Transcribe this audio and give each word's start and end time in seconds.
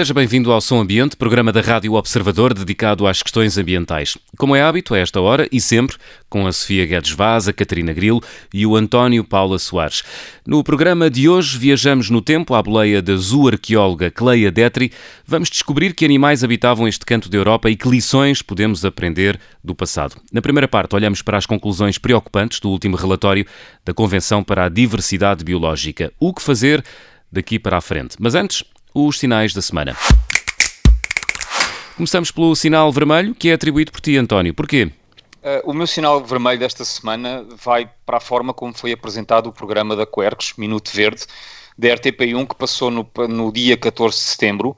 Seja 0.00 0.14
bem-vindo 0.14 0.50
ao 0.50 0.62
Som 0.62 0.80
Ambiente, 0.80 1.14
programa 1.14 1.52
da 1.52 1.60
Rádio 1.60 1.92
Observador 1.92 2.54
dedicado 2.54 3.06
às 3.06 3.22
questões 3.22 3.58
ambientais. 3.58 4.16
Como 4.38 4.56
é 4.56 4.62
hábito, 4.62 4.94
a 4.94 4.98
esta 4.98 5.20
hora 5.20 5.46
e 5.52 5.60
sempre, 5.60 5.98
com 6.26 6.46
a 6.46 6.52
Sofia 6.52 6.86
Guedes 6.86 7.10
Vaz, 7.10 7.46
a 7.46 7.52
Catarina 7.52 7.92
Grilo 7.92 8.22
e 8.54 8.64
o 8.64 8.76
António 8.76 9.22
Paula 9.22 9.58
Soares. 9.58 10.02
No 10.46 10.64
programa 10.64 11.10
de 11.10 11.28
hoje 11.28 11.58
viajamos 11.58 12.08
no 12.08 12.22
tempo 12.22 12.54
à 12.54 12.62
boleia 12.62 13.02
da 13.02 13.14
zooarqueóloga 13.14 14.10
Cleia 14.10 14.50
Detri. 14.50 14.90
Vamos 15.26 15.50
descobrir 15.50 15.92
que 15.92 16.06
animais 16.06 16.42
habitavam 16.42 16.88
este 16.88 17.04
canto 17.04 17.28
da 17.28 17.36
Europa 17.36 17.68
e 17.68 17.76
que 17.76 17.86
lições 17.86 18.40
podemos 18.40 18.86
aprender 18.86 19.38
do 19.62 19.74
passado. 19.74 20.16
Na 20.32 20.40
primeira 20.40 20.66
parte, 20.66 20.96
olhamos 20.96 21.20
para 21.20 21.36
as 21.36 21.44
conclusões 21.44 21.98
preocupantes 21.98 22.58
do 22.58 22.70
último 22.70 22.96
relatório 22.96 23.44
da 23.84 23.92
Convenção 23.92 24.42
para 24.42 24.64
a 24.64 24.70
Diversidade 24.70 25.44
Biológica. 25.44 26.10
O 26.18 26.32
que 26.32 26.40
fazer 26.40 26.82
daqui 27.30 27.58
para 27.58 27.76
a 27.76 27.82
frente? 27.82 28.16
Mas 28.18 28.34
antes, 28.34 28.64
os 28.94 29.18
sinais 29.18 29.54
da 29.54 29.62
semana. 29.62 29.96
Começamos 31.96 32.30
pelo 32.30 32.54
sinal 32.56 32.90
vermelho, 32.90 33.34
que 33.34 33.50
é 33.50 33.52
atribuído 33.52 33.92
por 33.92 34.00
ti, 34.00 34.16
António. 34.16 34.54
Porquê? 34.54 34.90
Uh, 35.42 35.70
o 35.70 35.72
meu 35.72 35.86
sinal 35.86 36.22
vermelho 36.24 36.58
desta 36.58 36.84
semana 36.84 37.46
vai 37.56 37.90
para 38.04 38.18
a 38.18 38.20
forma 38.20 38.52
como 38.52 38.74
foi 38.74 38.92
apresentado 38.92 39.48
o 39.48 39.52
programa 39.52 39.96
da 39.96 40.06
Quercus, 40.06 40.54
Minuto 40.56 40.90
Verde, 40.92 41.24
da 41.78 41.88
RTP1, 41.88 42.46
que 42.46 42.54
passou 42.54 42.90
no, 42.90 43.10
no 43.28 43.50
dia 43.50 43.76
14 43.76 44.16
de 44.16 44.22
setembro, 44.22 44.76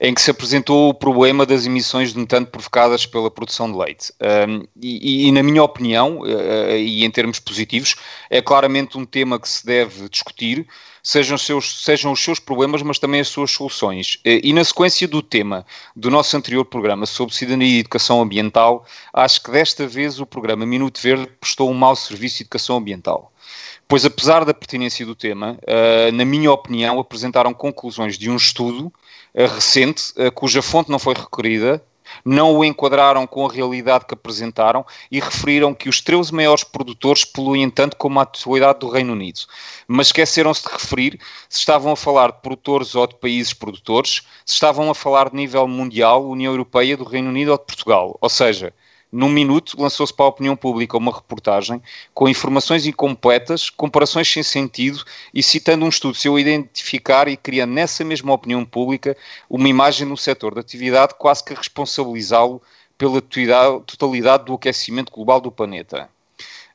em 0.00 0.14
que 0.14 0.20
se 0.20 0.30
apresentou 0.30 0.90
o 0.90 0.94
problema 0.94 1.44
das 1.46 1.66
emissões 1.66 2.12
de 2.12 2.18
metano 2.18 2.46
provocadas 2.46 3.06
pela 3.06 3.30
produção 3.30 3.70
de 3.70 3.78
leite. 3.78 4.12
Um, 4.48 4.64
e, 4.80 5.28
e, 5.28 5.32
na 5.32 5.42
minha 5.42 5.62
opinião, 5.62 6.20
uh, 6.20 6.76
e 6.76 7.04
em 7.04 7.10
termos 7.10 7.40
positivos, 7.40 7.96
é 8.30 8.40
claramente 8.40 8.98
um 8.98 9.04
tema 9.04 9.38
que 9.38 9.48
se 9.48 9.64
deve 9.64 10.08
discutir, 10.08 10.66
sejam, 11.04 11.36
seus, 11.36 11.84
sejam 11.84 12.10
os 12.10 12.24
seus 12.24 12.40
problemas, 12.40 12.82
mas 12.82 12.98
também 12.98 13.20
as 13.20 13.28
suas 13.28 13.50
soluções. 13.50 14.18
E 14.24 14.52
na 14.54 14.64
sequência 14.64 15.06
do 15.06 15.22
tema 15.22 15.66
do 15.94 16.10
nosso 16.10 16.34
anterior 16.36 16.64
programa 16.64 17.04
sobre 17.04 17.34
cidadania 17.34 17.76
e 17.76 17.80
educação 17.80 18.22
ambiental, 18.22 18.86
acho 19.12 19.42
que 19.42 19.50
desta 19.50 19.86
vez 19.86 20.18
o 20.18 20.26
programa 20.26 20.64
Minuto 20.64 21.00
Verde 21.00 21.28
prestou 21.38 21.70
um 21.70 21.74
mau 21.74 21.94
serviço 21.94 22.38
de 22.38 22.44
educação 22.44 22.78
ambiental. 22.78 23.30
Pois, 23.86 24.04
apesar 24.04 24.44
da 24.44 24.54
pertinência 24.54 25.04
do 25.04 25.14
tema, 25.14 25.58
uh, 25.62 26.12
na 26.12 26.24
minha 26.24 26.50
opinião, 26.50 26.98
apresentaram 26.98 27.52
conclusões 27.52 28.16
de 28.16 28.30
um 28.30 28.36
estudo 28.36 28.86
uh, 28.86 29.46
recente, 29.54 30.12
uh, 30.16 30.32
cuja 30.32 30.62
fonte 30.62 30.90
não 30.90 30.98
foi 30.98 31.14
requerida, 31.14 31.84
não 32.24 32.56
o 32.56 32.64
enquadraram 32.64 33.26
com 33.26 33.46
a 33.46 33.52
realidade 33.52 34.04
que 34.06 34.14
apresentaram 34.14 34.84
e 35.10 35.20
referiram 35.20 35.74
que 35.74 35.88
os 35.88 36.00
13 36.00 36.34
maiores 36.34 36.64
produtores 36.64 37.24
poluem 37.24 37.70
tanto 37.70 37.96
como 37.96 38.20
a 38.20 38.26
totalidade 38.26 38.80
do 38.80 38.88
Reino 38.88 39.12
Unido. 39.12 39.40
Mas 39.86 40.08
esqueceram-se 40.08 40.62
de 40.64 40.72
referir 40.72 41.20
se 41.48 41.58
estavam 41.58 41.92
a 41.92 41.96
falar 41.96 42.32
de 42.32 42.40
produtores 42.40 42.94
ou 42.94 43.06
de 43.06 43.14
países 43.14 43.52
produtores, 43.52 44.22
se 44.44 44.54
estavam 44.54 44.90
a 44.90 44.94
falar 44.94 45.30
de 45.30 45.36
nível 45.36 45.66
mundial, 45.66 46.26
União 46.26 46.52
Europeia, 46.52 46.96
do 46.96 47.04
Reino 47.04 47.28
Unido 47.28 47.52
ou 47.52 47.58
de 47.58 47.64
Portugal. 47.64 48.18
Ou 48.20 48.28
seja, 48.28 48.72
num 49.14 49.28
minuto, 49.28 49.80
lançou-se 49.80 50.12
para 50.12 50.26
a 50.26 50.28
opinião 50.28 50.56
pública 50.56 50.96
uma 50.96 51.14
reportagem 51.14 51.80
com 52.12 52.28
informações 52.28 52.84
incompletas, 52.84 53.70
comparações 53.70 54.28
sem 54.28 54.42
sentido 54.42 55.04
e 55.32 55.40
citando 55.40 55.84
um 55.84 55.88
estudo 55.88 56.16
seu 56.16 56.36
identificar 56.36 57.28
e 57.28 57.36
criando 57.36 57.72
nessa 57.72 58.04
mesma 58.04 58.32
opinião 58.32 58.64
pública 58.64 59.16
uma 59.48 59.68
imagem 59.68 60.04
no 60.04 60.16
setor 60.16 60.52
da 60.52 60.62
atividade 60.62 61.14
quase 61.16 61.44
que 61.44 61.54
responsabilizá-lo 61.54 62.60
pela 62.98 63.22
totalidade 63.86 64.46
do 64.46 64.54
aquecimento 64.54 65.12
global 65.12 65.40
do 65.40 65.52
planeta. 65.52 66.08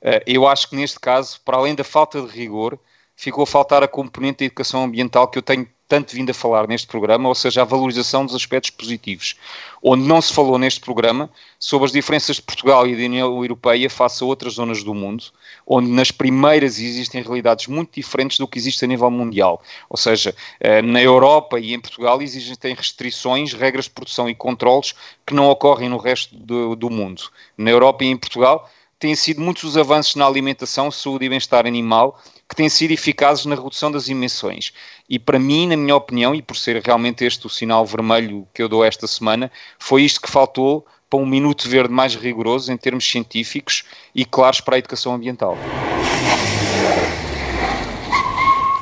Eh, 0.02 0.24
eu 0.26 0.48
acho 0.48 0.70
que 0.70 0.78
neste 0.78 0.98
caso, 0.98 1.42
para 1.42 1.58
além 1.58 1.76
da 1.76 1.84
falta 1.84 2.22
de 2.22 2.28
rigor, 2.30 2.80
ficou 3.18 3.44
a 3.44 3.48
faltar 3.48 3.84
a 3.84 3.88
componente 3.88 4.40
da 4.40 4.46
educação 4.46 4.86
ambiental 4.86 5.28
que 5.28 5.38
eu 5.38 5.42
tenho 5.42 5.68
tanto 5.90 6.16
vindo 6.16 6.30
a 6.30 6.34
falar 6.34 6.68
neste 6.68 6.88
programa, 6.88 7.28
ou 7.28 7.34
seja, 7.34 7.64
a 7.64 7.66
valorização 7.66 8.24
dos 8.24 8.36
aspectos 8.36 8.70
positivos, 8.70 9.36
onde 9.82 10.04
não 10.04 10.22
se 10.22 10.32
falou 10.32 10.60
neste 10.60 10.80
programa 10.80 11.30
sobre 11.58 11.88
as 11.88 11.92
diferenças 11.92 12.36
de 12.36 12.44
Portugal 12.44 12.88
e 12.88 12.96
da 12.96 13.04
União 13.04 13.42
Europeia 13.42 13.90
face 13.90 14.24
a 14.24 14.28
outras 14.28 14.54
zonas 14.54 14.84
do 14.84 14.94
mundo, 14.94 15.24
onde 15.66 15.90
nas 15.90 16.12
primeiras 16.12 16.80
existem 16.80 17.24
realidades 17.24 17.66
muito 17.66 17.96
diferentes 17.96 18.38
do 18.38 18.48
que 18.48 18.60
existe 18.60 18.86
a 18.86 18.88
nível 18.88 19.10
mundial. 19.10 19.64
Ou 19.90 19.98
seja, 19.98 20.36
eh, 20.60 20.82
na 20.84 21.02
Europa 21.02 21.60
e 21.60 21.74
em 21.74 21.80
Portugal 21.80 22.22
existem 22.22 22.76
restrições, 22.76 23.54
regras 23.54 23.86
de 23.86 23.92
produção 23.92 24.30
e 24.30 24.36
controles 24.36 24.94
que 25.26 25.34
não 25.34 25.50
ocorrem 25.50 25.90
no 25.90 25.98
resto 25.98 26.36
do, 26.36 26.76
do 26.76 26.90
mundo. 26.92 27.24
Na 27.58 27.72
Europa 27.72 28.04
e 28.04 28.08
em 28.08 28.18
Portugal 28.18 28.70
têm 29.00 29.16
sido 29.16 29.42
muitos 29.42 29.64
os 29.64 29.78
avanços 29.78 30.16
na 30.16 30.28
alimentação, 30.28 30.92
saúde 30.92 31.26
e 31.26 31.30
bem-estar 31.30 31.66
animal 31.66 32.22
que 32.48 32.56
têm 32.56 32.68
sido 32.68 32.92
eficazes 32.92 33.46
na 33.46 33.56
redução 33.56 33.90
das 33.90 34.10
emissões. 34.10 34.74
E 35.10 35.18
para 35.18 35.40
mim, 35.40 35.68
na 35.68 35.78
minha 35.78 35.96
opinião, 35.96 36.36
e 36.36 36.42
por 36.42 36.58
ser 36.58 36.82
realmente 36.84 37.24
este 37.24 37.48
o 37.48 37.50
sinal 37.50 37.86
vermelho 37.86 38.46
que 38.54 38.62
eu 38.62 38.68
dou 38.68 38.84
esta 38.84 39.08
semana, 39.08 39.50
foi 39.80 40.04
isto 40.04 40.22
que 40.22 40.30
faltou 40.30 40.86
para 41.10 41.20
um 41.20 41.26
minuto 41.26 41.68
verde 41.68 41.94
mais 41.94 42.14
rigoroso 42.14 42.72
em 42.72 42.78
termos 42.78 43.10
científicos 43.10 43.84
e 44.14 44.26
claros 44.26 44.60
para 44.62 44.76
a 44.76 44.80
educação 44.80 45.14
ambiental. 45.14 45.58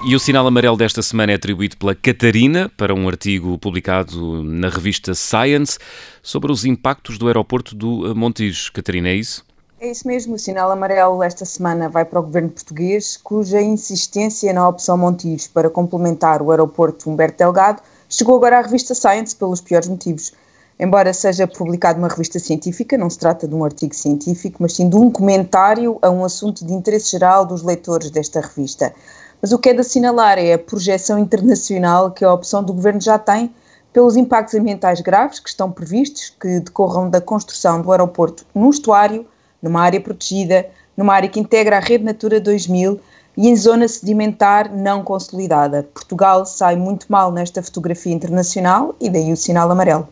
E 0.05 0.15
o 0.15 0.19
sinal 0.19 0.47
amarelo 0.47 0.77
desta 0.77 1.01
semana 1.01 1.33
é 1.33 1.35
atribuído 1.35 1.75
pela 1.75 1.93
Catarina 1.93 2.71
para 2.77 2.93
um 2.93 3.07
artigo 3.07 3.57
publicado 3.57 4.41
na 4.43 4.69
revista 4.69 5.13
Science 5.13 5.77
sobre 6.23 6.51
os 6.51 6.63
impactos 6.65 7.17
do 7.17 7.27
aeroporto 7.27 7.75
do 7.75 8.15
Montijo. 8.15 8.71
Catarina, 8.71 9.09
é 9.09 9.15
isso? 9.15 9.46
É 9.79 9.91
isso 9.91 10.07
mesmo, 10.07 10.33
o 10.33 10.39
sinal 10.39 10.71
amarelo 10.71 11.21
esta 11.21 11.45
semana 11.45 11.87
vai 11.87 12.03
para 12.03 12.19
o 12.19 12.23
governo 12.23 12.49
português, 12.49 13.15
cuja 13.15 13.61
insistência 13.61 14.51
na 14.51 14.67
opção 14.67 14.97
Montijo 14.97 15.51
para 15.51 15.69
complementar 15.69 16.41
o 16.41 16.49
aeroporto 16.49 17.07
Humberto 17.07 17.37
Delgado 17.37 17.83
chegou 18.09 18.37
agora 18.37 18.57
à 18.57 18.61
revista 18.63 18.95
Science 18.95 19.35
pelos 19.35 19.61
piores 19.61 19.87
motivos. 19.87 20.33
Embora 20.79 21.13
seja 21.13 21.45
publicado 21.45 21.99
uma 21.99 22.07
revista 22.07 22.39
científica, 22.39 22.97
não 22.97 23.07
se 23.07 23.19
trata 23.19 23.47
de 23.47 23.53
um 23.53 23.63
artigo 23.63 23.93
científico, 23.93 24.57
mas 24.61 24.73
sim 24.73 24.89
de 24.89 24.95
um 24.95 25.11
comentário 25.11 25.99
a 26.01 26.09
um 26.09 26.25
assunto 26.25 26.65
de 26.65 26.73
interesse 26.73 27.11
geral 27.11 27.45
dos 27.45 27.61
leitores 27.61 28.09
desta 28.09 28.41
revista. 28.41 28.91
Mas 29.39 29.51
o 29.51 29.59
que 29.59 29.69
é 29.69 29.73
de 29.73 29.81
assinalar 29.81 30.39
é 30.39 30.53
a 30.53 30.59
projeção 30.59 31.19
internacional 31.19 32.09
que 32.09 32.25
a 32.25 32.33
opção 32.33 32.63
do 32.63 32.73
governo 32.73 32.99
já 32.99 33.19
tem 33.19 33.53
pelos 33.93 34.17
impactos 34.17 34.55
ambientais 34.55 35.01
graves 35.01 35.39
que 35.39 35.49
estão 35.49 35.71
previstos, 35.71 36.33
que 36.41 36.61
decorram 36.61 37.11
da 37.11 37.21
construção 37.21 37.79
do 37.79 37.91
aeroporto 37.91 38.43
no 38.55 38.71
estuário 38.71 39.23
numa 39.61 39.81
área 39.81 39.99
protegida, 39.99 40.67
numa 40.95 41.13
área 41.13 41.29
que 41.29 41.39
integra 41.39 41.77
a 41.77 41.79
Rede 41.79 42.03
Natura 42.03 42.39
2000 42.39 42.99
e 43.37 43.47
em 43.47 43.55
zona 43.55 43.87
sedimentar 43.87 44.73
não 44.73 45.03
consolidada. 45.03 45.83
Portugal 45.93 46.45
sai 46.45 46.75
muito 46.75 47.05
mal 47.07 47.31
nesta 47.31 47.61
fotografia 47.61 48.13
internacional 48.13 48.95
e 48.99 49.09
daí 49.09 49.31
o 49.31 49.37
sinal 49.37 49.69
amarelo. 49.69 50.07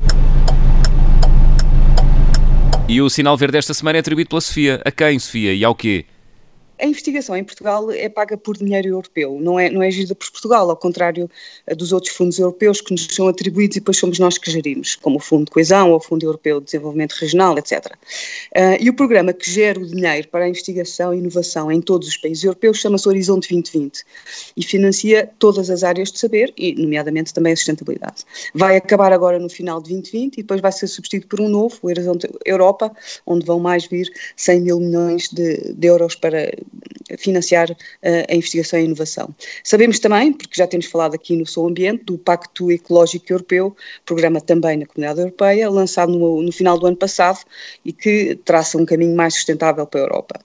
E 2.88 3.02
o 3.02 3.10
sinal 3.10 3.36
verde 3.36 3.58
esta 3.58 3.74
semana 3.74 3.98
é 3.98 4.00
atribuído 4.00 4.30
pela 4.30 4.42
Sofia. 4.42 4.80
A 4.86 4.92
quem, 4.92 5.18
Sofia? 5.18 5.54
E 5.54 5.66
ao 5.66 5.74
quê? 5.74 6.06
A 6.78 6.86
investigação 6.86 7.38
em 7.38 7.44
Portugal 7.44 7.90
é 7.92 8.10
paga 8.10 8.36
por 8.36 8.58
dinheiro 8.58 8.90
europeu, 8.90 9.40
não 9.40 9.58
é, 9.58 9.70
não 9.70 9.82
é 9.82 9.90
gerida 9.90 10.14
por 10.14 10.30
Portugal, 10.30 10.70
ao 10.70 10.76
contrário 10.76 11.30
eh, 11.66 11.74
dos 11.74 11.94
outros 11.94 12.14
fundos 12.14 12.38
europeus 12.38 12.82
que 12.82 12.92
nos 12.92 13.08
são 13.12 13.30
atribuídos 13.30 13.78
e 13.78 13.80
depois 13.80 13.98
somos 13.98 14.20
nós 14.20 14.38
que 14.38 14.52
gerimos, 14.52 14.96
como 14.96 15.18
o 15.18 15.20
Fundo 15.20 15.46
de 15.46 15.52
Coesão 15.52 15.92
ou 15.92 15.98
o 15.98 16.00
Fundo 16.02 16.26
Europeu 16.26 16.60
de 16.60 16.66
Desenvolvimento 16.66 17.14
Regional, 17.14 17.58
etc. 17.58 17.86
Uh, 17.86 17.90
eh, 18.56 18.78
e 18.82 18.90
o 18.90 18.94
programa 18.94 19.32
que 19.32 19.50
gera 19.50 19.80
o 19.80 19.86
dinheiro 19.86 20.28
para 20.28 20.44
a 20.44 20.50
investigação 20.50 21.14
e 21.14 21.20
inovação 21.20 21.72
em 21.72 21.80
todos 21.80 22.10
os 22.10 22.18
países 22.18 22.44
europeus 22.44 22.78
chama-se 22.78 23.08
Horizonte 23.08 23.48
2020 23.50 24.04
e 24.58 24.64
financia 24.64 25.30
todas 25.40 25.70
as 25.70 25.82
áreas 25.84 26.12
de 26.12 26.20
saber 26.20 26.54
e, 26.58 26.76
nomeadamente, 26.76 27.34
também 27.34 27.54
a 27.54 27.56
sustentabilidade. 27.56 28.26
Vai 28.54 28.76
acabar 28.76 29.14
agora 29.14 29.40
no 29.40 29.50
final 29.50 29.82
de 29.82 29.92
2020 29.92 30.38
e 30.38 30.42
depois 30.42 30.60
vai 30.60 30.72
ser 30.74 30.88
substituído 30.88 31.28
por 31.28 31.40
um 31.40 31.48
novo, 31.48 31.78
o 31.82 31.88
Horizonte 31.88 32.30
Europa, 32.46 32.92
onde 33.26 33.46
vão 33.46 33.60
mais 33.60 33.86
vir 33.86 34.12
100 34.36 34.62
mil 34.62 34.80
milhões 34.80 35.30
de, 35.30 35.74
de 35.74 35.88
euros 35.88 36.16
para 36.16 36.52
financiar 37.18 37.70
uh, 37.72 37.76
a 38.30 38.34
investigação 38.34 38.80
e 38.80 38.86
inovação. 38.86 39.30
Sabemos 39.64 40.00
também, 40.00 40.34
porque 40.34 40.56
já 40.56 40.68
temos 40.68 40.86
falado 40.88 41.16
aqui 41.16 41.36
no 41.36 41.46
Sou 41.46 41.68
Ambiente, 41.68 42.04
do 42.06 42.18
Pacto 42.18 42.72
Ecológico 42.72 43.32
Europeu, 43.32 43.76
programa 44.06 44.42
também 44.42 44.78
na 44.78 44.86
Comunidade 44.86 45.20
Europeia, 45.20 45.70
lançado 45.70 46.12
no, 46.12 46.42
no 46.42 46.52
final 46.52 46.78
do 46.78 46.88
ano 46.88 46.98
passado 46.98 47.40
e 47.84 47.94
que 47.94 48.40
traça 48.44 48.78
um 48.78 48.86
caminho 48.86 49.16
mais 49.16 49.36
sustentável 49.36 49.86
para 49.86 50.02
a 50.02 50.04
Europa. 50.04 50.40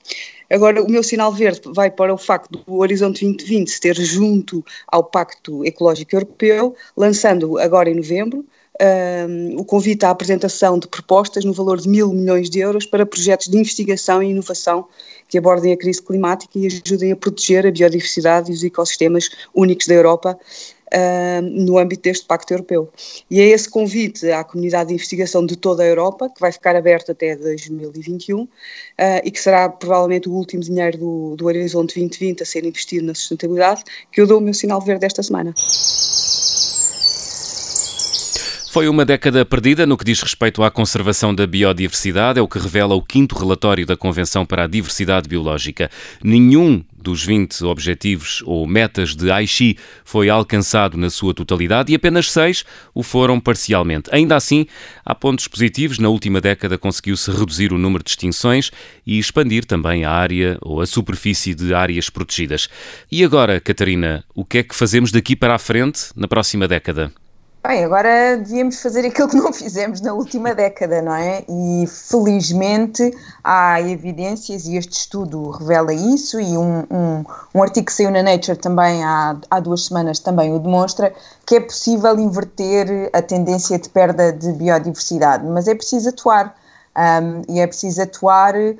Agora, 0.50 0.82
o 0.82 0.90
meu 0.90 1.02
sinal 1.02 1.32
verde 1.32 1.60
vai 1.66 1.90
para 1.90 2.12
o 2.12 2.18
facto 2.18 2.50
do 2.50 2.78
Horizonte 2.78 3.20
2020 3.20 3.70
se 3.70 3.80
ter 3.80 3.94
junto 3.94 4.64
ao 4.88 5.04
Pacto 5.04 5.64
Ecológico 5.64 6.16
Europeu, 6.16 6.74
lançando 6.96 7.56
agora 7.58 7.88
em 7.88 7.94
novembro 7.94 8.44
um, 8.80 9.60
o 9.60 9.64
convite 9.64 10.04
à 10.04 10.10
apresentação 10.10 10.78
de 10.78 10.88
propostas 10.88 11.44
no 11.44 11.52
valor 11.52 11.78
de 11.78 11.88
mil 11.88 12.12
milhões 12.12 12.48
de 12.48 12.60
euros 12.60 12.86
para 12.86 13.04
projetos 13.04 13.48
de 13.48 13.58
investigação 13.58 14.22
e 14.22 14.30
inovação 14.30 14.86
que 15.30 15.38
abordem 15.38 15.72
a 15.72 15.76
crise 15.76 16.02
climática 16.02 16.58
e 16.58 16.66
ajudem 16.66 17.12
a 17.12 17.16
proteger 17.16 17.66
a 17.66 17.70
biodiversidade 17.70 18.50
e 18.50 18.54
os 18.54 18.64
ecossistemas 18.64 19.30
únicos 19.54 19.86
da 19.86 19.94
Europa 19.94 20.38
uh, 20.92 21.42
no 21.42 21.78
âmbito 21.78 22.02
deste 22.02 22.26
Pacto 22.26 22.52
Europeu. 22.52 22.90
E 23.30 23.40
é 23.40 23.46
esse 23.46 23.68
convite 23.68 24.30
à 24.30 24.42
comunidade 24.44 24.88
de 24.88 24.94
investigação 24.94 25.46
de 25.46 25.56
toda 25.56 25.82
a 25.82 25.86
Europa, 25.86 26.28
que 26.28 26.40
vai 26.40 26.52
ficar 26.52 26.76
aberto 26.76 27.12
até 27.12 27.36
2021 27.36 28.42
uh, 28.42 28.48
ah, 28.98 29.22
e 29.24 29.30
que 29.30 29.40
será 29.40 29.68
provavelmente 29.68 30.28
o 30.28 30.32
último 30.32 30.62
dinheiro 30.62 30.98
do, 30.98 31.36
do 31.36 31.46
Horizonte 31.46 31.94
2020 31.94 32.42
a 32.42 32.46
ser 32.46 32.64
investido 32.64 33.06
na 33.06 33.14
sustentabilidade, 33.14 33.84
que 34.10 34.20
eu 34.20 34.26
dou 34.26 34.38
o 34.38 34.40
meu 34.40 34.54
sinal 34.54 34.80
verde 34.80 35.06
esta 35.06 35.22
semana. 35.22 35.54
Foi 38.80 38.88
uma 38.88 39.04
década 39.04 39.44
perdida 39.44 39.84
no 39.84 39.94
que 39.94 40.06
diz 40.06 40.22
respeito 40.22 40.62
à 40.62 40.70
conservação 40.70 41.34
da 41.34 41.46
biodiversidade, 41.46 42.38
é 42.38 42.42
o 42.42 42.48
que 42.48 42.58
revela 42.58 42.94
o 42.94 43.02
quinto 43.02 43.38
relatório 43.38 43.84
da 43.84 43.94
Convenção 43.94 44.46
para 44.46 44.64
a 44.64 44.66
Diversidade 44.66 45.28
Biológica. 45.28 45.90
Nenhum 46.24 46.82
dos 46.96 47.22
20 47.22 47.62
objetivos 47.64 48.42
ou 48.46 48.66
metas 48.66 49.14
de 49.14 49.30
Aichi 49.30 49.76
foi 50.02 50.30
alcançado 50.30 50.96
na 50.96 51.10
sua 51.10 51.34
totalidade 51.34 51.92
e 51.92 51.94
apenas 51.94 52.32
seis 52.32 52.64
o 52.94 53.02
foram 53.02 53.38
parcialmente. 53.38 54.08
Ainda 54.14 54.34
assim, 54.34 54.64
há 55.04 55.14
pontos 55.14 55.46
positivos. 55.46 55.98
Na 55.98 56.08
última 56.08 56.40
década 56.40 56.78
conseguiu-se 56.78 57.30
reduzir 57.30 57.74
o 57.74 57.78
número 57.78 58.02
de 58.02 58.08
extinções 58.08 58.70
e 59.06 59.18
expandir 59.18 59.66
também 59.66 60.06
a 60.06 60.10
área 60.10 60.56
ou 60.62 60.80
a 60.80 60.86
superfície 60.86 61.54
de 61.54 61.74
áreas 61.74 62.08
protegidas. 62.08 62.66
E 63.12 63.22
agora, 63.22 63.60
Catarina, 63.60 64.24
o 64.34 64.42
que 64.42 64.56
é 64.56 64.62
que 64.62 64.74
fazemos 64.74 65.12
daqui 65.12 65.36
para 65.36 65.54
a 65.54 65.58
frente 65.58 66.04
na 66.16 66.26
próxima 66.26 66.66
década? 66.66 67.12
Bem, 67.62 67.84
agora 67.84 68.38
devíamos 68.38 68.80
fazer 68.80 69.04
aquilo 69.04 69.28
que 69.28 69.36
não 69.36 69.52
fizemos 69.52 70.00
na 70.00 70.14
última 70.14 70.54
década, 70.54 71.02
não 71.02 71.14
é? 71.14 71.44
E 71.46 71.86
felizmente 71.86 73.14
há 73.44 73.78
evidências 73.82 74.64
e 74.64 74.76
este 74.76 74.92
estudo 74.92 75.50
revela 75.50 75.92
isso 75.92 76.40
e 76.40 76.56
um, 76.56 76.78
um, 76.90 77.24
um 77.54 77.62
artigo 77.62 77.84
que 77.84 77.92
saiu 77.92 78.10
na 78.10 78.22
Nature 78.22 78.56
também 78.56 79.04
há, 79.04 79.36
há 79.50 79.60
duas 79.60 79.84
semanas 79.84 80.18
também 80.18 80.54
o 80.54 80.58
demonstra, 80.58 81.12
que 81.44 81.56
é 81.56 81.60
possível 81.60 82.18
inverter 82.18 83.10
a 83.12 83.20
tendência 83.20 83.78
de 83.78 83.90
perda 83.90 84.32
de 84.32 84.52
biodiversidade, 84.52 85.46
mas 85.46 85.68
é 85.68 85.74
preciso 85.74 86.08
atuar 86.08 86.56
um, 86.96 87.42
e 87.54 87.60
é 87.60 87.66
preciso 87.66 88.00
atuar 88.00 88.54
uh, 88.56 88.74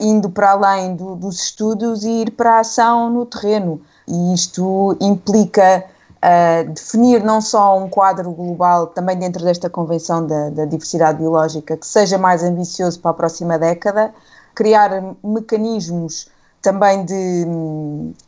indo 0.00 0.28
para 0.28 0.50
além 0.50 0.96
do, 0.96 1.14
dos 1.14 1.40
estudos 1.40 2.02
e 2.02 2.22
ir 2.22 2.32
para 2.32 2.56
a 2.56 2.60
ação 2.60 3.08
no 3.08 3.24
terreno 3.24 3.80
e 4.08 4.34
isto 4.34 4.96
implica 5.00 5.84
uh, 6.24 6.70
definir 6.70 7.22
não 7.22 7.40
só 7.40 7.78
um 7.78 7.88
quadro 7.88 8.30
global, 8.32 8.88
também 8.88 9.18
dentro 9.18 9.44
desta 9.44 9.68
Convenção 9.68 10.26
da, 10.26 10.50
da, 10.50 10.64
Diversidade 10.64 11.18
Biológica, 11.18 11.76
que 11.76 11.86
seja 11.86 12.18
mais 12.18 12.42
ambicioso 12.42 13.00
para 13.00 13.10
a 13.10 13.14
próxima 13.14 13.58
década, 13.58 14.12
criar 14.54 14.90
mecanismos 15.22 16.28
também 16.62 17.04
de, 17.06 17.46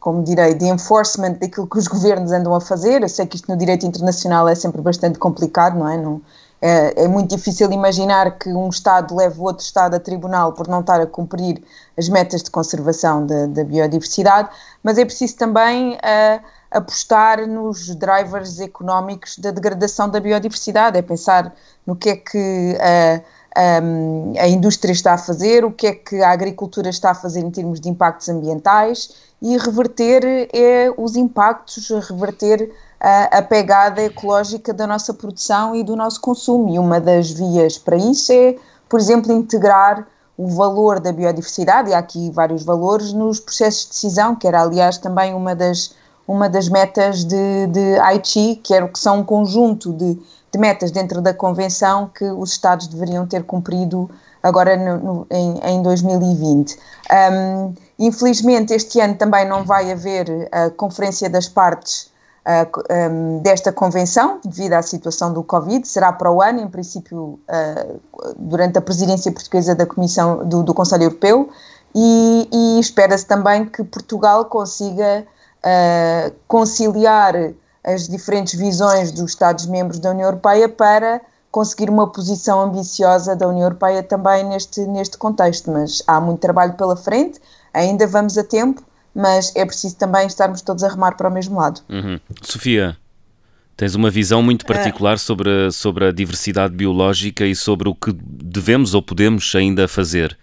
como 0.00 0.22
direi, 0.22 0.54
de 0.54 0.64
enforcement 0.66 1.32
daquilo 1.32 1.66
que 1.66 1.78
os 1.78 1.86
governos 1.86 2.32
andam 2.32 2.54
a 2.54 2.60
fazer. 2.60 3.02
Eu 3.02 3.08
sei 3.08 3.26
que 3.26 3.36
isto 3.36 3.50
no 3.50 3.58
direito 3.58 3.84
internacional 3.84 4.48
é 4.48 4.54
sempre 4.54 4.80
bastante 4.80 5.18
complicado, 5.18 5.78
não 5.78 5.86
é? 5.86 5.98
Não, 5.98 6.22
é, 6.62 7.04
é, 7.04 7.08
muito 7.08 7.36
difícil 7.36 7.70
imaginar 7.72 8.38
que 8.38 8.48
um 8.48 8.68
Estado 8.68 9.14
leve 9.16 9.38
outro 9.38 9.64
Estado 9.64 9.96
a 9.96 10.00
tribunal 10.00 10.52
por 10.52 10.68
não 10.68 10.80
estar 10.80 11.00
a 11.00 11.06
cumprir 11.06 11.62
as 11.98 12.08
metas 12.08 12.42
de 12.42 12.50
conservação 12.50 13.26
da 13.26 13.64
biodiversidade, 13.64 14.48
mas 14.82 14.96
é 14.96 15.04
preciso 15.04 15.36
também 15.36 15.94
uh, 15.94 16.42
apostar 16.72 17.46
nos 17.46 17.94
drivers 17.94 18.58
económicos 18.60 19.38
da 19.38 19.50
degradação 19.50 20.08
da 20.08 20.18
biodiversidade, 20.18 20.98
é 20.98 21.02
pensar 21.02 21.54
no 21.86 21.94
que 21.94 22.10
é 22.10 22.16
que 22.16 22.76
a, 22.80 23.20
a, 23.54 24.42
a, 24.42 24.48
indústria 24.48 24.92
está 24.92 25.14
a 25.14 25.18
fazer, 25.18 25.64
o 25.64 25.70
que 25.70 25.86
é 25.86 25.94
que 25.94 26.22
a 26.22 26.30
agricultura 26.30 26.88
está 26.88 27.10
a 27.10 27.14
fazer 27.14 27.40
em 27.40 27.50
termos 27.50 27.80
de 27.80 27.88
impactos 27.88 28.28
ambientais 28.28 29.10
e 29.40 29.56
reverter 29.58 30.48
é, 30.52 30.92
os 30.96 31.16
impactos, 31.16 31.90
reverter 32.08 32.72
a, 33.00 33.38
a 33.38 33.42
pegada 33.42 34.00
ecológica 34.02 34.72
da 34.72 34.86
nossa 34.86 35.12
produção 35.12 35.74
e 35.74 35.82
do 35.82 35.94
nosso 35.94 36.20
consumo. 36.20 36.72
E 36.72 36.78
uma 36.78 37.00
das 37.00 37.30
vias 37.30 37.76
para 37.76 37.96
isso 37.96 38.32
é, 38.32 38.56
por 38.88 38.98
exemplo, 38.98 39.32
integrar 39.32 40.06
o 40.36 40.48
valor 40.48 40.98
da 40.98 41.12
biodiversidade, 41.12 41.90
e 41.90 41.94
há 41.94 41.98
aqui 41.98 42.30
vários 42.30 42.62
valores, 42.62 43.12
nos 43.12 43.38
processos 43.38 43.82
de 43.82 43.88
decisão, 43.90 44.34
que 44.34 44.46
era, 44.46 44.62
aliás, 44.62 44.96
também 44.96 45.34
uma 45.34 45.54
das 45.54 45.94
uma 46.26 46.48
das 46.48 46.68
metas 46.68 47.24
de, 47.24 47.66
de 47.68 47.98
Aichi, 48.00 48.56
que 48.62 48.74
era 48.74 48.86
que 48.88 48.98
são 48.98 49.20
um 49.20 49.24
conjunto 49.24 49.92
de, 49.92 50.14
de 50.52 50.58
metas 50.58 50.90
dentro 50.90 51.20
da 51.20 51.34
convenção 51.34 52.10
que 52.14 52.24
os 52.24 52.52
Estados 52.52 52.86
deveriam 52.86 53.26
ter 53.26 53.42
cumprido 53.44 54.10
agora 54.42 54.76
no, 54.76 54.98
no, 54.98 55.26
em, 55.30 55.58
em 55.64 55.82
2020. 55.82 56.78
Um, 57.32 57.74
infelizmente, 57.98 58.72
este 58.72 59.00
ano 59.00 59.14
também 59.14 59.46
não 59.46 59.64
vai 59.64 59.90
haver 59.90 60.48
a 60.50 60.70
Conferência 60.70 61.30
das 61.30 61.48
Partes 61.48 62.10
uh, 62.46 63.10
um, 63.10 63.38
desta 63.38 63.72
convenção, 63.72 64.40
devido 64.44 64.74
à 64.74 64.82
situação 64.82 65.32
do 65.32 65.42
Covid, 65.42 65.86
será 65.86 66.12
para 66.12 66.30
o 66.30 66.42
ano, 66.42 66.60
em 66.60 66.68
princípio, 66.68 67.38
uh, 67.48 68.00
durante 68.36 68.78
a 68.78 68.80
presidência 68.80 69.30
portuguesa 69.30 69.74
da 69.74 69.86
Comissão 69.86 70.46
do, 70.46 70.62
do 70.62 70.74
Conselho 70.74 71.04
Europeu, 71.04 71.48
e, 71.94 72.48
e 72.50 72.80
espera-se 72.80 73.26
também 73.26 73.66
que 73.66 73.84
Portugal 73.84 74.46
consiga 74.46 75.26
uh, 75.64 76.34
conciliar 76.46 77.34
as 77.84 78.08
diferentes 78.08 78.58
visões 78.58 79.10
dos 79.10 79.30
Estados-membros 79.30 79.98
da 79.98 80.10
União 80.10 80.26
Europeia 80.26 80.68
para 80.68 81.20
conseguir 81.50 81.90
uma 81.90 82.10
posição 82.10 82.62
ambiciosa 82.62 83.36
da 83.36 83.46
União 83.46 83.64
Europeia 83.64 84.02
também 84.02 84.44
neste, 84.44 84.80
neste 84.86 85.18
contexto. 85.18 85.70
Mas 85.70 86.02
há 86.06 86.20
muito 86.20 86.40
trabalho 86.40 86.74
pela 86.74 86.96
frente, 86.96 87.40
ainda 87.74 88.06
vamos 88.06 88.38
a 88.38 88.44
tempo, 88.44 88.82
mas 89.14 89.54
é 89.54 89.64
preciso 89.64 89.96
também 89.96 90.26
estarmos 90.26 90.62
todos 90.62 90.82
a 90.82 90.88
remar 90.88 91.16
para 91.16 91.28
o 91.28 91.32
mesmo 91.32 91.58
lado. 91.58 91.82
Uhum. 91.88 92.18
Sofia, 92.40 92.96
tens 93.76 93.94
uma 93.94 94.10
visão 94.10 94.42
muito 94.42 94.64
particular 94.64 95.18
sobre, 95.18 95.66
a, 95.66 95.70
sobre 95.70 96.06
a 96.06 96.12
diversidade 96.12 96.74
biológica 96.74 97.44
e 97.44 97.54
sobre 97.54 97.88
o 97.88 97.94
que 97.94 98.12
devemos 98.12 98.94
ou 98.94 99.02
podemos 99.02 99.52
ainda 99.54 99.86
fazer. 99.86 100.38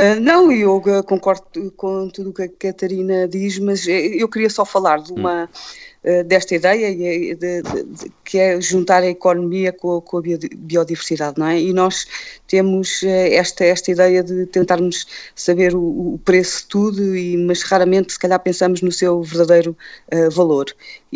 Uh, 0.00 0.20
não, 0.20 0.50
eu 0.50 0.82
concordo 1.04 1.70
com 1.76 2.08
tudo 2.08 2.30
o 2.30 2.32
que 2.32 2.42
a 2.42 2.48
Catarina 2.48 3.28
diz, 3.28 3.58
mas 3.58 3.86
eh, 3.86 4.16
eu 4.16 4.28
queria 4.28 4.50
só 4.50 4.64
falar 4.64 5.00
de 5.00 5.12
uma. 5.12 5.44
Hum 5.44 5.94
eh, 6.06 6.22
desta 6.22 6.54
ideia, 6.54 6.94
de, 6.94 7.34
de, 7.34 7.62
de, 7.62 8.12
que 8.22 8.38
é 8.38 8.60
juntar 8.60 9.02
a 9.02 9.06
economia 9.06 9.72
com, 9.72 10.02
com, 10.02 10.18
a 10.18 10.22
biodiversidade, 10.54 11.38
não 11.38 11.46
é? 11.46 11.58
E 11.58 11.72
nós 11.72 12.06
temos 12.46 13.02
eh, 13.02 13.34
esta, 13.34 13.64
esta 13.64 13.90
ideia 13.90 14.22
de 14.22 14.44
tentarmos 14.44 15.06
saber 15.34 15.74
o, 15.74 16.14
o 16.14 16.20
preço 16.22 16.60
de 16.60 16.66
tudo, 16.68 17.16
e, 17.16 17.38
mas 17.38 17.62
raramente, 17.62 18.12
se 18.12 18.18
calhar, 18.18 18.38
pensamos 18.38 18.82
no 18.82 18.92
seu 18.92 19.22
verdadeiro 19.22 19.74
uh, 20.12 20.30
valor. 20.30 20.66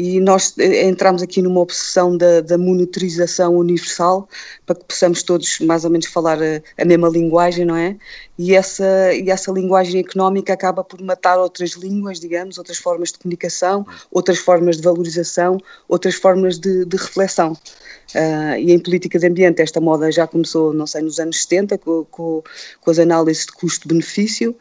E 0.01 0.21
nós 0.21 0.57
entramos 0.57 1.23
aqui 1.23 1.43
numa 1.43 1.59
obsessão 1.59 2.17
da, 2.17 2.41
da 2.41 2.57
monitorização 2.57 3.57
universal, 3.57 4.29
para 4.65 4.77
que 4.77 4.85
possamos 4.85 5.25
todos 5.25 5.59
mais 5.59 5.85
ou 5.85 5.91
menos 5.91 6.07
falar 6.07 6.39
a, 6.41 6.63
a 6.81 6.85
mesma 6.85 7.09
linguagem, 7.09 7.65
não 7.65 7.75
é? 7.75 7.97
E 8.39 8.55
essa, 8.55 9.13
e 9.13 9.29
essa 9.29 9.51
linguagem 9.51 10.01
económica 10.01 10.53
acaba 10.53 10.85
por 10.85 11.03
matar 11.03 11.37
outras 11.41 11.73
línguas, 11.73 12.21
digamos, 12.21 12.59
outras 12.59 12.79
formas 12.79 13.11
de 13.11 13.19
comunicação, 13.19 13.85
outras 14.09 14.39
formas 14.39 14.77
de 14.77 14.85
valorização, 14.85 15.59
outras 15.89 16.15
formas 16.15 16.61
de, 16.61 16.85
de 16.85 16.97
reflexão. 16.97 17.57
Uh, 18.15 18.57
e 18.59 18.73
em 18.73 18.79
política 18.79 19.19
de 19.19 19.27
ambiente 19.27 19.61
esta 19.61 19.83
moda 19.83 20.11
já 20.11 20.27
começou, 20.27 20.73
não 20.73 20.87
sei, 20.87 21.03
nos 21.03 21.19
anos 21.21 21.43
70, 21.43 21.77
com, 21.77 22.05
com, 22.07 22.43
com 22.81 22.91
as 22.91 22.99
análises 22.99 23.45
de 23.45 23.53
custo-benefício, 23.53 24.57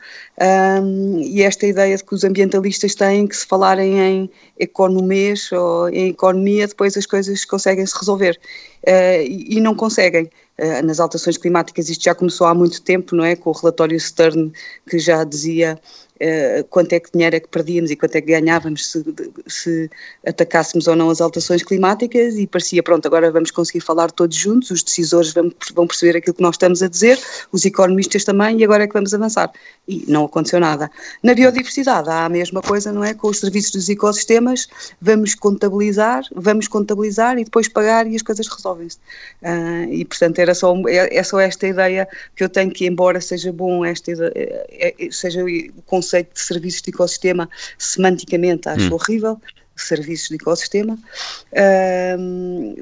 um, 0.83 1.21
e 1.21 1.41
esta 1.41 1.65
ideia 1.65 1.95
de 1.95 2.03
que 2.03 2.13
os 2.13 2.25
ambientalistas 2.25 2.93
têm 2.93 3.25
que 3.25 3.37
se 3.37 3.45
falarem 3.45 3.99
em 3.99 4.29
economês 4.59 5.49
ou 5.53 5.87
em 5.89 6.09
economia, 6.09 6.67
depois 6.67 6.97
as 6.97 7.05
coisas 7.05 7.45
conseguem 7.45 7.85
se 7.85 7.97
resolver. 7.97 8.37
Uh, 8.85 9.23
e, 9.25 9.57
e, 9.57 9.61
não 9.61 9.73
conseguem. 9.73 10.29
Uh, 10.59 10.83
nas 10.83 10.99
alterações 10.99 11.37
climáticas 11.37 11.87
isto 11.87 12.03
já 12.03 12.15
começou 12.15 12.47
há 12.47 12.53
muito 12.53 12.81
tempo, 12.81 13.15
não 13.15 13.23
é? 13.23 13.35
Com 13.35 13.51
o 13.51 13.53
relatório 13.53 13.99
Stern 13.99 14.51
que 14.89 14.97
já 14.97 15.23
dizia 15.23 15.79
uh, 16.21 16.63
quanto 16.69 16.93
é 16.93 16.99
que 16.99 17.11
dinheiro 17.11 17.35
é 17.35 17.39
que 17.39 17.47
perdíamos 17.47 17.91
e 17.91 17.95
quanto 17.95 18.15
é 18.15 18.21
que 18.21 18.27
ganhávamos 18.27 18.91
se, 18.91 19.03
se 19.47 19.89
atacássemos 20.25 20.87
ou 20.87 20.95
não 20.95 21.09
as 21.09 21.21
alterações 21.21 21.63
climáticas 21.63 22.35
e 22.35 22.47
parecia, 22.47 22.83
pronto, 22.83 23.05
agora 23.05 23.31
vamos 23.31 23.51
conseguir 23.51 23.81
falar 23.81 24.11
todos 24.11 24.35
juntos, 24.35 24.71
os 24.71 24.83
decisores 24.83 25.33
vão, 25.33 25.51
vão 25.73 25.87
perceber 25.87 26.17
aquilo 26.17 26.33
que 26.33 26.41
nós 26.41 26.55
estamos 26.55 26.81
a 26.81 26.87
dizer, 26.87 27.19
os 27.51 27.65
economistas 27.65 28.23
também, 28.23 28.59
e 28.59 28.63
agora 28.63 28.83
é 28.83 28.87
que 28.87 28.93
vamos 28.93 29.13
avançar. 29.13 29.51
E 29.87 30.03
não 30.07 30.25
aconteceu 30.25 30.59
nada. 30.59 30.91
Na 31.23 31.33
biodiversidade 31.33 32.09
há 32.09 32.25
a 32.25 32.29
mesma 32.29 32.61
coisa, 32.61 32.91
não 32.91 33.03
é? 33.03 33.13
Com 33.13 33.29
os 33.29 33.39
serviços 33.39 33.71
dos 33.71 33.89
ecossistemas, 33.89 34.67
vamos 35.01 35.35
contabilizar, 35.35 36.23
vamos 36.35 36.67
contabilizar 36.67 37.37
e 37.37 37.43
depois 37.43 37.67
pagar 37.67 38.07
e 38.07 38.15
as 38.15 38.21
coisas 38.21 38.47
resolvem-se. 38.47 38.97
Uh, 39.41 39.91
e 39.91 40.05
portanto 40.05 40.39
era 40.39 40.53
só, 40.53 40.75
é, 40.87 41.17
é, 41.17 41.23
só 41.23 41.39
esta 41.39 41.67
ideia 41.67 42.07
que 42.35 42.43
eu 42.43 42.49
tenho 42.49 42.71
que, 42.71 42.85
embora 42.85 43.21
seja 43.21 43.51
bom 43.51 43.85
esta 43.85 44.11
é, 44.35 44.93
seja 45.11 45.43
o 45.43 45.81
conceito 46.07 46.33
de 46.33 46.39
serviços 46.39 46.81
de 46.81 46.89
ecossistema, 46.91 47.49
semanticamente 47.77 48.69
acho 48.69 48.89
hum. 48.89 48.93
horrível, 48.93 49.41
serviços 49.75 50.29
de 50.29 50.35
ecossistema, 50.35 50.97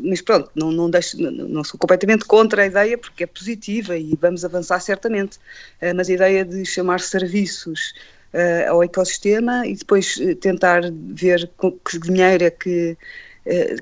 mas 0.01 0.21
pronto, 0.21 0.49
não, 0.55 0.71
não, 0.71 0.89
deixo, 0.89 1.21
não, 1.21 1.31
não, 1.31 1.63
sou 1.63 1.77
completamente 1.77 2.23
contra 2.25 2.61
a 2.61 2.65
ideia 2.67 2.97
porque 2.97 3.23
é 3.23 3.27
positiva 3.27 3.97
e 3.97 4.17
vamos 4.21 4.45
avançar 4.45 4.79
certamente, 4.79 5.37
uh, 5.81 5.93
mas 5.95 6.09
a 6.09 6.13
ideia 6.13 6.45
de 6.45 6.65
chamar 6.65 7.01
serviços 7.01 7.93
uh, 8.33 8.71
ao 8.71 8.83
ecossistema 8.83 9.67
e 9.67 9.75
depois 9.75 10.17
tentar 10.39 10.83
ver 10.93 11.49
que 11.57 11.99
dinheiro 11.99 12.45
é 12.45 12.49
que 12.49 12.91
eh, 12.91 12.97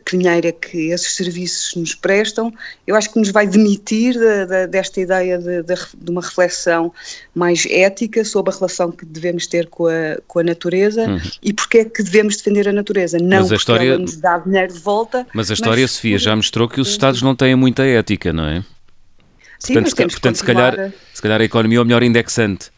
que 0.05 0.17
dinheiro 0.17 0.48
é 0.48 0.51
que 0.51 0.89
esses 0.91 1.15
serviços 1.15 1.74
nos 1.75 1.96
prestam, 1.96 2.53
eu 2.86 2.96
acho 2.96 3.12
que 3.12 3.17
nos 3.17 3.32
vai 3.32 3.48
demitir 3.48 4.13
de, 4.13 4.46
de, 4.46 4.67
desta 4.67 5.00
ideia 5.00 5.38
de, 5.38 5.63
de, 5.63 6.12
uma 6.12 6.22
reflexão 6.22 6.93
mais 7.34 7.65
ética 7.70 8.25
sobre 8.25 8.53
a 8.53 8.58
relação 8.58 8.91
que 8.91 9.05
devemos 9.05 9.48
ter 9.48 9.67
com 9.67 9.88
a, 9.88 10.17
com 10.27 10.39
a 10.39 10.43
natureza 10.43 11.03
uhum. 11.03 11.22
e 11.41 11.53
porque 11.53 11.77
é 11.79 11.86
que 11.86 12.03
devemos 12.03 12.36
defender 12.36 12.67
a 12.67 12.74
natureza. 12.74 13.17
Não 13.17 13.39
mas 13.39 13.51
a 13.53 13.55
história, 13.55 13.88
ela 13.88 14.00
nos 14.00 14.17
dá 14.17 14.38
dinheiro 14.38 14.74
de 14.74 14.79
volta. 14.79 15.25
Mas 15.34 15.50
a 15.50 15.53
história, 15.53 15.84
mas, 15.84 15.91
Sofia, 15.91 16.17
já 16.17 16.36
mostrou 16.36 16.67
que 16.67 16.82
os 16.82 16.89
Estados 16.89 17.22
não 17.22 17.34
têm 17.34 17.55
muita 17.55 17.86
ética, 17.86 18.34
não 18.34 18.46
é? 18.46 18.63
Sim, 19.60 19.75
portanto, 19.75 19.96
mas 19.98 20.12
portanto 20.12 20.36
se, 20.36 20.43
calhar, 20.43 20.93
se 21.13 21.22
calhar 21.22 21.39
a 21.39 21.43
economia 21.46 21.77
é 21.77 21.82
o 21.82 21.86
melhor 21.86 22.03
indexante. 22.03 22.70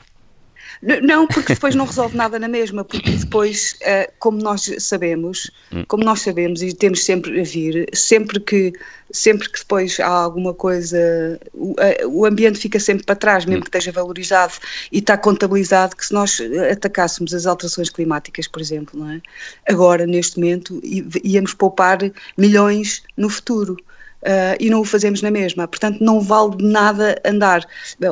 Não, 0.81 1.27
porque 1.27 1.53
depois 1.53 1.75
não 1.75 1.85
resolve 1.85 2.15
nada 2.15 2.37
na 2.37 2.47
mesma, 2.47 2.83
porque 2.83 3.11
depois, 3.11 3.77
uh, 3.81 4.11
como 4.19 4.37
nós 4.37 4.69
sabemos, 4.79 5.49
hum. 5.71 5.83
como 5.87 6.03
nós 6.03 6.21
sabemos 6.21 6.61
e 6.61 6.73
temos 6.73 7.03
sempre 7.03 7.39
a 7.39 7.43
vir, 7.43 7.87
sempre 7.93 8.39
que, 8.39 8.73
sempre 9.11 9.49
que 9.49 9.59
depois 9.59 9.99
há 9.99 10.07
alguma 10.07 10.53
coisa, 10.53 11.39
o, 11.53 11.75
o 12.07 12.25
ambiente 12.25 12.59
fica 12.59 12.79
sempre 12.79 13.05
para 13.05 13.15
trás, 13.15 13.45
mesmo 13.45 13.59
hum. 13.59 13.63
que 13.63 13.69
esteja 13.69 13.91
valorizado 13.91 14.53
e 14.91 14.99
está 14.99 15.17
contabilizado, 15.17 15.95
que 15.95 16.05
se 16.05 16.13
nós 16.13 16.39
atacássemos 16.71 17.33
as 17.33 17.45
alterações 17.45 17.89
climáticas, 17.89 18.47
por 18.47 18.61
exemplo, 18.61 18.99
não 18.99 19.11
é? 19.11 19.21
agora, 19.67 20.05
neste 20.05 20.39
momento, 20.39 20.81
íamos 21.23 21.53
poupar 21.53 21.99
milhões 22.37 23.03
no 23.17 23.29
futuro 23.29 23.77
uh, 24.25 24.57
e 24.59 24.69
não 24.69 24.81
o 24.81 24.83
fazemos 24.85 25.21
na 25.21 25.31
mesma. 25.31 25.67
Portanto, 25.67 26.03
não 26.03 26.19
vale 26.19 26.57
de 26.57 26.65
nada 26.65 27.19
andar, 27.25 27.65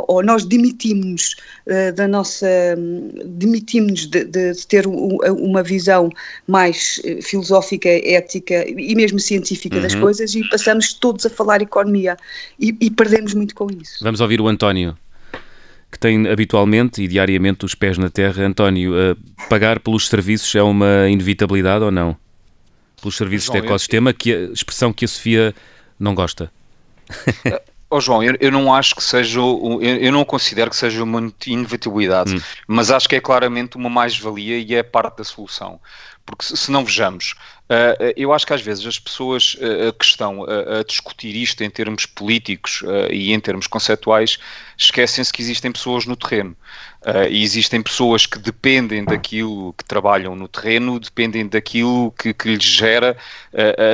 ou 0.08 0.24
nós 0.24 0.46
demitimos 0.46 1.36
uh, 1.67 1.93
da 1.93 2.08
nossa, 2.08 2.48
demitimos 3.25 4.05
de, 4.08 4.24
de, 4.25 4.53
de, 4.53 4.67
ter 4.67 4.86
uma 4.88 5.63
visão 5.63 6.10
mais 6.48 7.01
eh, 7.03 7.22
filosófica, 7.22 7.89
ética 7.89 8.65
e 8.67 8.96
mesmo 8.96 9.20
científica 9.20 9.77
uhum. 9.77 9.82
das 9.82 9.96
coisas 9.96 10.36
e 10.36 10.48
passamos 10.50 10.93
todos 10.93 11.25
a 11.25 11.29
falar 11.29 11.62
economia 11.62 12.17
e, 12.60 12.75
e 12.79 12.89
perdemos 12.89 13.34
muito 13.34 13.55
com 13.55 13.67
isso. 13.70 14.03
Vamos 14.03 14.22
ouvir 14.22 14.41
o 14.41 14.48
António 14.48 14.98
que 15.91 16.00
tem 16.00 16.27
habitualmente 16.27 17.03
e 17.03 17.08
diariamente 17.08 17.65
os 17.65 17.75
pés 17.75 18.00
na 18.00 18.10
terra. 18.10 18.43
António, 18.43 18.93
uh, 18.93 19.15
pagar 19.48 19.79
pelos 19.79 20.08
serviços 20.08 20.53
é 20.55 20.63
uma 20.63 21.08
inevitabilidade 21.08 21.84
ou 21.84 21.91
não? 21.91 22.17
Pelos 23.00 23.15
serviços 23.15 23.46
João, 23.46 23.62
de 23.62 23.67
ecossistema, 23.67 24.10
eu... 24.10 24.13
que 24.15 24.34
a 24.34 24.39
expressão 24.51 24.91
que 24.91 25.05
a 25.05 25.08
Sofia 25.08 25.53
não 26.03 26.13
gosta? 26.13 26.51
Oh, 27.95 28.01
João, 28.01 28.24
eu, 28.24 28.36
eu, 28.39 28.51
não 28.51 28.74
acho 28.74 28.95
que 28.95 29.03
seja, 29.03 29.38
eu, 29.38 29.79
eu 29.79 30.12
não 30.12 30.25
considero 30.25 30.72
que 30.72 30.75
seja 30.75 31.03
uma 31.03 31.31
inevitabilidade, 31.45 32.38
hum. 32.38 32.41
mas 32.65 32.89
acho 32.89 33.07
que 33.07 33.15
é 33.15 33.22
claramente 33.22 33.77
uma 33.77 33.88
mais-valia 33.88 34.57
e 34.57 34.74
é 34.74 34.81
parte 34.81 35.17
da 35.17 35.24
solução. 35.24 35.79
Porque 36.25 36.43
se, 36.43 36.57
se 36.57 36.72
não 36.72 36.83
vejamos, 36.83 37.36
uh, 37.69 38.13
eu 38.17 38.33
acho 38.33 38.48
que 38.48 38.53
às 38.53 38.63
vezes 38.63 38.83
as 38.88 38.98
pessoas 38.98 39.55
uh, 39.55 39.93
que 39.93 40.05
estão 40.05 40.43
a, 40.43 40.79
a 40.79 40.83
discutir 40.83 41.36
isto 41.36 41.63
em 41.63 41.69
termos 41.69 42.07
políticos 42.07 42.81
e 43.12 43.31
em 43.31 43.39
termos 43.39 43.67
conceptuais 43.67 44.39
esquecem-se 44.75 45.31
que 45.31 45.43
existem 45.43 45.72
pessoas 45.72 46.07
no 46.07 46.15
terreno. 46.15 46.57
e 47.29 47.43
existem 47.43 47.79
pessoas 47.83 48.25
que 48.25 48.39
dependem 48.39 49.05
daquilo 49.05 49.74
que 49.74 49.86
trabalham 49.86 50.36
no 50.36 50.48
terreno, 50.48 51.00
dependem 51.00 51.45
daquilo 51.48 52.12
que, 52.17 52.33
que 52.33 52.55
lhes 52.55 52.63
gera 52.63 53.15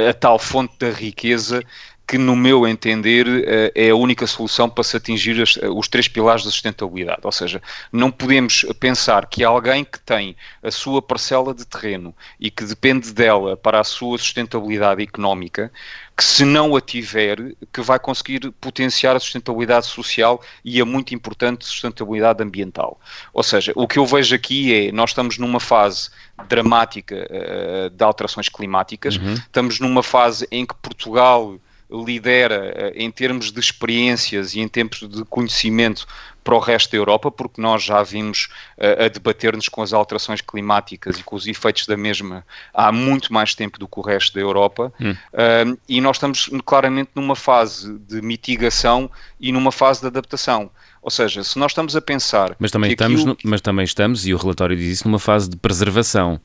a 0.10 0.14
tal 0.14 0.40
fonte 0.40 0.74
da 0.80 0.90
riqueza 0.90 1.62
que, 2.10 2.18
no 2.18 2.36
meu 2.36 2.68
entender, 2.68 3.28
eh, 3.28 3.72
é 3.76 3.90
a 3.92 3.96
única 3.96 4.26
solução 4.26 4.68
para 4.68 4.84
se 4.84 4.98
atingir 4.98 5.44
os 5.72 5.88
três 5.88 6.08
pilares 6.08 6.44
da 6.44 6.50
sustentabilidade. 6.50 7.20
Ou 7.24 7.32
seja, 7.32 7.62
não 7.92 8.10
podemos 8.10 8.66
pensar 8.80 9.28
que 9.28 9.44
alguém 9.44 9.84
que 9.86 10.00
tem 10.00 10.36
a 10.64 10.72
sua 10.72 11.04
parcela 11.04 11.54
de 11.54 11.66
terreno 11.66 12.16
e 12.40 12.50
que 12.50 12.66
depende 12.66 13.14
dela 13.14 13.56
para 13.56 13.80
a 13.80 13.84
sua 13.84 14.18
sustentabilidade 14.18 15.04
económica, 15.04 15.72
que 16.18 16.24
se 16.24 16.44
não 16.44 16.76
a 16.76 16.82
tiver, 16.82 17.38
que 17.72 17.80
vai 17.80 18.00
conseguir 18.00 18.52
potenciar 18.60 19.16
a 19.16 19.20
sustentabilidade 19.20 19.86
social 19.86 20.42
e 20.66 20.82
a 20.82 20.86
muito 20.86 21.14
importante 21.14 21.64
sustentabilidade 21.64 22.42
ambiental. 22.42 23.00
Ou 23.32 23.44
seja, 23.44 23.72
o 23.76 23.88
que 23.88 24.00
eu 24.00 24.06
vejo 24.08 24.34
aqui 24.34 24.74
é, 24.74 24.92
nós 24.92 25.12
estamos 25.12 25.38
numa 25.38 25.60
fase 25.60 26.10
dramática 26.48 27.16
uh, 27.30 27.90
de 27.92 28.04
alterações 28.04 28.50
climáticas, 28.50 29.18
uhum. 29.18 29.34
estamos 29.36 29.80
numa 29.80 30.02
fase 30.02 30.48
em 30.52 30.66
que 30.66 30.74
Portugal 30.74 31.60
lidera 31.92 32.72
eh, 32.76 32.94
em 32.96 33.10
termos 33.10 33.52
de 33.52 33.60
experiências 33.60 34.54
e 34.54 34.60
em 34.60 34.68
termos 34.68 35.00
de 35.00 35.26
conhecimento 35.26 36.06
para 36.44 36.56
o 36.56 36.60
resto 36.60 36.92
da 36.92 36.98
Europa, 36.98 37.30
porque 37.30 37.62
nós 37.62 37.84
já 37.84 38.02
vimos 38.02 38.50
uh, 38.78 39.06
a 39.06 39.08
debater-nos 39.08 39.70
com 39.70 39.82
as 39.82 39.94
alterações 39.94 40.42
climáticas 40.42 41.20
e 41.20 41.24
com 41.24 41.36
os 41.36 41.46
efeitos 41.46 41.86
da 41.86 41.98
mesma 41.98 42.46
há 42.74 42.92
muito 42.92 43.32
mais 43.32 43.54
tempo 43.54 43.78
do 43.78 43.88
que 43.88 44.00
o 44.00 44.02
resto 44.02 44.34
da 44.34 44.42
Europa, 44.42 44.92
hum. 45.00 45.12
uh, 45.12 45.78
e 45.88 46.02
nós 46.02 46.16
estamos 46.16 46.50
claramente 46.66 47.12
numa 47.14 47.36
fase 47.36 48.00
de 48.08 48.22
mitigação 48.22 49.12
e 49.40 49.52
numa 49.52 49.72
fase 49.72 50.02
de 50.02 50.08
adaptação. 50.08 50.72
Ou 51.02 51.12
seja, 51.12 51.44
se 51.44 51.60
nós 51.60 51.72
estamos 51.72 51.96
a 51.96 52.02
pensar. 52.02 52.56
Mas 52.58 52.72
também, 52.72 52.92
estamos, 52.92 53.22
aquilo... 53.22 53.38
no, 53.44 53.50
mas 53.50 53.62
também 53.62 53.86
estamos, 53.86 54.26
e 54.26 54.34
o 54.34 54.38
relatório 54.38 54.76
diz 54.76 54.88
isso, 54.88 55.08
numa 55.08 55.20
fase 55.20 55.50
de 55.50 55.56
preservação. 55.56 56.40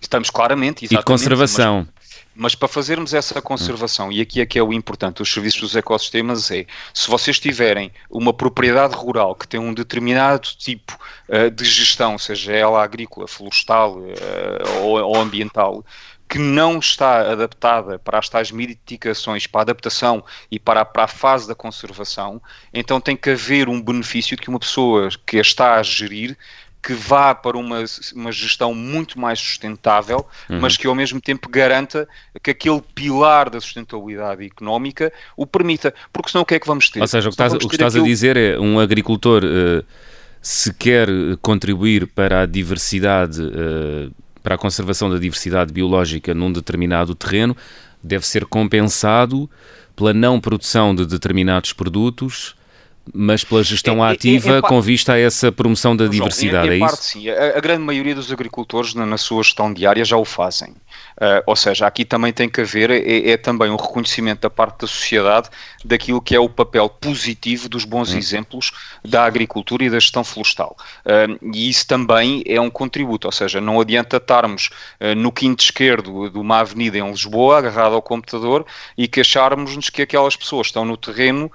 Estamos 0.00 0.30
claramente, 0.30 0.84
exatamente. 0.84 0.94
E 0.94 0.98
de 0.98 1.04
conservação. 1.04 1.86
Mas 1.86 1.97
mas 2.38 2.54
para 2.54 2.68
fazermos 2.68 3.12
essa 3.14 3.42
conservação, 3.42 4.12
e 4.12 4.20
aqui 4.20 4.40
é 4.40 4.46
que 4.46 4.60
é 4.60 4.62
o 4.62 4.72
importante, 4.72 5.20
os 5.20 5.32
serviços 5.32 5.60
dos 5.60 5.76
ecossistemas 5.76 6.52
é, 6.52 6.66
se 6.94 7.10
vocês 7.10 7.40
tiverem 7.40 7.90
uma 8.08 8.32
propriedade 8.32 8.94
rural 8.94 9.34
que 9.34 9.48
tem 9.48 9.58
um 9.58 9.74
determinado 9.74 10.48
tipo 10.56 10.96
uh, 11.28 11.50
de 11.50 11.64
gestão, 11.64 12.16
seja 12.16 12.52
ela 12.52 12.80
agrícola, 12.80 13.26
florestal 13.26 13.98
uh, 13.98 14.82
ou, 14.82 15.00
ou 15.02 15.16
ambiental, 15.16 15.84
que 16.28 16.38
não 16.38 16.78
está 16.78 17.32
adaptada 17.32 17.98
para 17.98 18.20
as 18.20 18.28
tais 18.28 18.52
mitigações, 18.52 19.48
para 19.48 19.62
a 19.62 19.62
adaptação 19.62 20.24
e 20.48 20.60
para 20.60 20.82
a, 20.82 20.84
para 20.84 21.04
a 21.04 21.08
fase 21.08 21.48
da 21.48 21.56
conservação, 21.56 22.40
então 22.72 23.00
tem 23.00 23.16
que 23.16 23.30
haver 23.30 23.68
um 23.68 23.82
benefício 23.82 24.36
de 24.36 24.42
que 24.42 24.48
uma 24.48 24.60
pessoa 24.60 25.08
que 25.26 25.38
a 25.38 25.40
está 25.40 25.74
a 25.74 25.82
gerir 25.82 26.38
que 26.82 26.94
vá 26.94 27.34
para 27.34 27.58
uma, 27.58 27.84
uma 28.14 28.32
gestão 28.32 28.72
muito 28.72 29.18
mais 29.18 29.38
sustentável, 29.38 30.26
uhum. 30.48 30.60
mas 30.60 30.76
que 30.76 30.86
ao 30.86 30.94
mesmo 30.94 31.20
tempo 31.20 31.48
garanta 31.48 32.08
que 32.42 32.50
aquele 32.50 32.80
pilar 32.94 33.50
da 33.50 33.60
sustentabilidade 33.60 34.44
económica 34.44 35.12
o 35.36 35.46
permita. 35.46 35.92
Porque 36.12 36.30
senão 36.30 36.42
o 36.42 36.46
que 36.46 36.54
é 36.54 36.60
que 36.60 36.66
vamos 36.66 36.88
ter? 36.88 37.00
Ou 37.00 37.06
seja, 37.06 37.28
o 37.28 37.30
que 37.30 37.34
estás, 37.34 37.52
o 37.52 37.58
que 37.58 37.74
estás 37.74 37.94
aquilo... 37.94 38.04
a 38.04 38.08
dizer 38.08 38.36
é 38.36 38.58
um 38.58 38.78
agricultor, 38.78 39.42
uh, 39.44 39.84
se 40.40 40.72
quer 40.72 41.08
contribuir 41.42 42.06
para 42.06 42.42
a 42.42 42.46
diversidade, 42.46 43.42
uh, 43.42 44.12
para 44.42 44.54
a 44.54 44.58
conservação 44.58 45.10
da 45.10 45.18
diversidade 45.18 45.72
biológica 45.72 46.32
num 46.32 46.52
determinado 46.52 47.14
terreno, 47.14 47.56
deve 48.02 48.26
ser 48.26 48.46
compensado 48.46 49.50
pela 49.96 50.14
não 50.14 50.40
produção 50.40 50.94
de 50.94 51.04
determinados 51.04 51.72
produtos 51.72 52.54
mas 53.14 53.44
pela 53.44 53.62
gestão 53.62 54.04
é, 54.04 54.12
ativa 54.12 54.54
é, 54.54 54.58
é, 54.58 54.62
com 54.62 54.80
vista 54.80 55.12
a 55.12 55.18
essa 55.18 55.50
promoção 55.50 55.96
da 55.96 56.04
João, 56.04 56.12
diversidade, 56.12 56.68
é, 56.68 56.76
isso? 56.76 56.86
Parte, 56.86 57.04
sim. 57.04 57.28
A, 57.28 57.56
a, 57.56 57.60
grande 57.60 57.82
maioria 57.82 58.14
dos 58.14 58.32
agricultores 58.32 58.94
na, 58.94 59.06
na 59.06 59.16
sua 59.16 59.42
gestão 59.42 59.72
diária 59.72 60.04
já 60.04 60.16
o 60.16 60.24
fazem. 60.24 60.74
Uh, 61.18 61.42
ou 61.46 61.56
seja, 61.56 61.86
aqui 61.86 62.04
também 62.04 62.32
tem 62.32 62.48
que 62.48 62.60
haver, 62.60 62.90
é, 62.90 63.30
é, 63.30 63.36
também 63.36 63.70
um 63.70 63.76
reconhecimento 63.76 64.42
da 64.42 64.50
parte 64.50 64.82
da 64.82 64.86
sociedade 64.86 65.50
daquilo 65.84 66.20
que 66.20 66.34
é 66.34 66.38
o 66.38 66.48
papel 66.48 66.88
positivo 66.88 67.68
dos 67.68 67.84
bons 67.84 68.14
hum. 68.14 68.18
exemplos 68.18 68.72
da 69.04 69.24
agricultura 69.24 69.84
e 69.84 69.90
da 69.90 69.98
gestão 69.98 70.22
florestal. 70.22 70.76
Uh, 71.04 71.38
e 71.52 71.68
isso 71.68 71.86
também 71.86 72.42
é 72.46 72.60
um 72.60 72.70
contributo, 72.70 73.26
ou 73.26 73.32
seja, 73.32 73.60
não 73.60 73.80
adianta 73.80 74.18
estarmos 74.18 74.70
uh, 75.00 75.14
no 75.16 75.32
quinto 75.32 75.62
esquerdo 75.62 76.30
de 76.30 76.38
uma 76.38 76.60
avenida 76.60 76.98
em 76.98 77.10
Lisboa, 77.10 77.58
agarrado 77.58 77.94
ao 77.94 78.02
computador, 78.02 78.64
e 78.96 79.08
que 79.08 79.20
acharmos-nos 79.20 79.90
que 79.90 80.02
aquelas 80.02 80.36
pessoas 80.36 80.66
que 80.66 80.70
estão 80.70 80.84
no 80.84 80.96
terreno 80.96 81.50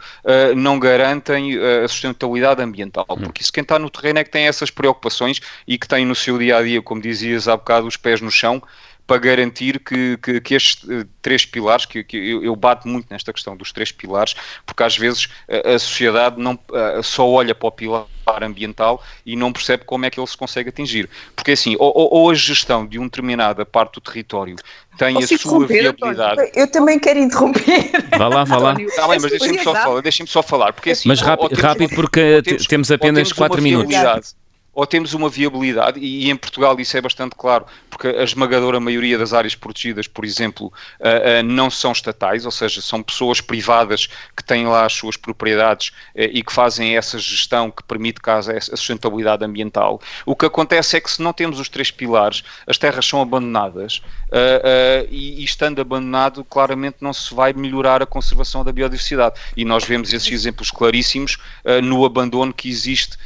não 0.55 0.79
garantem 0.79 1.23
tem 1.23 1.57
a 1.57 1.87
sustentabilidade 1.87 2.61
ambiental, 2.61 3.05
hum. 3.09 3.15
porque 3.15 3.41
isso 3.41 3.51
quem 3.51 3.61
está 3.61 3.79
no 3.79 3.89
terreno 3.89 4.19
é 4.19 4.23
que 4.23 4.29
tem 4.29 4.47
essas 4.47 4.69
preocupações 4.69 5.39
e 5.67 5.77
que 5.77 5.87
tem 5.87 6.05
no 6.05 6.15
seu 6.15 6.37
dia 6.37 6.57
a 6.57 6.63
dia, 6.63 6.81
como 6.81 7.01
dizias 7.01 7.47
há 7.47 7.55
bocado, 7.55 7.87
os 7.87 7.97
pés 7.97 8.21
no 8.21 8.31
chão 8.31 8.61
para 9.05 9.17
garantir 9.17 9.79
que, 9.79 10.17
que, 10.17 10.39
que 10.39 10.55
estes 10.55 10.83
uh, 10.83 11.05
três 11.21 11.45
pilares, 11.45 11.85
que, 11.85 12.03
que 12.03 12.17
eu, 12.17 12.43
eu, 12.43 12.55
bato 12.55 12.87
muito 12.87 13.07
nesta 13.09 13.33
questão 13.33 13.55
dos 13.55 13.71
três 13.71 13.91
pilares, 13.91 14.33
porque 14.65 14.81
às 14.81 14.97
vezes 14.97 15.27
a, 15.49 15.73
a 15.73 15.79
sociedade 15.79 16.41
não, 16.41 16.53
uh, 16.53 17.03
só 17.03 17.27
olha 17.27 17.53
para 17.53 17.67
o 17.67 17.71
pilar 17.71 18.07
ambiental 18.41 19.03
e 19.25 19.35
não 19.35 19.51
percebe 19.51 19.83
como 19.83 20.05
é 20.05 20.09
que 20.09 20.19
ele 20.19 20.27
se 20.27 20.37
consegue 20.37 20.69
atingir. 20.69 21.09
Porque 21.35 21.51
assim, 21.51 21.75
ou, 21.77 21.93
ou 21.95 22.29
a 22.29 22.33
gestão 22.33 22.85
de 22.85 22.97
uma 22.97 23.07
determinada 23.07 23.65
parte 23.65 23.95
do 23.95 24.01
território 24.01 24.55
tem 24.97 25.15
Posso 25.15 25.35
a 25.35 25.37
sua 25.37 25.67
viabilidade. 25.67 26.51
Eu 26.55 26.67
também 26.71 26.97
quero 26.99 27.19
interromper. 27.19 27.91
Vá 28.17 28.27
lá, 28.27 28.43
vá 28.43 28.57
lá. 28.57 28.75
Está 28.79 29.07
bem, 29.07 29.19
mas 29.19 29.31
deixem-me 29.31 29.63
só 29.63 29.73
falar, 29.73 30.01
deixem 30.01 30.25
só 30.25 30.43
falar. 30.43 30.73
Porque, 30.73 30.91
assim, 30.91 31.09
mas 31.09 31.19
rápido, 31.19 31.59
rápido 31.59 31.95
porque 31.95 32.41
temos, 32.43 32.67
temos 32.67 32.91
apenas 32.91 33.33
4 33.33 33.61
minutos 33.61 34.35
ou 34.73 34.87
temos 34.87 35.13
uma 35.13 35.29
viabilidade, 35.29 35.99
e, 35.99 36.29
em 36.29 36.35
Portugal 36.35 36.79
isso 36.79 36.97
é 36.97 37.01
bastante 37.01 37.35
claro, 37.35 37.65
porque 37.93 38.07
a 38.07 38.23
esmagadora 38.23 38.79
maioria 38.79 39.17
das 39.19 39.33
áreas 39.33 39.53
protegidas, 39.53 40.07
por 40.07 40.25
exemplo, 40.25 40.73
uh, 40.99 41.41
uh, 41.41 41.43
não 41.43 41.69
são 41.69 41.91
estatais, 41.91 42.43
ou 42.43 42.51
seja, 42.51 42.81
são 42.81 43.03
pessoas 43.03 43.39
privadas 43.39 44.07
que 44.35 44.43
têm 44.43 44.65
lá 44.65 44.85
as 44.85 44.93
suas 44.93 45.15
propriedades 45.15 45.89
uh, 45.89 46.21
e 46.31 46.41
que 46.43 46.51
fazem 46.51 46.97
essa 46.97 47.19
gestão 47.19 47.69
que 47.69 47.83
permite 47.83 48.19
caso 48.19 48.51
a 48.51 48.59
sustentabilidade 48.59 49.45
ambiental. 49.45 50.01
O 50.25 50.35
que 50.35 50.45
acontece 50.45 50.97
é 50.97 51.01
que 51.01 51.11
se 51.11 51.21
não 51.21 51.31
temos 51.31 51.59
os 51.59 51.69
três 51.69 51.91
pilares, 51.91 52.43
as 52.65 52.77
terras 52.77 53.05
são 53.05 53.21
abandonadas 53.21 54.01
e, 55.11 55.41
e, 55.41 55.43
estando 55.43 55.79
abandonado, 55.79 56.43
claramente 56.43 56.97
não 57.01 57.13
se 57.13 57.33
vai 57.33 57.53
melhorar 57.53 58.01
a 58.01 58.05
conservação 58.05 58.63
da 58.63 58.71
biodiversidade. 58.71 59.39
E 59.55 59.63
nós 59.63 59.83
vemos 59.83 60.11
esses 60.11 60.31
exemplos 60.31 60.71
claríssimos 60.71 61.37
no 61.83 62.03
abandono 62.03 62.53
que 62.53 62.67
existe 62.67 63.17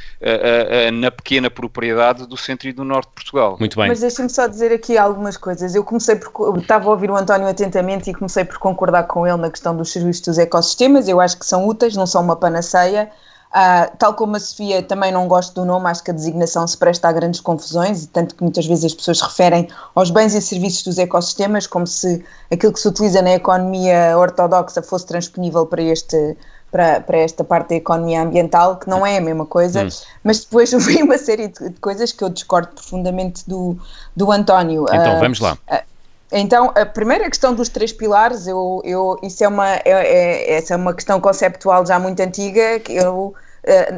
na 0.92 1.10
pequena 1.10 1.48
propriedade 1.48 2.26
do 2.26 2.36
centro 2.36 2.68
e 2.68 2.72
do 2.72 2.84
norte 2.84 3.08
de 3.08 3.14
Portugal. 3.14 3.56
Muito 3.58 3.76
bem. 3.78 3.88
Mas 3.88 4.00
deixem-me 4.00 4.30
só 4.30 4.46
dizer 4.46 4.57
aqui 4.62 4.98
algumas 4.98 5.36
coisas. 5.36 5.74
Eu 5.74 5.84
comecei 5.84 6.16
por. 6.16 6.58
Estava 6.58 6.88
a 6.88 6.90
ouvir 6.90 7.10
o 7.10 7.16
António 7.16 7.48
atentamente 7.48 8.10
e 8.10 8.14
comecei 8.14 8.44
por 8.44 8.58
concordar 8.58 9.04
com 9.04 9.26
ele 9.26 9.36
na 9.38 9.50
questão 9.50 9.76
dos 9.76 9.92
serviços 9.92 10.22
dos 10.22 10.38
ecossistemas. 10.38 11.08
Eu 11.08 11.20
acho 11.20 11.38
que 11.38 11.46
são 11.46 11.66
úteis, 11.66 11.96
não 11.96 12.06
são 12.06 12.22
uma 12.22 12.36
panaceia. 12.36 13.10
Uh, 13.48 13.96
tal 13.96 14.12
como 14.12 14.36
a 14.36 14.40
Sofia, 14.40 14.82
também 14.82 15.10
não 15.10 15.26
gosto 15.26 15.54
do 15.54 15.64
nome, 15.64 15.88
acho 15.88 16.04
que 16.04 16.10
a 16.10 16.14
designação 16.14 16.66
se 16.66 16.76
presta 16.76 17.08
a 17.08 17.12
grandes 17.12 17.40
confusões, 17.40 18.06
tanto 18.06 18.34
que 18.34 18.42
muitas 18.42 18.66
vezes 18.66 18.84
as 18.84 18.94
pessoas 18.94 19.18
se 19.18 19.24
referem 19.24 19.68
aos 19.94 20.10
bens 20.10 20.34
e 20.34 20.42
serviços 20.42 20.82
dos 20.82 20.98
ecossistemas 20.98 21.66
como 21.66 21.86
se 21.86 22.22
aquilo 22.52 22.74
que 22.74 22.78
se 22.78 22.86
utiliza 22.86 23.22
na 23.22 23.30
economia 23.30 24.18
ortodoxa 24.18 24.82
fosse 24.82 25.06
transponível 25.06 25.64
para 25.64 25.80
este, 25.80 26.36
para, 26.70 27.00
para 27.00 27.18
esta 27.18 27.42
parte 27.42 27.70
da 27.70 27.74
economia 27.76 28.22
ambiental, 28.22 28.76
que 28.76 28.88
não 28.88 29.06
é 29.06 29.18
a 29.18 29.20
mesma 29.20 29.46
coisa, 29.46 29.84
hum. 29.84 29.88
mas 30.22 30.40
depois 30.40 30.72
ouvi 30.74 31.02
uma 31.02 31.18
série 31.18 31.48
de, 31.48 31.70
de, 31.70 31.80
coisas 31.80 32.12
que 32.12 32.22
eu 32.22 32.28
discordo 32.28 32.68
profundamente 32.68 33.48
do, 33.48 33.76
do 34.14 34.30
António. 34.30 34.84
Então, 34.88 35.16
uh, 35.16 35.20
vamos 35.20 35.40
lá. 35.40 35.54
Uh, 35.70 35.88
então, 36.30 36.72
a 36.76 36.84
primeira 36.84 37.24
questão 37.28 37.54
dos 37.54 37.68
três 37.70 37.90
pilares, 37.90 38.46
eu, 38.46 38.82
eu, 38.84 39.18
isso 39.22 39.42
é 39.42 39.48
uma, 39.48 39.76
é, 39.76 39.80
é, 39.84 40.52
essa 40.56 40.74
é 40.74 40.76
uma 40.76 40.92
questão 40.92 41.20
conceptual 41.20 41.86
já 41.86 41.98
muito 41.98 42.20
antiga, 42.20 42.78
que 42.80 42.92
eu 42.94 43.34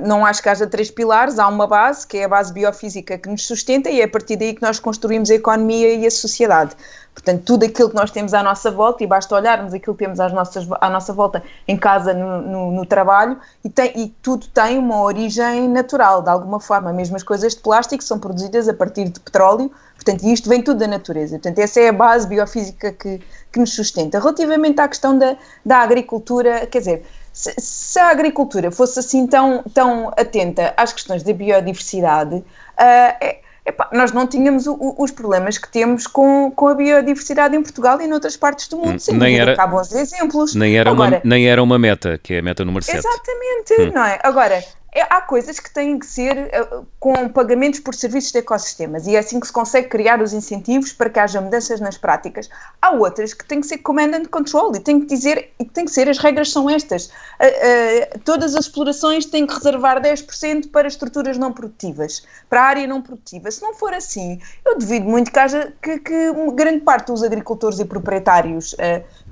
não 0.04 0.26
acho 0.26 0.42
que 0.42 0.48
haja 0.48 0.66
três 0.66 0.90
pilares, 0.90 1.38
há 1.38 1.46
uma 1.46 1.66
base, 1.66 2.06
que 2.06 2.18
é 2.18 2.24
a 2.24 2.28
base 2.28 2.52
biofísica 2.52 3.16
que 3.16 3.28
nos 3.28 3.46
sustenta 3.46 3.88
e 3.88 4.00
é 4.00 4.04
a 4.04 4.08
partir 4.08 4.36
daí 4.36 4.54
que 4.54 4.62
nós 4.62 4.80
construímos 4.80 5.30
a 5.30 5.34
economia 5.34 5.94
e 5.94 6.06
a 6.06 6.10
sociedade. 6.10 6.74
Portanto, 7.12 7.42
tudo 7.44 7.64
aquilo 7.66 7.90
que 7.90 7.94
nós 7.94 8.10
temos 8.10 8.32
à 8.32 8.42
nossa 8.42 8.70
volta, 8.70 9.02
e 9.04 9.06
basta 9.06 9.34
olharmos 9.34 9.74
aquilo 9.74 9.94
que 9.94 10.04
temos 10.04 10.20
às 10.20 10.32
nossas, 10.32 10.66
à 10.80 10.88
nossa 10.88 11.12
volta 11.12 11.42
em 11.66 11.76
casa, 11.76 12.14
no, 12.14 12.40
no, 12.40 12.72
no 12.72 12.86
trabalho, 12.86 13.36
e, 13.64 13.68
tem, 13.68 13.92
e, 13.94 14.08
tudo 14.22 14.46
tem 14.48 14.78
uma 14.78 15.02
origem 15.02 15.68
natural, 15.68 16.22
de 16.22 16.30
alguma 16.30 16.60
forma. 16.60 16.92
Mesmo 16.92 17.16
as 17.16 17.22
coisas 17.22 17.54
de 17.54 17.60
plástico 17.60 18.02
são 18.02 18.18
produzidas 18.18 18.68
a 18.68 18.74
partir 18.74 19.08
de 19.08 19.20
petróleo, 19.20 19.70
portanto, 19.96 20.24
isto 20.24 20.48
vem 20.48 20.62
tudo 20.62 20.78
da 20.78 20.86
natureza. 20.86 21.36
Portanto, 21.36 21.58
essa 21.58 21.80
é 21.80 21.88
a 21.88 21.92
base 21.92 22.26
biofísica 22.26 22.92
que, 22.92 23.20
que 23.52 23.58
nos 23.58 23.74
sustenta. 23.74 24.18
Relativamente 24.18 24.80
à 24.80 24.88
questão 24.88 25.18
da, 25.18 25.36
da 25.66 25.78
agricultura, 25.78 26.66
quer 26.66 26.78
dizer, 26.78 27.02
se, 27.32 27.54
se, 27.58 27.98
a 27.98 28.08
agricultura 28.08 28.70
fosse 28.70 28.98
assim 28.98 29.26
tão, 29.26 29.62
tão 29.74 30.08
atenta 30.16 30.74
às 30.76 30.92
questões 30.92 31.22
da 31.22 31.32
biodiversidade, 31.32 32.36
uh, 32.36 32.44
é, 32.78 33.40
Epá, 33.64 33.88
nós 33.92 34.10
não 34.10 34.26
tínhamos 34.26 34.66
o, 34.66 34.72
o, 34.72 35.04
os 35.04 35.10
problemas 35.10 35.58
que 35.58 35.70
temos 35.70 36.06
com, 36.06 36.50
com 36.50 36.68
a 36.68 36.74
biodiversidade 36.74 37.54
em 37.54 37.62
Portugal 37.62 38.00
e 38.00 38.04
em 38.06 38.12
outras 38.12 38.36
partes 38.36 38.66
do 38.68 38.78
mundo. 38.78 38.98
Sim, 38.98 39.18
nem 39.18 39.38
era, 39.38 39.52
acabam 39.52 39.80
os 39.80 39.92
exemplos. 39.92 40.54
Nem 40.54 40.78
era, 40.78 40.90
Agora, 40.90 41.16
uma, 41.16 41.20
nem 41.24 41.46
era 41.46 41.62
uma 41.62 41.78
meta, 41.78 42.18
que 42.22 42.34
é 42.34 42.38
a 42.38 42.42
meta 42.42 42.64
número 42.64 42.84
7. 42.84 42.98
Exatamente, 42.98 43.74
hum. 43.80 43.92
não 43.94 44.04
é? 44.04 44.18
Agora, 44.22 44.64
é, 44.92 45.02
há 45.02 45.20
coisas 45.20 45.60
que 45.60 45.72
têm 45.72 45.98
que 45.98 46.06
ser 46.06 46.48
uh, 46.48 46.86
com 46.98 47.28
pagamentos 47.28 47.78
por 47.80 47.94
serviços 47.94 48.32
de 48.32 48.38
ecossistemas 48.38 49.06
e 49.06 49.14
é 49.14 49.20
assim 49.20 49.38
que 49.38 49.46
se 49.46 49.52
consegue 49.52 49.88
criar 49.88 50.20
os 50.20 50.32
incentivos 50.32 50.92
para 50.92 51.08
que 51.08 51.18
haja 51.18 51.40
mudanças 51.40 51.80
nas 51.80 51.96
práticas. 51.96 52.48
Há 52.82 52.90
outras 52.90 53.32
que 53.32 53.44
têm 53.44 53.60
que 53.60 53.66
ser 53.66 53.78
command 53.78 54.14
and 54.14 54.24
control 54.26 54.74
e 54.74 54.80
têm 54.80 55.00
que 55.00 55.06
dizer, 55.06 55.52
e 55.60 55.64
tem 55.64 55.84
que 55.84 55.92
ser, 55.92 56.08
as 56.08 56.18
regras 56.18 56.50
são 56.50 56.68
estas. 56.68 57.06
Uh, 57.06 58.16
uh, 58.16 58.18
todas 58.24 58.56
as 58.56 58.66
explorações 58.66 59.26
têm 59.26 59.46
que 59.46 59.54
reservar 59.54 60.02
10% 60.02 60.70
para 60.70 60.88
estruturas 60.88 61.38
não 61.38 61.52
produtivas, 61.52 62.24
para 62.48 62.62
a 62.62 62.64
área 62.64 62.86
não 62.86 63.00
produtiva. 63.00 63.50
Se 63.50 63.62
não 63.62 63.74
for 63.74 63.94
assim, 63.94 64.40
eu 64.64 64.78
duvido 64.78 65.06
muito 65.06 65.30
que 65.30 65.38
haja 65.38 65.72
que, 65.80 65.98
que 65.98 66.32
grande 66.54 66.80
parte 66.80 67.06
dos 67.06 67.22
agricultores 67.22 67.78
e 67.78 67.84
proprietários 67.84 68.74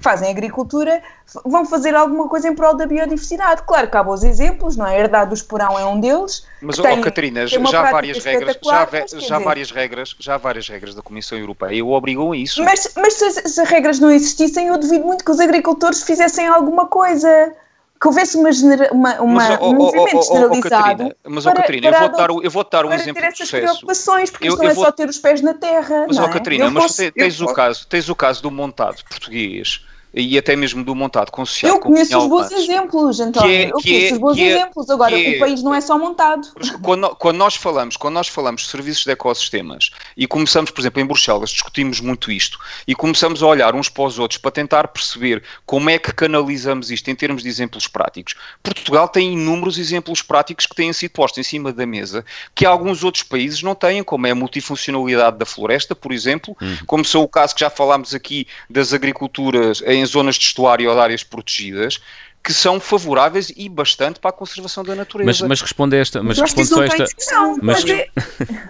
fazem 0.01 0.31
agricultura 0.31 1.03
vão 1.45 1.65
fazer 1.65 1.95
alguma 1.95 2.29
coisa 2.29 2.49
em 2.49 2.55
prol 2.55 2.77
da 2.77 2.87
biodiversidade. 2.87 3.63
Claro 3.67 3.91
que 3.91 3.97
há 3.97 4.03
bons 4.03 4.23
exemplos, 4.23 4.77
não 4.77 4.87
é? 4.87 4.97
A 4.97 5.01
herdade 5.01 5.31
do 5.31 5.35
esporão 5.35 5.79
é 5.79 5.85
um 5.85 6.01
deles. 6.01 6.47
Mas, 6.61 6.79
oh, 6.79 6.83
Catarina, 7.01 7.47
já 7.47 7.59
há 7.59 7.91
várias 7.91 8.25
regras, 8.25 8.59
já, 8.63 9.19
já 9.19 9.39
várias 9.39 9.71
regras, 9.71 10.17
já 10.19 10.35
há 10.35 10.39
várias 10.39 10.69
regras 10.69 10.95
da 10.95 11.03
Comissão 11.03 11.39
Europeia 11.39 11.85
o 11.85 11.93
obrigam 11.93 12.33
a 12.33 12.37
isso. 12.37 12.63
Mas, 12.63 12.93
mas 12.97 13.15
se, 13.15 13.31
se 13.49 13.61
as 13.61 13.69
regras 13.69 14.01
não 14.01 14.11
existissem, 14.11 14.69
eu 14.69 14.79
duvido 14.79 15.05
muito 15.05 15.25
que 15.25 15.31
os 15.31 15.41
agricultores 15.41 16.03
fizessem 16.03 16.47
alguma 16.47 16.87
coisa 16.87 17.53
que 18.01 18.07
houvesse 18.07 18.37
uma, 18.37 18.53
genera, 18.53 18.89
uma, 18.93 19.21
uma 19.21 19.35
mas, 19.35 19.59
oh, 19.61 19.71
um 19.71 19.75
movimento 19.75 20.17
oh, 20.17 20.19
oh, 20.19 20.35
generalizado. 20.35 21.17
mas, 21.25 21.47
oh, 21.47 21.53
Catarina, 21.53 21.89
eu 21.89 21.99
vou 21.99 22.09
dar, 22.09 22.31
eu 22.31 22.51
vou 22.51 22.69
dar 22.71 22.87
um 22.87 22.93
exemplo 22.93 23.21
ter 23.21 23.29
essas 23.29 23.51
preocupações, 23.51 24.31
porque 24.31 24.49
eu, 24.49 24.53
isto 24.53 24.63
não 24.63 24.71
é 24.71 24.75
vou... 24.75 24.85
só 24.85 24.93
ter 24.93 25.09
os 25.09 25.19
pés 25.19 25.43
na 25.43 25.55
terra. 25.55 26.05
Mas, 26.07 26.17
não 26.17 26.25
oh, 26.25 26.31
Catarina, 26.31 26.71
mas 26.71 26.83
posso, 26.85 27.13
tens, 27.13 27.41
o 27.41 27.53
caso, 27.53 27.87
tens 27.89 28.09
o 28.09 28.15
caso 28.15 28.43
do 28.43 28.51
montado 28.51 29.03
português 29.05 29.85
e 30.13 30.39
até 30.39 30.57
mesmo 30.57 30.83
do 30.83 30.95
montado 30.95 31.31
com 31.31 31.45
social. 31.45 31.75
Eu 31.75 31.81
conheço 31.81 32.17
os 32.19 32.27
bons 32.27 32.51
exemplos, 32.51 33.21
António. 33.21 33.51
É, 33.51 33.67
eu 33.67 33.73
conheço 33.73 34.07
é, 34.07 34.13
os 34.13 34.19
bons 34.19 34.39
é, 34.39 34.41
exemplos. 34.43 34.91
Agora, 34.91 35.15
o 35.15 35.19
é 35.19 35.39
país 35.39 35.63
não 35.63 35.75
é 35.75 35.81
só 35.81 35.99
montado. 35.99 36.49
Quando, 36.83 37.09
quando, 37.17 37.37
nós 37.37 37.55
falamos, 37.55 37.97
quando 37.97 38.15
nós 38.15 38.29
falamos 38.29 38.63
de 38.63 38.69
serviços 38.69 39.05
de 39.05 39.13
ecossistemas 39.13 39.91
e 40.17 40.27
começamos, 40.27 40.71
por 40.71 40.81
exemplo, 40.81 41.01
em 41.01 41.07
Bruxelas, 41.07 41.51
discutimos 41.51 42.01
muito 42.01 42.33
isto 42.33 42.59
e 42.87 42.95
começamos 42.95 43.43
a 43.43 43.47
olhar 43.47 43.75
uns 43.75 43.89
para 43.89 44.05
os 44.05 44.19
outros 44.19 44.39
para 44.39 44.51
tentar 44.51 44.89
perceber 44.89 45.43
como 45.67 45.91
é 45.91 45.99
que 45.99 46.13
canalizamos 46.13 46.91
isto 46.91 47.11
em 47.11 47.15
termos 47.15 47.43
de 47.43 47.49
exemplos 47.49 47.87
práticos. 47.87 48.35
Portugal 48.63 49.09
tem 49.09 49.35
inúmeros 49.35 49.79
exemplos 49.79 50.23
práticos 50.23 50.67
que 50.67 50.75
têm 50.75 50.93
sido 50.93 51.13
postos 51.13 51.39
em 51.39 51.43
cima 51.43 51.73
da 51.73 51.87
mesa 51.87 52.25
que 52.55 52.65
alguns 52.65 53.05
outros 53.05 53.23
países 53.23 53.63
não 53.63 53.75
têm, 53.75 54.03
como 54.03 54.27
é 54.27 54.31
a 54.31 54.35
multifuncionalidade 54.35 55.39
da 55.39 55.47
floresta, 55.47 55.95
por 55.95 56.13
exemplo, 56.13 56.57
hum. 56.61 56.77
como 56.87 57.05
são 57.05 57.23
o 57.23 57.29
caso 57.29 57.55
que 57.55 57.61
já 57.61 57.71
falámos 57.71 58.15
aqui 58.15 58.47
das 58.69 58.93
agriculturas 58.93 59.83
em 59.87 59.98
zonas 60.07 60.37
de 60.37 60.45
estuário 60.45 60.89
ou 60.89 60.95
de 60.95 61.01
áreas 61.01 61.23
protegidas, 61.23 62.01
que 62.43 62.53
são 62.55 62.81
favoráveis 62.81 63.53
e 63.57 63.69
bastante 63.69 64.21
para 64.21 64.31
a 64.31 64.33
conservação 64.33 64.83
da 64.83 64.95
natureza. 64.95 65.27
Mas, 65.27 65.41
mas 65.43 65.61
responde 65.61 65.97
a 65.97 65.99
esta, 65.99 66.23
mas 66.23 66.39
responde 66.39 66.69
só 66.69 66.83
esta. 66.83 67.05
Mas... 67.61 67.85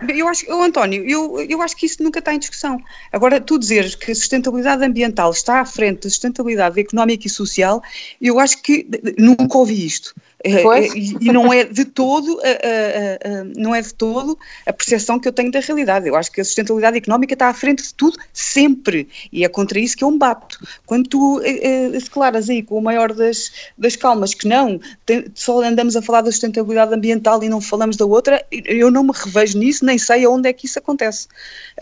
Eu 0.08 0.26
acho, 0.26 0.46
oh, 0.48 0.62
António, 0.62 1.04
eu, 1.08 1.40
eu 1.48 1.62
acho 1.62 1.76
que 1.76 1.86
isso 1.86 2.02
nunca 2.02 2.18
está 2.18 2.34
em 2.34 2.38
discussão. 2.38 2.80
Agora, 3.12 3.40
tu 3.40 3.58
dizeres 3.58 3.94
que 3.94 4.10
a 4.10 4.14
sustentabilidade 4.14 4.84
ambiental 4.84 5.30
está 5.30 5.60
à 5.60 5.64
frente 5.64 6.04
da 6.04 6.10
sustentabilidade 6.10 6.80
económica 6.80 7.26
e 7.26 7.30
social, 7.30 7.82
eu 8.20 8.40
acho 8.40 8.60
que 8.62 8.86
nunca 9.16 9.56
ouvi 9.56 9.86
isto. 9.86 10.14
É, 10.44 10.52
é, 10.52 10.88
e, 10.96 11.16
e 11.20 11.32
não 11.32 11.52
é 11.52 11.64
de 11.64 11.84
todo 11.84 12.40
a, 12.40 12.46
a, 12.46 13.40
a, 13.40 13.44
não 13.56 13.74
é 13.74 13.80
de 13.80 13.92
todo 13.92 14.38
a 14.64 14.72
percepção 14.72 15.18
que 15.18 15.26
eu 15.26 15.32
tenho 15.32 15.50
da 15.50 15.58
realidade. 15.58 16.06
Eu 16.06 16.14
acho 16.14 16.30
que 16.30 16.40
a 16.40 16.44
sustentabilidade 16.44 16.96
económica 16.96 17.34
está 17.34 17.48
à 17.48 17.54
frente 17.54 17.82
de 17.82 17.92
tudo, 17.94 18.16
sempre. 18.32 19.08
E 19.32 19.44
é 19.44 19.48
contra 19.48 19.80
isso 19.80 19.96
que 19.96 20.04
eu 20.04 20.10
me 20.10 20.18
bato. 20.18 20.64
Quando 20.86 21.08
tu 21.08 21.40
eh, 21.42 21.60
eh 21.62 21.88
declaras 21.88 22.48
aí 22.48 22.62
com 22.62 22.78
o 22.78 22.82
maior 22.82 23.12
das, 23.12 23.50
das 23.76 23.96
calmas 23.96 24.32
que 24.32 24.46
não, 24.46 24.80
tem, 25.04 25.26
só 25.34 25.60
andamos 25.60 25.96
a 25.96 26.02
falar 26.02 26.20
da 26.20 26.30
sustentabilidade 26.30 26.94
ambiental 26.94 27.42
e 27.42 27.48
não 27.48 27.60
falamos 27.60 27.96
da 27.96 28.06
outra, 28.06 28.44
eu 28.50 28.90
não 28.90 29.02
me 29.02 29.12
revejo 29.12 29.58
nisso, 29.58 29.84
nem 29.84 29.98
sei 29.98 30.24
aonde 30.24 30.48
é 30.48 30.52
que 30.52 30.66
isso 30.66 30.78
acontece. 30.78 31.26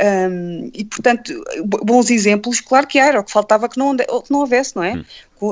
Um, 0.00 0.70
e, 0.72 0.84
portanto, 0.84 1.44
bons 1.64 2.10
exemplos, 2.10 2.60
claro 2.60 2.86
que 2.86 2.98
há, 2.98 3.06
era 3.06 3.20
o 3.20 3.24
que 3.24 3.32
faltava 3.32 3.68
que 3.68 3.78
não, 3.78 3.96
que 3.96 4.30
não 4.30 4.40
houvesse, 4.40 4.74
não 4.74 4.82
é? 4.82 4.94
Hum. 4.94 5.04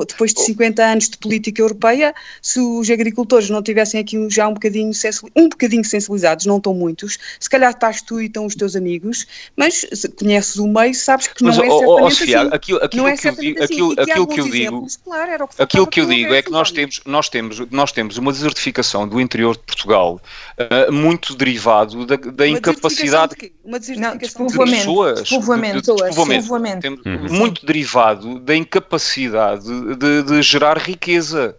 Depois 0.07 0.33
de 0.33 0.41
50 0.41 0.83
anos 0.83 1.09
de 1.09 1.17
política 1.17 1.61
europeia, 1.61 2.13
se 2.41 2.59
os 2.59 2.89
agricultores 2.89 3.49
não 3.49 3.61
tivessem 3.61 3.99
aqui 3.99 4.17
já 4.29 4.47
um 4.47 4.53
bocadinho, 4.53 4.91
um 5.35 5.49
bocadinho 5.49 5.83
sensibilizados, 5.83 6.45
não 6.45 6.57
estão 6.57 6.73
muitos, 6.73 7.17
se 7.39 7.49
calhar 7.49 7.71
estás 7.71 8.01
tu 8.01 8.19
e 8.19 8.25
estão 8.25 8.45
os 8.45 8.55
teus 8.55 8.75
amigos, 8.75 9.25
mas 9.55 9.85
conheces 10.17 10.57
o 10.57 10.67
meio, 10.67 10.93
sabes 10.93 11.27
que 11.27 11.43
mas, 11.43 11.57
não 11.57 11.63
é 11.63 11.67
certamente 11.67 12.01
oh, 12.01 12.05
oh, 12.05 12.11
Sofia, 12.11 12.41
assim. 12.41 12.49
Aquilo, 12.53 12.83
aquilo 12.83 13.03
não 13.03 13.09
é 13.09 13.17
que 13.17 13.27
eu 13.27 13.35
digo, 13.35 13.63
assim. 13.63 13.73
aquilo, 13.73 13.91
aquilo 13.99 14.27
que 14.27 14.39
eu 14.39 14.49
digo, 14.49 14.87
claro, 15.03 15.47
que 15.47 15.61
aquilo 15.61 15.87
que 15.87 16.01
eu 16.01 16.05
digo 16.05 16.33
é 16.33 16.41
que 16.41 16.51
nós 16.51 16.71
temos, 16.71 17.01
nós 17.05 17.29
temos, 17.29 17.59
nós 17.71 17.91
temos 17.91 18.17
uma 18.17 18.31
desertificação 18.31 19.07
do 19.07 19.19
interior 19.19 19.55
de 19.55 19.63
Portugal 19.63 20.21
uh, 20.59 20.91
muito 20.91 21.35
derivado 21.35 22.05
da, 22.05 22.15
da 22.15 22.47
incapacidade 22.47 23.35
de 23.35 23.53
uma 23.63 23.79
desertificação 23.79 24.47
de, 24.47 24.53
de 24.53 24.59
pessoas, 24.59 25.19
despovoamento, 25.21 25.81
de, 25.81 25.95
de, 25.95 26.03
despovoamento, 26.03 26.87
uhum. 26.87 27.33
muito 27.33 27.65
derivado 27.65 28.39
da 28.39 28.55
incapacidade 28.55 29.65
de, 29.95 30.23
de 30.23 30.41
gerar 30.41 30.77
riqueza. 30.77 31.57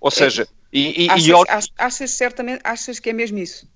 Ou 0.00 0.10
seja, 0.10 0.48
e, 0.72 1.04
e, 1.04 1.10
achas, 1.10 1.66
e... 1.66 1.72
achas, 1.78 2.10
certamente, 2.10 2.60
achas 2.64 2.98
que 2.98 3.10
é 3.10 3.12
mesmo 3.12 3.38
isso? 3.38 3.68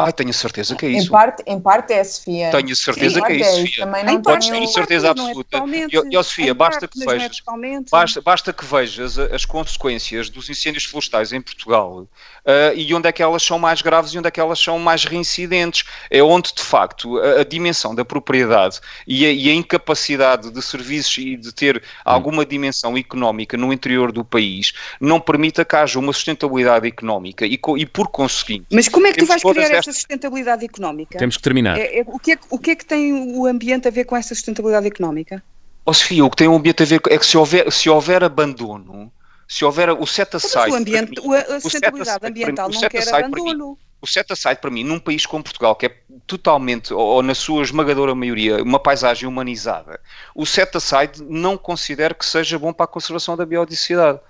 Ah, 0.00 0.12
tenho 0.12 0.32
certeza 0.32 0.76
que 0.76 0.86
é 0.86 0.90
isso. 0.90 1.08
Em 1.08 1.10
parte, 1.10 1.42
em 1.44 1.60
parte 1.60 1.92
é, 1.92 2.04
Sofia. 2.04 2.52
Tenho 2.52 2.76
certeza 2.76 3.18
Sim, 3.18 3.26
que 3.26 3.32
é 3.32 3.36
isso, 3.36 3.50
Sofia. 3.50 3.84
Também 3.84 4.04
não 4.04 4.22
Podes 4.22 4.48
ter 4.48 4.66
certeza 4.68 5.10
absoluta. 5.10 5.64
e, 5.90 6.16
ó, 6.16 6.22
Sofia, 6.22 6.54
basta 6.54 6.86
parte, 6.86 6.96
que 6.96 7.02
é 7.02 7.06
vejas, 7.18 7.42
é 7.42 7.80
basta, 7.90 8.20
basta, 8.20 8.52
que 8.52 8.64
vejas 8.64 9.18
as 9.18 9.44
consequências 9.44 10.30
dos 10.30 10.48
incêndios 10.48 10.84
florestais 10.84 11.32
em 11.32 11.40
Portugal 11.40 12.02
uh, 12.02 12.08
e 12.76 12.94
onde 12.94 13.08
é 13.08 13.12
que 13.12 13.20
elas 13.20 13.42
são 13.42 13.58
mais 13.58 13.82
graves 13.82 14.12
e 14.12 14.18
onde 14.18 14.28
é 14.28 14.30
que 14.30 14.38
elas 14.38 14.60
são 14.60 14.78
mais 14.78 15.04
reincidentes. 15.04 15.82
É 16.08 16.22
onde, 16.22 16.54
de 16.54 16.62
facto, 16.62 17.18
a, 17.18 17.40
a 17.40 17.44
dimensão 17.44 17.92
da 17.92 18.04
propriedade 18.04 18.78
e 19.04 19.26
a, 19.26 19.32
e 19.32 19.50
a, 19.50 19.52
incapacidade 19.52 20.52
de 20.52 20.62
serviços 20.62 21.18
e 21.18 21.36
de 21.36 21.52
ter 21.52 21.82
alguma 22.04 22.46
dimensão 22.46 22.96
económica 22.96 23.56
no 23.56 23.72
interior 23.72 24.12
do 24.12 24.24
país 24.24 24.72
não 25.00 25.18
permita 25.18 25.64
que 25.64 25.74
haja 25.74 25.98
uma 25.98 26.12
sustentabilidade 26.12 26.86
económica 26.86 27.44
e, 27.44 27.58
e 27.78 27.86
por 27.86 28.08
conseguinte... 28.10 28.66
Mas 28.70 28.88
como 28.88 29.08
é 29.08 29.12
que 29.12 29.18
tu 29.18 29.26
vais 29.26 29.42
criar 29.42 29.87
sustentabilidade 29.92 30.64
económica. 30.64 31.18
Temos 31.18 31.36
que 31.36 31.42
terminar. 31.42 31.78
É, 31.78 32.00
é, 32.00 32.04
o, 32.06 32.18
que 32.18 32.32
é, 32.32 32.38
o 32.50 32.58
que 32.58 32.70
é 32.70 32.76
que 32.76 32.84
tem 32.84 33.12
o 33.36 33.46
ambiente 33.46 33.88
a 33.88 33.90
ver 33.90 34.04
com 34.04 34.16
essa 34.16 34.34
sustentabilidade 34.34 34.86
económica? 34.86 35.42
Oh, 35.84 35.94
Sofia, 35.94 36.24
o 36.24 36.30
que 36.30 36.36
tem 36.36 36.48
o 36.48 36.54
ambiente 36.54 36.82
a 36.82 36.86
ver 36.86 37.00
é 37.08 37.18
que 37.18 37.24
se 37.24 37.36
houver, 37.36 37.72
se 37.72 37.88
houver 37.88 38.22
abandono, 38.22 39.10
se 39.48 39.64
houver 39.64 39.90
o 39.90 40.06
set 40.06 40.36
aside. 40.36 40.70
O 40.70 40.74
ambiente, 40.74 41.20
mim, 41.20 41.34
a 41.34 41.60
sustentabilidade 41.60 42.26
ambiental 42.26 42.68
não 42.68 42.80
quer 42.80 43.08
abandono. 43.08 43.70
Mim, 43.70 43.76
o 44.00 44.06
set 44.06 44.32
aside 44.32 44.56
para 44.60 44.70
mim, 44.70 44.84
num 44.84 44.98
país 44.98 45.26
como 45.26 45.42
Portugal, 45.42 45.74
que 45.74 45.86
é 45.86 45.96
totalmente, 46.26 46.92
ou, 46.94 47.00
ou 47.00 47.22
na 47.22 47.34
sua 47.34 47.62
esmagadora 47.62 48.14
maioria, 48.14 48.62
uma 48.62 48.78
paisagem 48.78 49.28
humanizada, 49.28 50.00
o 50.34 50.46
set 50.46 50.76
aside 50.76 51.22
não 51.22 51.56
considero 51.56 52.14
que 52.14 52.24
seja 52.24 52.58
bom 52.58 52.72
para 52.72 52.84
a 52.84 52.88
conservação 52.88 53.36
da 53.36 53.44
biodiversidade. 53.44 54.20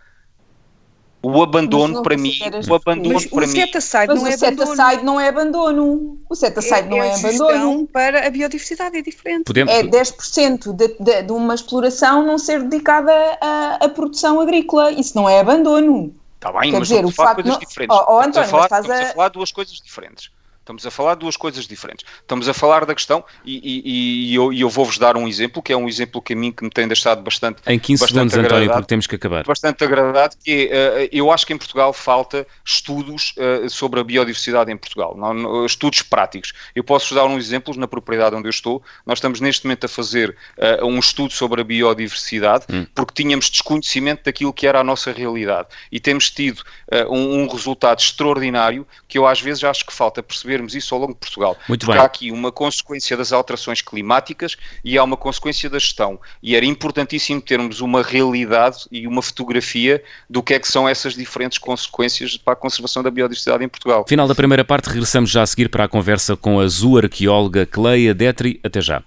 O 1.21 1.43
abandono 1.43 2.03
para 2.03 2.17
mim, 2.17 2.33
o 2.69 2.75
abandono 2.75 3.15
mas 3.15 3.27
para 3.27 3.39
o 3.39 3.41
mim. 3.41 3.49
Set 3.49 3.77
aside 3.77 4.07
não 4.07 4.27
é 4.27 4.31
o 4.31 4.39
set 4.39 4.63
aside 4.63 5.05
não 5.05 5.21
é 5.21 5.29
abandono. 5.29 6.19
O 6.29 6.35
set 6.35 6.57
aside 6.57 6.87
é, 6.87 6.91
não 6.91 7.03
é, 7.03 7.09
é 7.09 7.15
abandono. 7.15 7.87
para 7.89 8.27
a 8.27 8.31
biodiversidade 8.31 8.97
é 8.97 9.03
diferente. 9.03 9.45
Podemos... 9.45 9.73
É 9.73 9.83
10% 9.83 10.73
de, 10.73 10.97
de, 11.01 11.23
de 11.23 11.33
uma 11.33 11.55
exploração 11.55 12.25
não 12.25 12.39
ser 12.39 12.63
dedicada 12.63 13.13
à 13.41 13.89
produção 13.89 14.41
agrícola. 14.41 14.93
Isso 14.93 15.17
não 15.17 15.29
é 15.29 15.41
abandono. 15.41 16.15
Está 16.37 16.53
bem, 16.53 16.71
Quer 16.71 16.79
mas 16.79 16.89
dizer, 16.89 17.05
o 17.05 17.11
facto 17.11 17.43
coisas 17.43 17.53
não... 17.53 17.59
diferentes. 17.59 17.97
Oh, 17.97 18.05
oh, 18.07 18.21
António, 18.21 18.29
estamos, 18.29 18.49
a 18.49 18.51
falar, 18.51 18.65
estamos 18.65 18.91
a... 18.91 19.03
a 19.03 19.13
falar 19.13 19.29
duas 19.31 19.51
coisas 19.51 19.75
diferentes. 19.85 20.31
Estamos 20.69 20.87
a 20.87 20.91
falar 20.91 21.15
de 21.15 21.21
duas 21.21 21.35
coisas 21.35 21.67
diferentes. 21.67 22.05
Estamos 22.21 22.47
a 22.47 22.53
falar 22.53 22.85
da 22.85 22.95
questão, 22.95 23.25
e, 23.43 23.57
e, 23.57 24.33
e 24.33 24.35
eu, 24.35 24.53
eu 24.53 24.69
vou-vos 24.69 24.99
dar 24.99 25.17
um 25.17 25.27
exemplo, 25.27 25.63
que 25.63 25.73
é 25.73 25.77
um 25.77 25.89
exemplo 25.89 26.21
que 26.21 26.35
a 26.35 26.37
mim 26.37 26.53
que 26.53 26.63
me 26.63 26.69
tem 26.69 26.87
deixado 26.87 27.23
bastante. 27.23 27.63
Em 27.67 27.79
15 27.79 28.07
segundos, 28.07 28.35
António, 28.37 28.71
porque 28.71 28.87
temos 28.87 29.07
que 29.07 29.15
acabar. 29.15 29.45
Bastante 29.45 29.83
agradado, 29.83 30.37
que 30.45 30.69
é, 30.71 31.05
uh, 31.05 31.09
eu 31.11 31.33
acho 31.33 31.47
que 31.47 31.55
em 31.55 31.57
Portugal 31.57 31.91
falta 31.95 32.47
estudos 32.63 33.35
uh, 33.39 33.71
sobre 33.71 33.99
a 34.01 34.05
biodiversidade 34.05 34.71
em 34.71 34.77
Portugal, 34.77 35.17
não, 35.17 35.65
estudos 35.65 36.03
práticos. 36.03 36.53
Eu 36.75 36.85
posso-vos 36.85 37.17
dar 37.17 37.25
um 37.25 37.39
exemplo 37.39 37.75
na 37.75 37.89
propriedade 37.89 38.37
onde 38.37 38.47
eu 38.47 38.51
estou. 38.51 38.83
Nós 39.07 39.19
estamos 39.19 39.41
neste 39.41 39.65
momento 39.65 39.87
a 39.87 39.89
fazer 39.89 40.37
uh, 40.59 40.85
um 40.85 40.99
estudo 40.99 41.33
sobre 41.33 41.63
a 41.63 41.65
biodiversidade, 41.65 42.67
hum. 42.71 42.87
porque 42.95 43.23
tínhamos 43.23 43.49
desconhecimento 43.49 44.25
daquilo 44.25 44.53
que 44.53 44.67
era 44.67 44.81
a 44.81 44.85
nossa 44.85 45.13
realidade. 45.13 45.69
E 45.91 45.99
temos 45.99 46.29
tido 46.31 46.63
um, 47.09 47.43
um 47.43 47.49
resultado 47.49 48.01
extraordinário 48.01 48.87
que 49.07 49.17
eu 49.17 49.27
às 49.27 49.41
vezes 49.41 49.65
acho 49.65 49.87
que 49.87 49.93
falta 49.93 50.23
perceber 50.23 50.58
vermos 50.59 50.75
isso 50.75 50.94
ao 50.94 51.01
longo 51.01 51.14
de 51.14 51.21
Portugal. 51.21 51.57
Muito 51.68 51.87
Porque 51.87 51.97
bem. 51.97 52.03
há 52.03 52.07
aqui 52.07 52.31
uma 52.31 52.53
consequência 52.53 53.16
das 53.16 53.33
alterações 53.33 53.81
climáticas 53.81 54.57
e 54.85 54.99
há 54.99 55.05
uma 55.05 55.16
consequência 55.16 55.71
da 55.71 55.79
gestão. 55.79 56.21
E 56.42 56.57
era 56.57 56.66
importantíssimo 56.66 57.40
termos 57.40 57.81
uma 57.81 58.03
realidade 58.03 58.87
e 58.90 59.07
uma 59.07 59.23
fotografia 59.23 60.03
do 60.29 60.42
que 60.42 60.55
é 60.55 60.59
que 60.59 60.68
são 60.68 60.88
essas 60.88 61.14
diferentes 61.14 61.59
consequências 61.59 62.37
para 62.37 62.53
a 62.53 62.57
conservação 62.57 63.03
da 63.03 63.11
biodiversidade 63.11 63.64
em 63.64 63.68
Portugal. 63.68 64.05
Final 64.09 64.27
da 64.27 64.35
primeira 64.35 64.64
parte, 64.64 64.88
regressamos 64.88 65.31
já 65.31 65.42
a 65.42 65.47
seguir 65.47 65.68
para 65.68 65.85
a 65.85 65.88
conversa 65.88 66.37
com 66.37 66.61
a 66.61 66.66
zooarqueóloga 66.66 67.64
Cleia 67.64 68.12
Detri. 68.14 68.61
Até 68.62 68.81
já. 68.81 69.03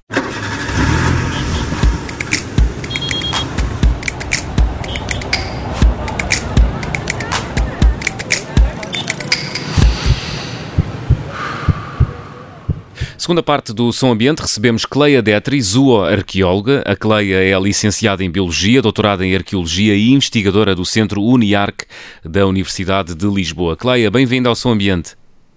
Segunda 13.31 13.43
parte 13.43 13.71
do 13.71 13.93
Som 13.93 14.11
Ambiente, 14.11 14.41
recebemos 14.41 14.83
Cleia 14.85 15.21
Detri, 15.21 15.61
zooarqueóloga. 15.61 16.83
A 16.85 16.97
Cleia 16.97 17.37
é 17.37 17.57
licenciada 17.57 18.21
em 18.25 18.29
Biologia, 18.29 18.81
doutorada 18.81 19.25
em 19.25 19.33
Arqueologia 19.33 19.95
e 19.95 20.11
investigadora 20.11 20.75
do 20.75 20.83
Centro 20.83 21.23
UniArc 21.23 21.85
da 22.25 22.45
Universidade 22.45 23.15
de 23.15 23.25
Lisboa. 23.27 23.77
Cleia, 23.77 24.11
bem-vinda 24.11 24.49
ao 24.49 24.55
Som 24.55 24.71
Ambiente. 24.71 25.15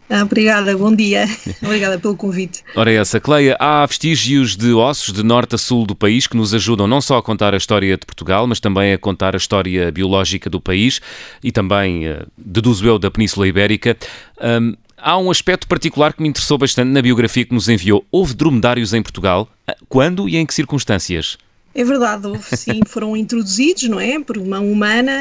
Ah, 0.08 0.22
obrigada, 0.22 0.78
bom 0.78 0.94
dia. 0.94 1.26
Obrigada 1.60 1.98
pelo 1.98 2.14
convite. 2.14 2.62
Ora, 2.76 2.92
essa, 2.92 3.18
Cleia, 3.18 3.56
há 3.58 3.84
vestígios 3.84 4.56
de 4.56 4.72
ossos 4.72 5.12
de 5.12 5.24
norte 5.24 5.56
a 5.56 5.58
sul 5.58 5.84
do 5.84 5.96
país 5.96 6.28
que 6.28 6.36
nos 6.36 6.54
ajudam 6.54 6.86
não 6.86 7.00
só 7.00 7.18
a 7.18 7.22
contar 7.24 7.54
a 7.54 7.56
história 7.56 7.96
de 7.96 8.06
Portugal, 8.06 8.46
mas 8.46 8.60
também 8.60 8.92
a 8.92 8.98
contar 8.98 9.34
a 9.34 9.38
história 9.38 9.90
biológica 9.90 10.48
do 10.48 10.60
país 10.60 11.00
e 11.42 11.50
também, 11.50 12.08
uh, 12.08 12.24
deduzo 12.38 12.86
eu, 12.86 13.00
da 13.00 13.10
Península 13.10 13.48
Ibérica. 13.48 13.96
Um, 14.40 14.76
há 15.04 15.18
um 15.18 15.30
aspecto 15.30 15.68
particular 15.68 16.14
que 16.14 16.22
me 16.22 16.28
interessou 16.28 16.56
bastante 16.56 16.88
na 16.88 17.02
biografia 17.02 17.44
que 17.44 17.52
nos 17.52 17.68
enviou. 17.68 18.04
Houve 18.10 18.34
dromedários 18.34 18.94
em 18.94 19.02
Portugal? 19.02 19.46
Quando 19.86 20.26
e 20.28 20.36
em 20.36 20.46
que 20.46 20.54
circunstâncias? 20.54 21.36
É 21.74 21.84
verdade, 21.84 22.26
houve, 22.26 22.56
sim, 22.56 22.80
foram 22.88 23.16
introduzidos, 23.16 23.82
não 23.84 24.00
é, 24.00 24.18
por 24.18 24.38
mão 24.38 24.70
humana, 24.70 25.12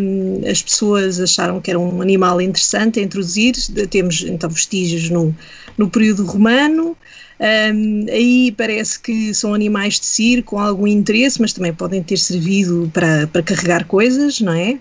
um, 0.00 0.42
as 0.50 0.60
pessoas 0.60 1.20
acharam 1.20 1.60
que 1.60 1.70
era 1.70 1.78
um 1.78 2.02
animal 2.02 2.40
interessante 2.40 2.98
a 2.98 3.02
introduzir, 3.02 3.54
temos 3.88 4.22
então 4.22 4.50
vestígios 4.50 5.08
no, 5.08 5.34
no 5.78 5.88
período 5.88 6.24
romano, 6.26 6.96
um, 7.42 8.06
aí 8.08 8.52
parece 8.52 9.00
que 9.00 9.34
são 9.34 9.52
animais 9.52 9.98
de 9.98 10.06
circo 10.06 10.52
com 10.52 10.58
algum 10.58 10.86
interesse, 10.86 11.40
mas 11.40 11.52
também 11.52 11.72
podem 11.72 12.02
ter 12.02 12.18
servido 12.18 12.90
para, 12.92 13.26
para 13.26 13.42
carregar 13.42 13.86
coisas, 13.86 14.40
não 14.40 14.52
é? 14.52 14.78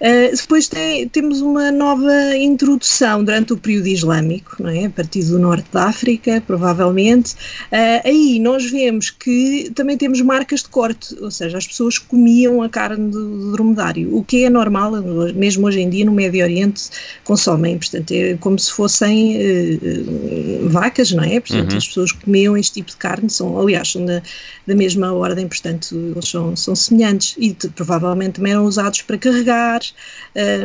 Uh, 0.00 0.36
depois 0.36 0.68
tem, 0.68 1.08
temos 1.08 1.40
uma 1.40 1.70
nova 1.70 2.36
introdução 2.36 3.24
durante 3.24 3.52
o 3.52 3.56
período 3.56 3.86
islâmico, 3.86 4.56
não 4.58 4.68
é? 4.68 4.86
A 4.86 4.90
partir 4.90 5.22
do 5.24 5.38
norte 5.38 5.66
da 5.72 5.84
África, 5.84 6.42
provavelmente. 6.46 7.34
Uh, 7.72 8.02
aí 8.04 8.38
nós 8.40 8.70
vemos 8.70 9.08
que 9.08 9.70
também 9.74 9.96
temos 9.96 10.20
marcas 10.20 10.62
de 10.62 10.68
corte, 10.68 11.16
ou 11.20 11.30
seja, 11.30 11.56
as 11.56 11.66
pessoas 11.66 11.98
comiam 11.98 12.62
a 12.62 12.68
carne 12.68 13.10
do, 13.10 13.38
do 13.38 13.52
dromedário, 13.52 14.14
o 14.14 14.22
que 14.22 14.44
é 14.44 14.50
normal, 14.50 15.00
mesmo 15.34 15.66
hoje 15.66 15.80
em 15.80 15.88
dia 15.88 16.04
no 16.04 16.12
Médio 16.12 16.42
Oriente 16.42 16.90
consomem, 17.24 17.78
portanto 17.78 18.10
é 18.10 18.36
como 18.38 18.58
se 18.58 18.72
fossem 18.72 19.36
uh, 19.36 20.68
vacas, 20.68 21.12
não 21.12 21.24
é? 21.24 21.40
Portanto, 21.40 21.70
uhum. 21.70 21.78
as 21.78 21.86
pessoas 21.86 22.01
pessoas 22.02 22.12
comiam 22.12 22.56
este 22.56 22.74
tipo 22.74 22.90
de 22.90 22.96
carne, 22.96 23.30
são, 23.30 23.58
aliás, 23.58 23.92
são 23.92 24.04
da, 24.04 24.22
da 24.66 24.74
mesma 24.74 25.12
ordem, 25.12 25.46
portanto, 25.46 25.94
eles 25.94 26.28
são, 26.28 26.54
são 26.56 26.74
semelhantes 26.74 27.34
e 27.38 27.54
provavelmente 27.74 28.34
também 28.34 28.52
eram 28.52 28.64
usados 28.64 29.02
para 29.02 29.18
carregar 29.18 29.80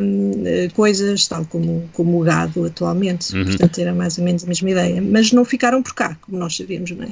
um, 0.01 0.69
coisas, 0.73 1.27
tal 1.27 1.45
como, 1.45 1.89
como 1.93 2.19
o 2.19 2.23
gado 2.23 2.65
atualmente, 2.65 3.35
uhum. 3.35 3.45
portanto, 3.45 3.79
era 3.79 3.93
mais 3.93 4.17
ou 4.17 4.23
menos 4.23 4.43
a 4.43 4.47
mesma 4.47 4.69
ideia, 4.71 5.01
mas 5.01 5.31
não 5.31 5.45
ficaram 5.45 5.81
por 5.81 5.93
cá, 5.93 6.17
como 6.21 6.37
nós 6.37 6.55
sabemos, 6.55 6.91
não 6.91 7.03
é? 7.03 7.11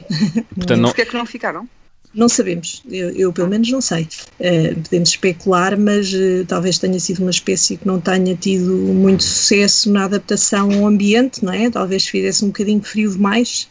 Portanto, 0.55 0.79
não... 0.79 0.89
Porquê 0.89 1.01
é 1.01 1.05
que 1.05 1.15
não 1.15 1.25
ficaram? 1.25 1.67
Não 2.13 2.29
sabemos, 2.29 2.81
eu, 2.89 3.09
eu, 3.09 3.33
pelo 3.33 3.49
menos 3.49 3.69
não 3.69 3.81
sei. 3.81 4.07
Uh, 4.39 4.79
podemos 4.83 5.09
especular, 5.09 5.77
mas 5.77 6.13
uh, 6.13 6.45
talvez 6.47 6.79
tenha 6.79 6.97
sido 6.97 7.19
uma 7.21 7.29
espécie 7.29 7.75
que 7.75 7.85
não 7.85 7.99
tenha 7.99 8.33
tido 8.37 8.71
muito 8.71 9.21
sucesso 9.21 9.91
na 9.91 10.05
adaptação 10.05 10.71
ao 10.71 10.87
ambiente, 10.87 11.43
não 11.43 11.51
é? 11.51 11.69
Talvez 11.69 12.07
fizesse 12.07 12.45
um 12.45 12.47
bocadinho 12.47 12.81
frio 12.81 13.11
demais 13.11 13.67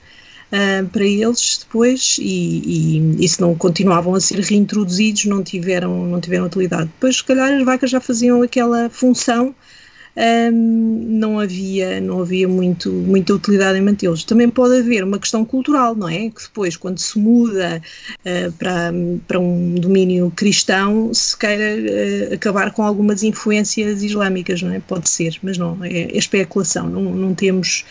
uh, 0.52 0.88
para 0.88 1.04
eles 1.04 1.58
depois 1.60 2.16
e, 2.20 2.98
e, 2.98 3.24
e, 3.24 3.28
se 3.28 3.40
não 3.40 3.54
continuavam 3.54 4.14
a 4.14 4.20
ser 4.20 4.40
reintroduzidos 4.40 5.24
não 5.26 5.42
tiveram, 5.42 6.06
não 6.06 6.20
tiveram 6.20 6.46
utilidade. 6.46 6.90
Depois 6.94 7.16
se 7.16 7.24
calhar 7.24 7.52
as 7.52 7.64
vacas 7.64 7.90
já 7.90 8.00
faziam 8.00 8.42
aquela 8.42 8.88
função 8.90 9.54
um, 10.16 11.04
não 11.08 11.40
havia, 11.40 12.00
não 12.00 12.20
havia 12.20 12.46
muito, 12.46 12.90
muita 12.90 13.34
utilidade 13.34 13.78
em 13.78 13.82
mantê-los. 13.82 14.24
Também 14.24 14.48
pode 14.48 14.78
haver 14.78 15.02
uma 15.02 15.18
questão 15.18 15.44
cultural, 15.44 15.94
não 15.94 16.08
é? 16.08 16.30
Que 16.30 16.42
depois, 16.42 16.76
quando 16.76 16.98
se 16.98 17.18
muda 17.18 17.82
uh, 18.20 18.52
para, 18.52 18.92
para 19.26 19.40
um 19.40 19.74
domínio 19.74 20.32
cristão, 20.34 21.12
se 21.12 21.36
queira 21.36 22.30
uh, 22.30 22.34
acabar 22.34 22.72
com 22.72 22.82
algumas 22.82 23.22
influências 23.22 24.02
islâmicas, 24.02 24.62
não 24.62 24.72
é? 24.72 24.80
Pode 24.80 25.08
ser, 25.08 25.36
mas 25.42 25.58
não, 25.58 25.82
é, 25.82 26.02
é 26.02 26.16
especulação, 26.16 26.88
não, 26.88 27.02
não 27.02 27.34
temos 27.34 27.84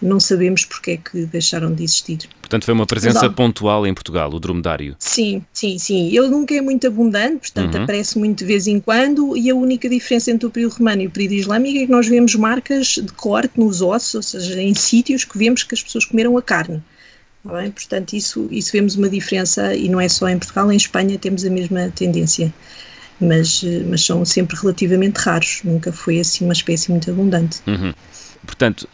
não 0.00 0.20
sabemos 0.20 0.64
porque 0.64 0.92
é 0.92 0.96
que 0.96 1.26
deixaram 1.26 1.72
de 1.72 1.82
existir. 1.84 2.28
Portanto, 2.40 2.64
foi 2.64 2.74
uma 2.74 2.86
presença 2.86 3.28
pontual 3.30 3.86
em 3.86 3.94
Portugal, 3.94 4.32
o 4.32 4.38
dromedário. 4.38 4.94
Sim, 4.98 5.42
sim, 5.52 5.78
sim. 5.78 6.16
Ele 6.16 6.28
nunca 6.28 6.54
é 6.54 6.60
muito 6.60 6.86
abundante, 6.86 7.38
portanto, 7.38 7.74
uhum. 7.74 7.82
aparece 7.82 8.18
muito 8.18 8.38
de 8.38 8.44
vez 8.44 8.66
em 8.66 8.78
quando, 8.78 9.36
e 9.36 9.50
a 9.50 9.54
única 9.54 9.88
diferença 9.88 10.30
entre 10.30 10.46
o 10.46 10.50
período 10.50 10.74
romano 10.74 11.02
e 11.02 11.06
o 11.06 11.10
período 11.10 11.34
islâmico 11.34 11.78
é 11.78 11.86
que 11.86 11.90
nós 11.90 12.06
vemos 12.06 12.34
marcas 12.34 12.86
de 12.86 13.12
corte 13.14 13.58
nos 13.58 13.82
ossos, 13.82 14.14
ou 14.14 14.22
seja, 14.22 14.60
em 14.60 14.74
sítios 14.74 15.24
que 15.24 15.36
vemos 15.36 15.62
que 15.62 15.74
as 15.74 15.82
pessoas 15.82 16.04
comeram 16.04 16.36
a 16.36 16.42
carne. 16.42 16.82
Bem? 17.44 17.70
Portanto, 17.70 18.14
isso, 18.14 18.48
isso 18.50 18.72
vemos 18.72 18.96
uma 18.96 19.08
diferença, 19.08 19.74
e 19.74 19.88
não 19.88 20.00
é 20.00 20.08
só 20.08 20.28
em 20.28 20.38
Portugal, 20.38 20.70
em 20.70 20.76
Espanha 20.76 21.18
temos 21.18 21.44
a 21.44 21.50
mesma 21.50 21.90
tendência. 21.94 22.52
Mas, 23.18 23.64
mas 23.88 24.04
são 24.04 24.24
sempre 24.26 24.56
relativamente 24.56 25.16
raros, 25.16 25.60
nunca 25.64 25.90
foi 25.90 26.20
assim 26.20 26.44
uma 26.44 26.52
espécie 26.52 26.90
muito 26.90 27.10
abundante. 27.10 27.60
Uhum. 27.66 27.94
Portanto, 28.44 28.86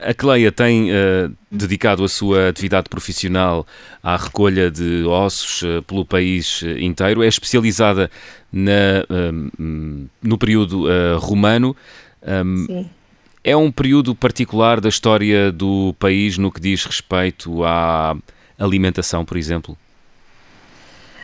a 0.00 0.14
Cleia 0.14 0.52
tem 0.52 0.90
uh, 0.90 1.32
dedicado 1.50 2.04
a 2.04 2.08
sua 2.08 2.48
atividade 2.48 2.88
profissional 2.88 3.66
à 4.02 4.16
recolha 4.16 4.70
de 4.70 5.04
ossos 5.04 5.62
uh, 5.62 5.82
pelo 5.82 6.04
país 6.04 6.62
eh, 6.64 6.80
inteiro. 6.80 7.22
É 7.22 7.26
especializada 7.26 8.10
na, 8.52 8.70
uh, 9.10 10.08
no 10.22 10.38
período 10.38 10.86
romano. 11.18 11.76
Um, 12.22 12.86
é 13.42 13.56
um 13.56 13.70
período 13.70 14.14
particular 14.14 14.80
da 14.80 14.88
história 14.88 15.50
do 15.50 15.94
país 15.98 16.36
no 16.36 16.50
que 16.50 16.60
diz 16.60 16.84
respeito 16.84 17.64
à 17.64 18.16
alimentação, 18.58 19.24
por 19.24 19.36
exemplo? 19.36 19.76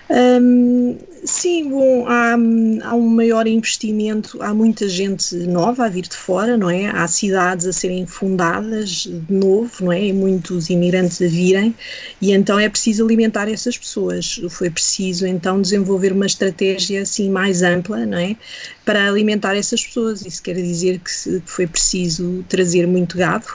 Um, 0.09 0.99
sim, 1.25 1.71
bom, 1.71 2.07
há, 2.07 2.35
há, 2.35 2.95
um 2.95 3.09
maior 3.09 3.47
investimento, 3.47 4.43
há 4.43 4.53
muita 4.53 4.89
gente 4.89 5.35
nova 5.35 5.87
a 5.87 5.89
vir 5.89 6.03
de 6.03 6.17
fora, 6.17 6.57
não 6.57 6.69
é? 6.71 6.87
Há 6.87 7.07
cidades 7.09 7.67
a 7.67 7.73
serem 7.73 8.07
fundadas 8.07 9.09
de 9.09 9.33
novo, 9.33 9.87
não 9.87 9.93
é? 9.93 10.07
E 10.07 10.13
muitos 10.13 10.71
imigrantes 10.71 11.21
a 11.23 11.27
virem, 11.27 11.75
e 12.21 12.33
então 12.33 12.59
é 12.59 12.69
preciso 12.69 13.05
alimentar 13.05 13.49
essas 13.49 13.79
pessoas. 13.79 14.41
Foi 14.51 14.71
preciso 14.71 15.27
então 15.27 15.61
desenvolver 15.61 16.13
uma 16.13 16.27
estratégia 16.27 17.03
assim 17.03 17.31
mais 17.31 17.63
ampla, 17.63 18.05
não 18.05 18.19
é? 18.19 18.37
Para 18.85 19.09
alimentar 19.09 19.57
essas 19.57 19.85
pessoas. 19.85 20.25
Isso 20.27 20.43
quer 20.43 20.55
dizer 20.55 21.01
que 21.01 21.43
foi 21.47 21.67
preciso 21.67 22.45
trazer 22.49 22.87
muito 22.87 23.17
gado 23.17 23.47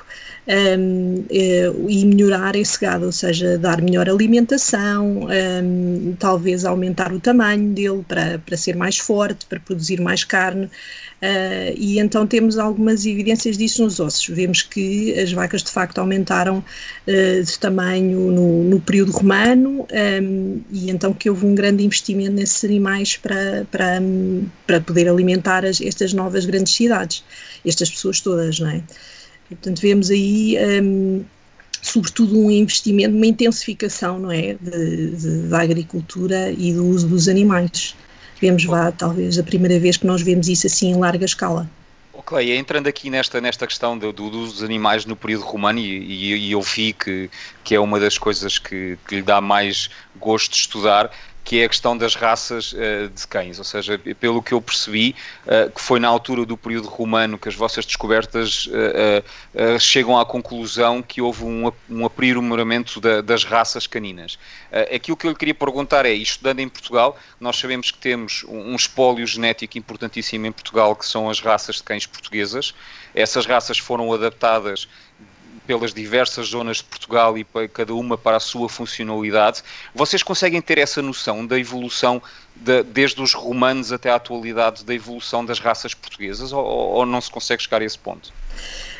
um, 0.49 1.25
eh, 1.29 1.71
e 1.87 2.05
melhorar 2.05 2.55
esse 2.55 2.79
gado, 2.79 3.05
ou 3.05 3.11
seja, 3.11 3.57
dar 3.57 3.81
melhor 3.81 4.09
alimentação, 4.09 5.27
um, 5.63 6.15
talvez 6.17 6.65
aumentar 6.65 7.13
o 7.13 7.19
tamanho 7.19 7.69
dele 7.71 8.03
para, 8.07 8.39
para 8.39 8.57
ser 8.57 8.75
mais 8.75 8.97
forte, 8.97 9.45
para 9.45 9.59
produzir 9.59 10.01
mais 10.01 10.23
carne. 10.23 10.65
Uh, 11.21 11.75
e 11.75 11.99
então 11.99 12.25
temos 12.25 12.57
algumas 12.57 13.05
evidências 13.05 13.57
disso 13.57 13.83
nos 13.83 13.99
ossos. 13.99 14.25
Vemos 14.29 14.61
que 14.61 15.13
as 15.19 15.31
vacas 15.33 15.61
de 15.61 15.69
facto 15.69 15.99
aumentaram 15.99 16.59
uh, 16.59 17.43
de 17.43 17.59
tamanho 17.59 18.31
no, 18.31 18.63
no 18.63 18.79
período 18.79 19.11
romano 19.11 19.85
um, 20.21 20.61
e 20.71 20.89
então 20.89 21.13
que 21.13 21.29
houve 21.29 21.45
um 21.45 21.53
grande 21.53 21.83
investimento 21.83 22.31
nesses 22.31 22.63
animais 22.63 23.17
para, 23.17 23.67
para, 23.69 24.01
para 24.65 24.79
poder 24.79 25.09
alimentar 25.09 25.65
as, 25.65 25.81
estas 25.81 26.13
novas 26.13 26.45
grandes 26.45 26.73
cidades, 26.73 27.21
estas 27.65 27.89
pessoas 27.89 28.21
todas, 28.21 28.57
não 28.59 28.69
é? 28.69 28.81
Portanto, 29.49 29.81
vemos 29.81 30.09
aí. 30.09 30.57
Um, 30.81 31.23
sobretudo 31.81 32.37
um 32.37 32.51
investimento, 32.51 33.15
uma 33.15 33.25
intensificação, 33.25 34.19
não 34.19 34.31
é, 34.31 34.55
de, 34.59 35.11
de, 35.11 35.47
da 35.47 35.61
agricultura 35.61 36.51
e 36.51 36.73
do 36.73 36.85
uso 36.85 37.07
dos 37.07 37.27
animais. 37.27 37.95
Vemos 38.41 38.65
lá, 38.65 38.91
talvez, 38.91 39.37
a 39.37 39.43
primeira 39.43 39.79
vez 39.79 39.97
que 39.97 40.07
nós 40.07 40.21
vemos 40.21 40.47
isso 40.47 40.67
assim 40.67 40.91
em 40.91 40.97
larga 40.97 41.25
escala. 41.25 41.69
Ok, 42.13 42.55
entrando 42.55 42.87
aqui 42.87 43.09
nesta, 43.09 43.39
nesta 43.39 43.65
questão 43.65 43.97
do, 43.97 44.11
do 44.11 44.29
dos 44.29 44.61
animais 44.61 45.05
no 45.05 45.15
período 45.15 45.45
romano, 45.45 45.79
e, 45.79 45.83
e, 45.83 46.35
e, 46.35 46.51
eu 46.51 46.61
vi 46.61 46.91
que, 46.91 47.29
que 47.63 47.73
é 47.73 47.79
uma 47.79 47.99
das 47.99 48.17
coisas 48.17 48.59
que, 48.59 48.97
que 49.07 49.15
lhe 49.15 49.21
dá 49.21 49.39
mais 49.39 49.89
gosto 50.19 50.51
de 50.51 50.57
estudar, 50.57 51.11
que 51.43 51.61
é 51.61 51.65
a 51.65 51.69
questão 51.69 51.97
das 51.97 52.15
raças 52.15 52.73
uh, 52.73 53.09
de 53.09 53.27
cães, 53.27 53.57
ou 53.57 53.63
seja, 53.63 53.97
pelo 54.19 54.41
que 54.41 54.53
eu 54.53 54.61
percebi, 54.61 55.15
uh, 55.45 55.71
que 55.71 55.81
foi 55.81 55.99
na 55.99 56.07
altura 56.07 56.45
do 56.45 56.55
período 56.55 56.87
romano 56.87 57.37
que 57.37 57.49
as 57.49 57.55
vossas 57.55 57.85
descobertas 57.85 58.67
uh, 58.67 59.79
chegam 59.79 60.17
à 60.19 60.25
conclusão 60.25 61.01
que 61.01 61.21
houve 61.21 61.43
um, 61.43 61.71
um 61.89 62.05
aprimoramento 62.05 63.01
da, 63.01 63.21
das 63.21 63.43
raças 63.43 63.87
caninas. 63.87 64.37
aquilo 64.93 65.17
que 65.17 65.25
eu 65.25 65.31
lhe 65.31 65.37
queria 65.37 65.55
perguntar 65.55 66.05
é, 66.05 66.13
estudando 66.13 66.59
em 66.59 66.69
Portugal, 66.69 67.17
nós 67.39 67.57
sabemos 67.57 67.91
que 67.91 67.97
temos 67.97 68.43
um, 68.47 68.73
um 68.73 68.75
espólio 68.75 69.25
genético 69.25 69.77
importantíssimo 69.77 70.45
em 70.45 70.51
Portugal, 70.51 70.95
que 70.95 71.05
são 71.05 71.29
as 71.29 71.39
raças 71.39 71.77
de 71.77 71.83
cães 71.83 72.05
portuguesas. 72.05 72.73
Essas 73.15 73.45
raças 73.45 73.79
foram 73.79 74.13
adaptadas 74.13 74.87
pelas 75.69 75.93
diversas 75.93 76.47
zonas 76.47 76.77
de 76.77 76.85
Portugal 76.85 77.37
e 77.37 77.43
para 77.43 77.67
cada 77.67 77.93
uma 77.93 78.17
para 78.17 78.37
a 78.37 78.39
sua 78.39 78.67
funcionalidade. 78.67 79.61
Vocês 79.93 80.23
conseguem 80.23 80.59
ter 80.59 80.79
essa 80.79 80.99
noção 80.99 81.45
da 81.45 81.59
evolução, 81.59 82.19
de, 82.55 82.81
desde 82.81 83.21
os 83.21 83.35
romanos 83.35 83.91
até 83.91 84.09
à 84.09 84.15
atualidade, 84.15 84.83
da 84.83 84.95
evolução 84.95 85.45
das 85.45 85.59
raças 85.59 85.93
portuguesas 85.93 86.51
ou, 86.51 86.65
ou 86.65 87.05
não 87.05 87.21
se 87.21 87.29
consegue 87.29 87.61
chegar 87.61 87.83
a 87.83 87.85
esse 87.85 87.99
ponto? 87.99 88.33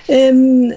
Um, 0.10 0.70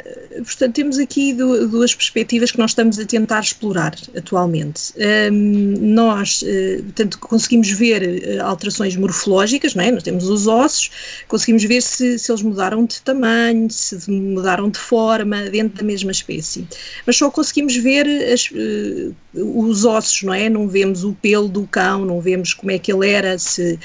portanto, 0.44 0.74
temos 0.74 0.98
aqui 0.98 1.32
duas 1.32 1.94
perspectivas 1.94 2.50
que 2.50 2.58
nós 2.58 2.72
estamos 2.72 2.98
a 2.98 3.06
tentar 3.06 3.40
explorar 3.40 3.94
atualmente. 4.14 4.92
Um, 5.32 5.74
nós, 5.94 6.42
uh, 6.42 6.82
portanto, 6.82 7.18
conseguimos 7.18 7.70
ver 7.70 8.02
uh, 8.02 8.44
alterações 8.44 8.94
morfológicas, 8.94 9.74
não 9.74 9.84
é? 9.84 9.90
Nós 9.90 10.02
temos 10.02 10.28
os 10.28 10.46
ossos, 10.46 10.90
conseguimos 11.28 11.64
ver 11.64 11.80
se, 11.80 12.18
se 12.18 12.30
eles 12.30 12.42
mudaram 12.42 12.84
de 12.84 13.00
tamanho, 13.00 13.70
se 13.70 14.10
mudaram 14.10 14.68
de 14.68 14.78
forma 14.78 15.44
dentro 15.44 15.78
da 15.78 15.84
mesma 15.84 16.12
espécie. 16.12 16.68
Mas 17.06 17.16
só 17.16 17.30
conseguimos 17.30 17.74
ver 17.76 18.06
as, 18.06 18.50
uh, 18.50 19.14
os 19.34 19.84
ossos, 19.84 20.22
não 20.22 20.34
é? 20.34 20.48
Não 20.48 20.68
vemos 20.68 21.04
o 21.04 21.12
pelo 21.14 21.48
do 21.48 21.66
cão, 21.66 22.04
não 22.04 22.20
vemos 22.20 22.52
como 22.52 22.70
é 22.70 22.78
que 22.78 22.92
ele 22.92 23.08
era, 23.08 23.38
se 23.38 23.78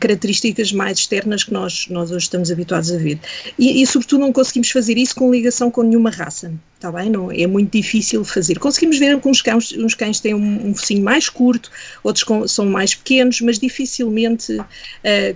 características 0.00 0.72
mais 0.72 0.98
externas 0.98 1.44
que 1.44 1.52
nós, 1.52 1.86
nós 1.88 2.10
hoje 2.10 2.24
estamos 2.24 2.50
habituados 2.50 2.92
a 2.92 2.96
ver. 2.96 3.18
E, 3.58 3.82
e 3.82 3.86
sobretudo, 3.86 4.20
não 4.20 4.32
conseguimos 4.32 4.70
fazer 4.70 4.98
isso 4.98 5.14
com 5.14 5.30
ligação 5.30 5.70
com 5.70 5.82
nenhuma 5.82 6.10
raça, 6.10 6.52
está 6.84 6.92
bem? 6.92 7.08
Não, 7.08 7.32
é 7.32 7.46
muito 7.46 7.72
difícil 7.72 8.22
fazer. 8.24 8.58
Conseguimos 8.58 8.98
ver 8.98 9.18
que 9.18 9.28
uns 9.28 9.40
cães, 9.40 9.72
uns 9.72 9.94
cães 9.94 10.20
têm 10.20 10.34
um, 10.34 10.68
um 10.68 10.74
focinho 10.74 11.02
mais 11.02 11.30
curto, 11.30 11.70
outros 12.02 12.22
com, 12.24 12.46
são 12.46 12.66
mais 12.66 12.94
pequenos, 12.94 13.40
mas 13.40 13.58
dificilmente 13.58 14.52
uh, 14.52 14.64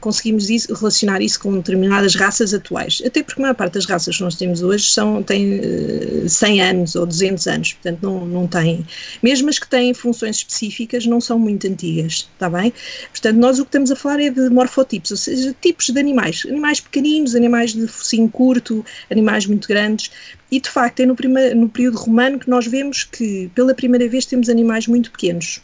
conseguimos 0.00 0.50
isso, 0.50 0.72
relacionar 0.74 1.22
isso 1.22 1.40
com 1.40 1.56
determinadas 1.56 2.14
raças 2.14 2.52
atuais. 2.52 3.02
Até 3.04 3.22
porque 3.22 3.40
a 3.40 3.42
maior 3.42 3.54
parte 3.54 3.74
das 3.74 3.86
raças 3.86 4.16
que 4.16 4.22
nós 4.22 4.34
temos 4.34 4.62
hoje 4.62 4.84
são, 4.84 5.22
têm 5.22 5.60
uh, 5.60 6.28
100 6.28 6.60
anos 6.60 6.94
ou 6.94 7.06
200 7.06 7.46
anos, 7.46 7.72
portanto 7.72 8.02
não, 8.02 8.26
não 8.26 8.46
têm. 8.46 8.86
Mesmo 9.22 9.48
as 9.48 9.58
que 9.58 9.68
têm 9.68 9.94
funções 9.94 10.36
específicas 10.36 11.06
não 11.06 11.20
são 11.20 11.38
muito 11.38 11.66
antigas, 11.66 12.28
está 12.32 12.50
bem? 12.50 12.72
Portanto, 13.10 13.36
nós 13.36 13.58
o 13.58 13.62
que 13.62 13.68
estamos 13.68 13.90
a 13.90 13.96
falar 13.96 14.20
é 14.20 14.28
de 14.28 14.50
morfotipos, 14.50 15.10
ou 15.12 15.16
seja, 15.16 15.56
tipos 15.62 15.88
de 15.88 15.98
animais. 15.98 16.42
Animais 16.46 16.80
pequeninos, 16.80 17.34
animais 17.34 17.72
de 17.72 17.86
focinho 17.86 18.28
curto, 18.28 18.84
animais 19.10 19.46
muito 19.46 19.66
grandes, 19.66 20.10
e 20.50 20.60
de 20.60 20.68
facto 20.68 21.00
é 21.00 21.06
no, 21.06 21.14
primeiro, 21.14 21.56
no 21.56 21.68
período 21.68 21.98
romano 21.98 22.38
que 22.38 22.48
nós 22.48 22.66
vemos 22.66 23.04
que 23.04 23.50
pela 23.54 23.74
primeira 23.74 24.08
vez 24.08 24.24
temos 24.26 24.48
animais 24.48 24.86
muito 24.86 25.10
pequenos 25.10 25.60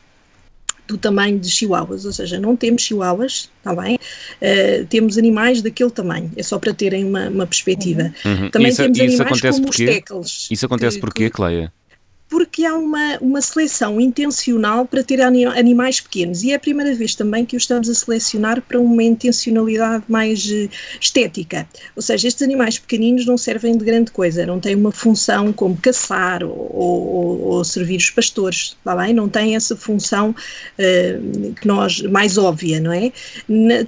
do 0.87 0.99
tamanho 0.99 1.39
de 1.39 1.49
chihuahuas, 1.49 2.05
ou 2.05 2.13
seja, 2.13 2.39
não 2.39 2.55
temos 2.55 2.83
chihuahuas, 2.83 3.51
está 3.59 3.75
bem? 3.75 3.97
Uh, 3.97 4.85
temos 4.87 5.17
animais 5.17 5.63
daquele 5.63 5.91
tamanho, 5.91 6.31
é 6.37 6.43
só 6.43 6.59
para 6.59 6.75
terem 6.75 7.05
uma, 7.05 7.29
uma 7.29 7.47
perspectiva. 7.47 8.13
Uhum. 8.25 8.51
Também 8.51 8.69
isso, 8.69 8.83
temos 8.83 8.99
isso 8.99 9.23
animais 9.23 9.41
como 9.41 9.63
porquê? 9.63 9.85
os 9.85 9.91
tecles. 9.95 10.49
Isso 10.51 10.67
acontece 10.67 10.97
que, 10.97 11.01
porquê, 11.01 11.31
Cleia? 11.31 11.73
Porque 12.29 12.65
há 12.65 12.75
uma, 12.75 13.19
uma 13.21 13.41
seleção 13.41 14.01
intencional 14.01 14.87
para 14.87 15.05
ter 15.05 15.21
animais 15.21 16.01
pequenos 16.01 16.43
e 16.43 16.53
é 16.53 16.55
a 16.55 16.59
primeira 16.59 16.95
vez 16.95 17.15
também 17.15 17.45
que 17.45 17.57
os 17.57 17.63
estamos 17.63 17.89
a 17.89 17.95
selecionar 17.95 18.61
para 18.63 18.81
uma 18.81 19.03
intencionalidade 19.03 20.05
mais 20.09 20.45
uh, 20.47 20.69
estética. 21.01 21.69
Ou 21.95 22.03
seja, 22.03 22.29
estes 22.29 22.43
animais 22.43 22.79
pequeninos 22.79 23.27
não 23.27 23.37
servem 23.37 23.77
de 23.77 23.85
grande 23.85 24.11
coisa, 24.11 24.47
não 24.47 24.59
têm 24.59 24.75
uma 24.75 24.91
função 24.91 25.53
como 25.53 25.77
caçar 25.77 26.43
ou, 26.43 26.51
ou, 26.51 27.41
ou 27.43 27.65
servir 27.65 27.99
os 27.99 28.11
pastores, 28.11 28.77
está 28.79 28.97
bem? 28.97 29.13
Não 29.13 29.29
têm 29.29 29.55
essa 29.55 29.77
função 29.77 30.31
uh, 30.31 31.55
que 31.55 31.69
nós, 31.69 32.01
mais 32.03 32.37
óbvia, 32.39 32.81
não 32.81 32.93
é? 32.93 33.13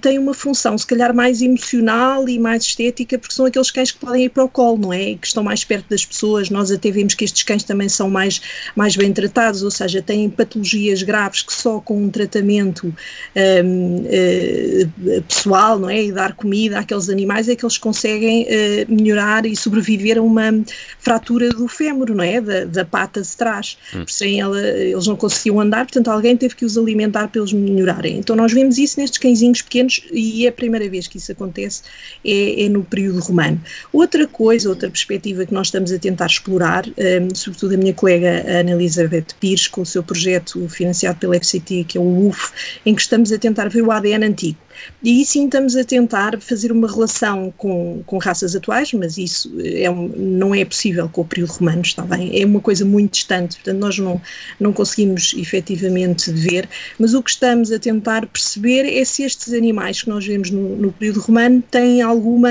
Tem 0.00 0.18
uma 0.18 0.34
função, 0.34 0.76
se 0.76 0.86
calhar, 0.86 1.14
mais 1.14 1.42
emocional 1.42 2.28
e 2.28 2.38
mais 2.38 2.64
estética, 2.64 3.18
porque 3.18 3.34
são 3.34 3.46
aqueles 3.46 3.70
cães 3.70 3.90
que 3.90 3.98
podem 3.98 4.24
ir 4.24 4.28
para 4.28 4.44
o 4.44 4.48
colo, 4.48 4.78
não 4.78 4.92
é? 4.92 5.14
Que 5.14 5.26
estão 5.26 5.42
mais 5.42 5.64
perto 5.64 5.88
das 5.88 6.04
pessoas. 6.04 6.50
Nós 6.50 6.70
até 6.70 6.90
vemos 6.90 7.14
que 7.14 7.24
estes 7.24 7.42
cães 7.42 7.64
também 7.64 7.88
são 7.88 8.08
mais 8.08 8.25
mais, 8.26 8.40
mais 8.74 8.96
bem 8.96 9.12
tratados, 9.12 9.62
ou 9.62 9.70
seja, 9.70 10.02
têm 10.02 10.28
patologias 10.28 11.02
graves 11.02 11.42
que 11.42 11.52
só 11.52 11.80
com 11.80 12.04
um 12.04 12.10
tratamento 12.10 12.92
um, 13.36 14.04
uh, 14.04 15.22
pessoal, 15.22 15.78
não 15.78 15.88
é? 15.88 16.04
E 16.04 16.12
dar 16.12 16.34
comida 16.34 16.80
àqueles 16.80 17.08
animais 17.08 17.48
é 17.48 17.54
que 17.54 17.64
eles 17.64 17.78
conseguem 17.78 18.44
uh, 18.44 18.92
melhorar 18.92 19.46
e 19.46 19.56
sobreviver 19.56 20.18
a 20.18 20.22
uma 20.22 20.52
fratura 20.98 21.50
do 21.50 21.68
fémur, 21.68 22.10
não 22.10 22.24
é? 22.24 22.40
Da, 22.40 22.64
da 22.64 22.84
pata 22.84 23.22
de 23.22 23.36
trás. 23.36 23.78
Hum. 23.94 24.04
Sem 24.06 24.40
ela, 24.40 24.60
eles 24.60 25.06
não 25.06 25.16
conseguiam 25.16 25.60
andar, 25.60 25.86
portanto 25.86 26.08
alguém 26.08 26.36
teve 26.36 26.54
que 26.54 26.64
os 26.64 26.76
alimentar 26.76 27.28
para 27.28 27.40
eles 27.40 27.52
melhorarem. 27.52 28.18
Então 28.18 28.34
nós 28.34 28.52
vemos 28.52 28.78
isso 28.78 28.98
nestes 29.00 29.18
cãezinhos 29.18 29.62
pequenos 29.62 30.02
e 30.12 30.46
é 30.46 30.48
a 30.48 30.52
primeira 30.52 30.88
vez 30.88 31.06
que 31.06 31.18
isso 31.18 31.32
acontece 31.32 31.82
é, 32.24 32.64
é 32.64 32.68
no 32.68 32.84
período 32.84 33.20
romano. 33.20 33.60
Outra 33.92 34.26
coisa, 34.26 34.68
outra 34.68 34.88
perspectiva 34.90 35.44
que 35.44 35.54
nós 35.54 35.68
estamos 35.68 35.92
a 35.92 35.98
tentar 35.98 36.26
explorar, 36.26 36.86
um, 36.86 37.34
sobretudo 37.34 37.74
a 37.74 37.76
minha 37.76 37.94
colega 37.94 38.15
Ana 38.24 38.72
Elizabeth 38.72 39.26
Pires, 39.40 39.66
com 39.66 39.82
o 39.82 39.86
seu 39.86 40.02
projeto 40.02 40.68
financiado 40.68 41.18
pela 41.18 41.36
FCT, 41.36 41.84
que 41.84 41.98
é 41.98 42.00
o 42.00 42.28
UF, 42.28 42.52
em 42.84 42.94
que 42.94 43.00
estamos 43.00 43.32
a 43.32 43.38
tentar 43.38 43.68
ver 43.68 43.82
o 43.82 43.90
ADN 43.90 44.24
antigo. 44.24 44.58
E 45.02 45.10
aí 45.10 45.24
sim 45.24 45.46
estamos 45.46 45.76
a 45.76 45.84
tentar 45.84 46.40
fazer 46.40 46.70
uma 46.72 46.90
relação 46.90 47.52
com, 47.56 48.02
com 48.04 48.18
raças 48.18 48.54
atuais, 48.54 48.92
mas 48.92 49.16
isso 49.16 49.52
é 49.60 49.86
não 50.16 50.54
é 50.54 50.64
possível 50.64 51.08
com 51.08 51.22
o 51.22 51.24
período 51.24 51.52
romano, 51.52 51.82
está 51.82 52.02
bem? 52.02 52.40
É 52.40 52.44
uma 52.44 52.60
coisa 52.60 52.84
muito 52.84 53.12
distante, 53.12 53.56
portanto 53.56 53.78
nós 53.78 53.98
não, 53.98 54.20
não 54.60 54.72
conseguimos 54.72 55.34
efetivamente 55.36 56.30
ver, 56.30 56.68
mas 56.98 57.14
o 57.14 57.22
que 57.22 57.30
estamos 57.30 57.72
a 57.72 57.78
tentar 57.78 58.26
perceber 58.26 58.86
é 58.86 59.04
se 59.04 59.22
estes 59.22 59.52
animais 59.52 60.02
que 60.02 60.08
nós 60.08 60.26
vemos 60.26 60.50
no, 60.50 60.76
no 60.76 60.92
período 60.92 61.20
romano 61.20 61.62
têm 61.70 62.02
alguma 62.02 62.50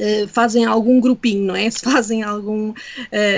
Uh, 0.00 0.26
fazem 0.28 0.64
algum 0.64 0.98
grupinho, 0.98 1.44
não 1.44 1.56
é? 1.56 1.68
Se 1.70 1.80
fazem 1.80 2.22
algum, 2.22 2.70
uh, 2.70 2.74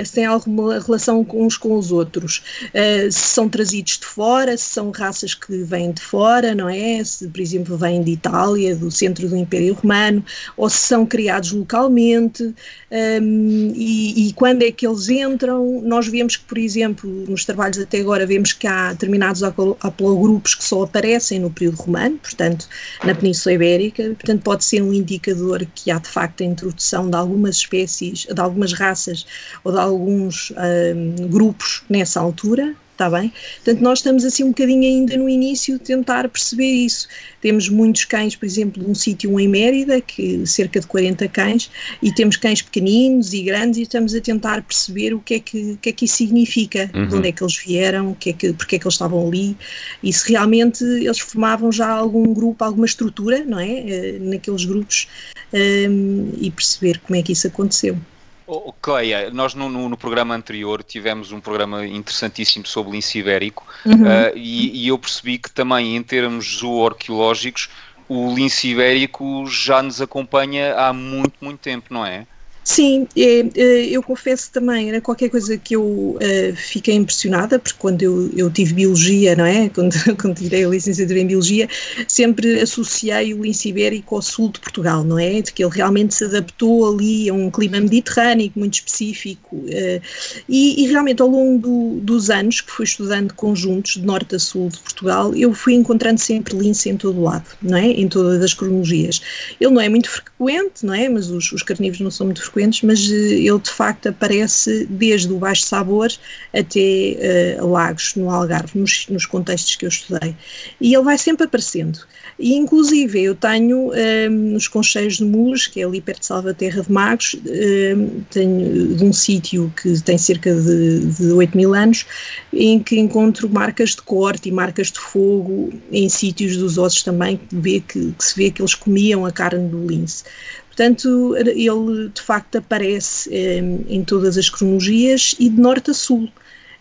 se 0.04 0.12
têm 0.12 0.26
alguma 0.26 0.78
relação 0.78 1.26
uns 1.34 1.56
com 1.56 1.76
os 1.76 1.90
outros, 1.90 2.42
uh, 2.68 3.10
se 3.10 3.18
são 3.18 3.48
trazidos 3.48 3.98
de 3.98 4.06
fora, 4.06 4.56
se 4.56 4.64
são 4.64 4.90
raças 4.92 5.34
que 5.34 5.64
vêm 5.64 5.90
de 5.90 6.00
fora, 6.00 6.54
não 6.54 6.68
é? 6.68 7.02
Se, 7.02 7.26
por 7.26 7.40
exemplo, 7.40 7.76
vêm 7.76 8.02
de 8.02 8.12
Itália, 8.12 8.76
do 8.76 8.90
centro 8.90 9.28
do 9.28 9.36
Império 9.36 9.74
Romano, 9.74 10.24
ou 10.56 10.70
se 10.70 10.78
são 10.78 11.04
criados 11.04 11.50
localmente, 11.52 12.54
um, 12.92 13.72
e, 13.74 14.28
e, 14.28 14.32
quando 14.34 14.62
é 14.62 14.70
que 14.70 14.86
eles 14.86 15.08
entram, 15.08 15.80
nós 15.82 16.06
vemos 16.06 16.36
que, 16.36 16.44
por 16.44 16.58
exemplo, 16.58 17.08
nos 17.26 17.44
trabalhos 17.44 17.78
até 17.78 18.00
agora, 18.00 18.26
vemos 18.26 18.52
que 18.52 18.66
há 18.66 18.92
determinados 18.92 19.42
haplogrupos 19.42 20.54
que 20.54 20.62
só 20.62 20.82
aparecem 20.82 21.40
no 21.40 21.50
período 21.50 21.76
romano, 21.76 22.18
portanto, 22.18 22.68
na 23.02 23.14
Península 23.14 23.54
Ibérica, 23.54 24.04
portanto, 24.04 24.42
pode 24.42 24.64
ser 24.64 24.82
um 24.82 24.92
indicador 24.92 25.66
que 25.74 25.90
há 25.90 25.98
de 25.98 26.08
facto 26.08 26.42
introdução 26.52 27.10
de 27.10 27.16
algumas 27.16 27.56
espécies, 27.56 28.26
de 28.32 28.40
algumas 28.40 28.72
raças 28.72 29.26
ou 29.64 29.72
de 29.72 29.78
alguns 29.78 30.52
um, 30.52 31.28
grupos 31.28 31.82
nessa 31.88 32.20
altura, 32.20 32.74
está 32.92 33.10
bem? 33.10 33.32
Portanto, 33.56 33.80
nós 33.80 33.98
estamos 33.98 34.24
assim 34.24 34.44
um 34.44 34.48
bocadinho 34.48 34.84
ainda 34.84 35.16
no 35.16 35.28
início 35.28 35.78
de 35.78 35.84
tentar 35.84 36.28
perceber 36.28 36.70
isso. 36.70 37.08
Temos 37.40 37.68
muitos 37.68 38.04
cães, 38.04 38.36
por 38.36 38.46
exemplo, 38.46 38.82
num 38.82 38.94
sítio 38.94 39.38
em 39.40 39.48
Mérida, 39.48 40.00
que 40.00 40.46
cerca 40.46 40.80
de 40.80 40.86
40 40.86 41.26
cães, 41.28 41.70
e 42.02 42.12
temos 42.12 42.36
cães 42.36 42.62
pequeninos 42.62 43.32
e 43.32 43.42
grandes 43.42 43.78
e 43.78 43.82
estamos 43.82 44.14
a 44.14 44.20
tentar 44.20 44.62
perceber 44.62 45.14
o 45.14 45.20
que 45.20 45.34
é 45.34 45.40
que, 45.40 45.78
que, 45.80 45.88
é 45.88 45.92
que 45.92 46.04
isso 46.04 46.16
significa, 46.16 46.90
uhum. 46.94 47.08
de 47.08 47.14
onde 47.16 47.28
é 47.28 47.32
que 47.32 47.42
eles 47.42 47.56
vieram, 47.56 48.10
o 48.12 48.14
que 48.14 48.30
é 48.30 48.32
que, 48.32 48.52
porque 48.52 48.76
é 48.76 48.78
que 48.78 48.86
eles 48.86 48.94
estavam 48.94 49.26
ali, 49.26 49.56
e 50.02 50.12
se 50.12 50.30
realmente 50.30 50.84
eles 50.84 51.18
formavam 51.18 51.72
já 51.72 51.88
algum 51.88 52.32
grupo, 52.32 52.62
alguma 52.64 52.86
estrutura, 52.86 53.44
não 53.44 53.58
é? 53.58 53.70
Eh, 53.70 54.18
naqueles 54.20 54.64
grupos, 54.64 55.08
um, 55.52 55.58
ehm, 55.58 56.32
e 56.40 56.50
perceber 56.50 56.98
como 57.00 57.18
é 57.18 57.22
que 57.22 57.32
isso 57.32 57.46
aconteceu. 57.46 57.98
Oh, 58.46 58.72
Cleia, 58.72 59.30
nós 59.30 59.54
no, 59.54 59.68
no, 59.68 59.88
no, 59.88 59.96
programa 59.96 60.34
anterior 60.34 60.82
tivemos 60.82 61.30
um 61.30 61.40
programa 61.40 61.86
interessantíssimo 61.86 62.66
sobre 62.66 62.90
o 62.90 62.94
lince 62.94 63.18
ibérico 63.18 63.66
uhum. 63.86 64.02
uh, 64.02 64.32
e, 64.34 64.84
e, 64.84 64.88
eu 64.88 64.98
percebi 64.98 65.38
que 65.38 65.50
também 65.50 65.96
em 65.96 66.02
termos 66.02 66.58
zooarqueológicos 66.58 67.68
o 68.08 68.34
lince 68.34 68.68
ibérico 68.68 69.46
já 69.46 69.80
nos 69.82 70.00
acompanha 70.00 70.74
há 70.74 70.92
muito, 70.92 71.34
muito 71.40 71.60
tempo, 71.60 71.94
não 71.94 72.04
é? 72.04 72.26
Sim, 72.64 73.08
é, 73.16 73.86
eu 73.86 74.02
confesso 74.04 74.52
também, 74.52 74.88
era 74.88 75.00
qualquer 75.00 75.28
coisa 75.28 75.58
que 75.58 75.74
eu 75.74 76.16
é, 76.20 76.52
fiquei 76.52 76.94
impressionada, 76.94 77.58
porque 77.58 77.76
quando 77.76 78.02
eu, 78.02 78.30
eu 78.36 78.50
tive 78.50 78.74
Biologia, 78.74 79.34
não 79.34 79.44
é? 79.44 79.68
Quando, 79.72 79.94
quando 80.16 80.36
tirei 80.36 80.64
a 80.64 80.68
licenciatura 80.68 81.18
em 81.18 81.26
Biologia, 81.26 81.68
sempre 82.06 82.60
associei 82.60 83.34
o 83.34 83.42
lince 83.42 83.68
ibérico 83.68 84.14
ao 84.14 84.22
sul 84.22 84.50
de 84.50 84.60
Portugal, 84.60 85.02
não 85.02 85.18
é? 85.18 85.40
De 85.40 85.52
que 85.52 85.64
ele 85.64 85.74
realmente 85.74 86.14
se 86.14 86.24
adaptou 86.24 86.94
ali 86.94 87.28
a 87.28 87.34
um 87.34 87.50
clima 87.50 87.80
mediterrâneo 87.80 88.52
muito 88.54 88.74
específico. 88.74 89.64
É, 89.68 90.00
e, 90.48 90.84
e, 90.84 90.86
realmente 90.88 91.22
ao 91.22 91.28
longo 91.28 91.58
do, 91.58 92.00
dos 92.00 92.30
anos 92.30 92.60
que 92.60 92.70
fui 92.70 92.84
estudando 92.84 93.34
conjuntos 93.34 93.94
de 93.94 94.02
norte 94.02 94.36
a 94.36 94.38
sul 94.38 94.68
de 94.68 94.78
Portugal, 94.78 95.34
eu 95.34 95.52
fui 95.52 95.74
encontrando 95.74 96.20
sempre 96.20 96.56
lince 96.56 96.90
em 96.90 96.96
todo 96.96 97.18
o 97.18 97.24
lado, 97.24 97.46
não 97.60 97.76
é? 97.76 97.86
Em 97.86 98.08
todas 98.08 98.42
as 98.42 98.54
cronologias. 98.54 99.20
Ele 99.60 99.70
não 99.70 99.80
é 99.80 99.88
muito 99.88 100.08
frequente, 100.08 100.84
não 100.84 100.94
é? 100.94 101.08
Mas 101.08 101.30
os, 101.30 101.50
os 101.52 101.62
carnívoros 101.62 102.00
não 102.00 102.10
são 102.10 102.26
muito 102.26 102.40
frequentes 102.40 102.51
frequentes, 102.52 102.82
mas 102.82 103.10
eh, 103.10 103.14
ele 103.14 103.58
de 103.58 103.70
facto 103.70 104.08
aparece 104.08 104.86
desde 104.90 105.32
o 105.32 105.38
Baixo 105.38 105.62
Sabor 105.62 106.10
até 106.52 107.58
uh, 107.60 107.66
Lagos, 107.66 108.14
no 108.14 108.30
Algarve, 108.30 108.78
nos, 108.78 109.06
nos, 109.08 109.26
contextos 109.26 109.76
que 109.76 109.86
eu 109.86 109.88
estudei. 109.88 110.36
E 110.80 110.94
ele 110.94 111.02
vai 111.02 111.16
sempre 111.16 111.46
aparecendo. 111.46 111.98
E 112.38 112.54
inclusive 112.54 113.22
eu 113.22 113.34
tenho 113.34 113.92
ehm, 113.94 114.52
nos 114.52 114.68
Concheiros 114.68 115.16
de 115.16 115.24
Muros, 115.24 115.66
que 115.66 115.80
é 115.80 115.84
ali 115.84 116.00
perto 116.00 116.20
de 116.20 116.26
Salvaterra 116.26 116.82
de 116.82 116.92
Magos, 116.92 117.36
ehm, 117.46 118.22
tenho 118.30 118.94
de 118.96 119.04
um 119.04 119.12
sítio 119.12 119.72
que 119.80 120.00
tem 120.02 120.18
cerca 120.18 120.54
de, 120.54 121.06
de 121.06 121.32
8 121.32 121.56
mil 121.56 121.74
anos, 121.74 122.04
em 122.52 122.80
que 122.80 122.98
encontro 122.98 123.48
marcas 123.48 123.90
de 123.90 124.02
corte 124.02 124.48
e 124.48 124.52
marcas 124.52 124.90
de 124.90 124.98
fogo 124.98 125.72
em 125.90 126.08
sítios 126.08 126.56
dos 126.56 126.78
ossos 126.78 127.02
também, 127.02 127.36
que, 127.36 127.56
vê 127.56 127.80
que, 127.80 128.12
que 128.12 128.24
se 128.24 128.34
vê 128.36 128.50
que 128.50 128.60
eles 128.60 128.74
comiam 128.74 129.24
a 129.24 129.30
carne 129.30 129.68
do 129.68 129.86
lince. 129.86 130.24
Portanto, 130.72 131.36
ele 131.36 132.08
de 132.08 132.22
facto 132.22 132.56
aparece 132.56 133.28
eh, 133.30 133.58
em 133.88 134.02
todas 134.02 134.38
as 134.38 134.48
cronologias 134.48 135.34
e 135.38 135.50
de 135.50 135.60
norte 135.60 135.90
a 135.90 135.94
sul. 135.94 136.30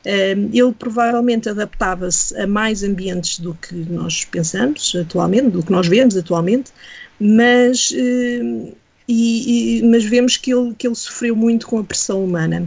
Eh, 0.05 0.31
ele 0.31 0.71
provavelmente 0.79 1.49
adaptava-se 1.49 2.35
a 2.39 2.47
mais 2.47 2.83
ambientes 2.83 3.39
do 3.39 3.53
que 3.53 3.75
nós 3.75 4.23
pensamos 4.23 4.95
atualmente, 4.95 5.49
do 5.49 5.61
que 5.61 5.73
nós 5.73 5.87
vemos 5.87 6.15
atualmente, 6.15 6.71
mas, 7.19 7.93
eh, 7.93 8.71
e, 9.09 9.79
e, 9.79 9.83
mas 9.83 10.05
vemos 10.05 10.37
que 10.37 10.53
ele, 10.53 10.73
que 10.73 10.87
ele 10.87 10.95
sofreu 10.95 11.35
muito 11.35 11.67
com 11.67 11.77
a 11.77 11.83
pressão 11.83 12.23
humana. 12.23 12.65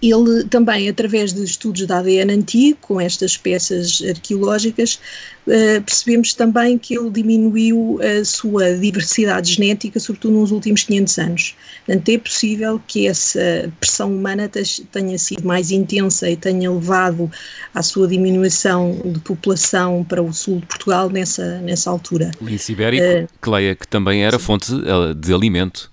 Ele 0.00 0.44
também, 0.44 0.88
através 0.88 1.32
de 1.32 1.42
estudos 1.42 1.86
de 1.86 1.92
ADN 1.92 2.32
antigo, 2.32 2.78
com 2.80 3.00
estas 3.00 3.36
peças 3.36 4.02
arqueológicas, 4.08 5.00
uh, 5.46 5.82
percebemos 5.82 6.32
também 6.32 6.78
que 6.78 6.96
ele 6.96 7.10
diminuiu 7.10 7.98
a 8.00 8.24
sua 8.24 8.74
diversidade 8.74 9.52
genética, 9.52 9.98
sobretudo 9.98 10.34
nos 10.34 10.52
últimos 10.52 10.84
500 10.84 11.18
anos. 11.18 11.56
Portanto, 11.84 12.08
é 12.08 12.18
possível 12.18 12.80
que 12.86 13.06
essa 13.06 13.72
pressão 13.80 14.14
humana 14.14 14.48
tenha 14.92 15.18
sido 15.18 15.46
mais 15.46 15.70
intensa 15.70 16.30
e 16.30 16.36
tenha 16.36 16.70
levado 16.70 17.30
à 17.74 17.82
sua 17.82 18.06
diminuição 18.06 19.00
de 19.04 19.18
população 19.20 20.04
para 20.04 20.22
o 20.22 20.32
sul 20.32 20.60
de 20.60 20.66
Portugal 20.66 21.10
nessa, 21.10 21.60
nessa 21.60 21.90
altura. 21.90 22.30
Lince 22.40 22.72
ibérico, 22.72 23.04
uh, 23.04 23.28
Cleia, 23.40 23.74
que 23.74 23.88
também 23.88 24.24
era 24.24 24.38
sim. 24.38 24.44
fonte 24.44 24.72
eh, 24.72 25.14
de 25.14 25.32
alimento. 25.34 25.90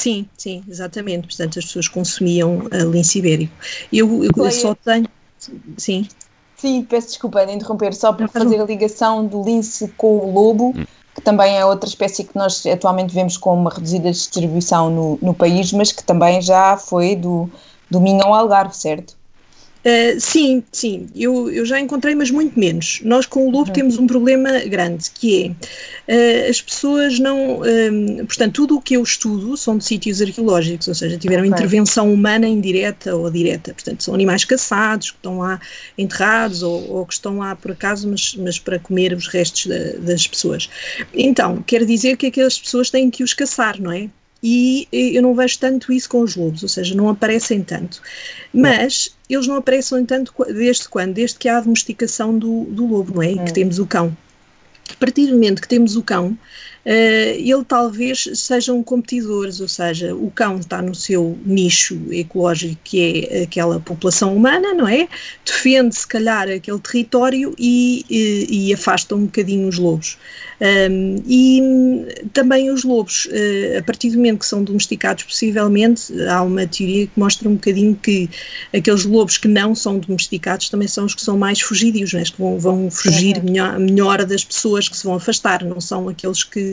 Sim, 0.00 0.26
sim, 0.38 0.64
exatamente. 0.66 1.26
Portanto, 1.26 1.58
as 1.58 1.66
pessoas 1.66 1.86
consumiam 1.86 2.60
uh, 2.60 2.90
lince 2.90 3.18
ibérico. 3.18 3.52
Eu, 3.92 4.24
eu, 4.24 4.30
eu 4.34 4.50
só 4.50 4.74
tenho. 4.74 5.06
Sim. 5.76 6.08
Sim, 6.56 6.84
peço 6.84 7.08
desculpa 7.08 7.44
de 7.44 7.52
interromper, 7.52 7.92
só 7.92 8.10
para 8.10 8.26
fazer 8.26 8.58
a 8.62 8.64
ligação 8.64 9.26
do 9.26 9.42
lince 9.42 9.88
com 9.98 10.16
o 10.16 10.32
lobo, 10.32 10.70
hum. 10.70 10.86
que 11.14 11.20
também 11.20 11.58
é 11.58 11.66
outra 11.66 11.86
espécie 11.86 12.24
que 12.24 12.34
nós 12.34 12.64
atualmente 12.64 13.14
vemos 13.14 13.36
com 13.36 13.52
uma 13.52 13.68
reduzida 13.68 14.10
distribuição 14.10 14.88
no, 14.88 15.18
no 15.20 15.34
país, 15.34 15.70
mas 15.74 15.92
que 15.92 16.02
também 16.02 16.40
já 16.40 16.78
foi 16.78 17.14
do, 17.14 17.50
do 17.90 18.00
Minho 18.00 18.22
ao 18.22 18.32
Algarve, 18.32 18.74
certo? 18.74 19.19
Uh, 19.80 20.20
sim, 20.20 20.62
sim, 20.70 21.08
eu, 21.16 21.50
eu 21.50 21.64
já 21.64 21.80
encontrei, 21.80 22.14
mas 22.14 22.30
muito 22.30 22.58
menos. 22.58 23.00
Nós 23.02 23.24
com 23.24 23.46
o 23.46 23.50
lobo 23.50 23.68
uhum. 23.68 23.72
temos 23.72 23.98
um 23.98 24.06
problema 24.06 24.58
grande, 24.66 25.10
que 25.10 25.54
é 26.06 26.46
uh, 26.46 26.50
as 26.50 26.60
pessoas 26.60 27.18
não. 27.18 27.60
Uh, 27.60 28.26
portanto, 28.26 28.52
tudo 28.54 28.76
o 28.76 28.82
que 28.82 28.94
eu 28.94 29.02
estudo 29.02 29.56
são 29.56 29.78
de 29.78 29.84
sítios 29.84 30.20
arqueológicos, 30.20 30.86
ou 30.86 30.94
seja, 30.94 31.16
tiveram 31.16 31.44
okay. 31.44 31.54
intervenção 31.54 32.12
humana 32.12 32.46
indireta 32.46 33.16
ou 33.16 33.30
direta. 33.30 33.72
Portanto, 33.72 34.02
são 34.02 34.12
animais 34.12 34.44
caçados 34.44 35.12
que 35.12 35.16
estão 35.16 35.38
lá 35.38 35.58
enterrados 35.96 36.62
ou, 36.62 36.90
ou 36.90 37.06
que 37.06 37.14
estão 37.14 37.38
lá 37.38 37.56
por 37.56 37.70
acaso, 37.70 38.06
mas, 38.06 38.34
mas 38.34 38.58
para 38.58 38.78
comer 38.78 39.14
os 39.14 39.28
restos 39.28 39.66
da, 39.66 39.92
das 40.00 40.26
pessoas. 40.26 40.68
Então, 41.14 41.62
quer 41.62 41.86
dizer 41.86 42.18
que 42.18 42.26
aquelas 42.26 42.58
pessoas 42.58 42.90
têm 42.90 43.10
que 43.10 43.24
os 43.24 43.32
caçar, 43.32 43.80
não 43.80 43.92
é? 43.92 44.10
E 44.42 44.88
eu 44.92 45.22
não 45.22 45.34
vejo 45.34 45.58
tanto 45.58 45.92
isso 45.92 46.08
com 46.08 46.20
os 46.20 46.34
lobos, 46.34 46.62
ou 46.62 46.68
seja, 46.68 46.94
não 46.94 47.08
aparecem 47.08 47.62
tanto. 47.62 48.00
Mas 48.52 49.14
eles 49.28 49.46
não 49.46 49.56
aparecem 49.56 50.04
tanto 50.06 50.32
desde 50.48 50.88
quando? 50.88 51.14
Desde 51.14 51.38
que 51.38 51.48
há 51.48 51.58
a 51.58 51.60
domesticação 51.60 52.38
do, 52.38 52.64
do 52.64 52.86
lobo, 52.86 53.14
não 53.14 53.22
é? 53.22 53.32
E 53.32 53.38
que 53.38 53.52
temos 53.52 53.78
o 53.78 53.86
cão. 53.86 54.16
A 54.90 54.94
partir 54.94 55.26
do 55.26 55.34
momento 55.34 55.62
que 55.62 55.68
temos 55.68 55.94
o 55.94 56.02
cão, 56.02 56.36
ele 56.84 57.64
talvez 57.66 58.28
sejam 58.34 58.82
competidores, 58.82 59.60
ou 59.60 59.68
seja, 59.68 60.14
o 60.14 60.30
cão 60.30 60.58
está 60.58 60.80
no 60.80 60.94
seu 60.94 61.38
nicho 61.44 62.00
ecológico 62.10 62.80
que 62.84 63.26
é 63.30 63.42
aquela 63.42 63.78
população 63.80 64.34
humana, 64.34 64.74
não 64.74 64.88
é? 64.88 65.08
Defende 65.44 65.94
se 65.94 66.06
calhar 66.06 66.48
aquele 66.48 66.78
território 66.78 67.54
e, 67.58 68.04
e, 68.08 68.68
e 68.68 68.74
afasta 68.74 69.14
um 69.14 69.24
bocadinho 69.24 69.68
os 69.68 69.78
lobos. 69.78 70.18
Um, 70.60 71.22
e 71.26 72.28
também 72.34 72.70
os 72.70 72.84
lobos, 72.84 73.26
uh, 73.26 73.78
a 73.78 73.82
partir 73.82 74.10
do 74.10 74.18
momento 74.18 74.40
que 74.40 74.46
são 74.46 74.62
domesticados, 74.62 75.24
possivelmente, 75.24 76.12
há 76.28 76.42
uma 76.42 76.66
teoria 76.66 77.06
que 77.06 77.18
mostra 77.18 77.48
um 77.48 77.54
bocadinho 77.54 77.96
que 77.96 78.28
aqueles 78.74 79.06
lobos 79.06 79.38
que 79.38 79.48
não 79.48 79.74
são 79.74 79.98
domesticados 79.98 80.68
também 80.68 80.86
são 80.86 81.06
os 81.06 81.14
que 81.14 81.22
são 81.22 81.38
mais 81.38 81.60
fugidios, 81.60 82.12
né? 82.12 82.24
que 82.24 82.38
vão, 82.38 82.58
vão 82.58 82.90
fugir 82.90 83.38
uhum. 83.38 83.44
melhor, 83.44 83.78
melhor 83.78 84.24
das 84.26 84.44
pessoas 84.44 84.86
que 84.86 84.96
se 84.96 85.04
vão 85.04 85.14
afastar, 85.14 85.64
não 85.64 85.80
são 85.80 86.10
aqueles 86.10 86.44
que, 86.44 86.69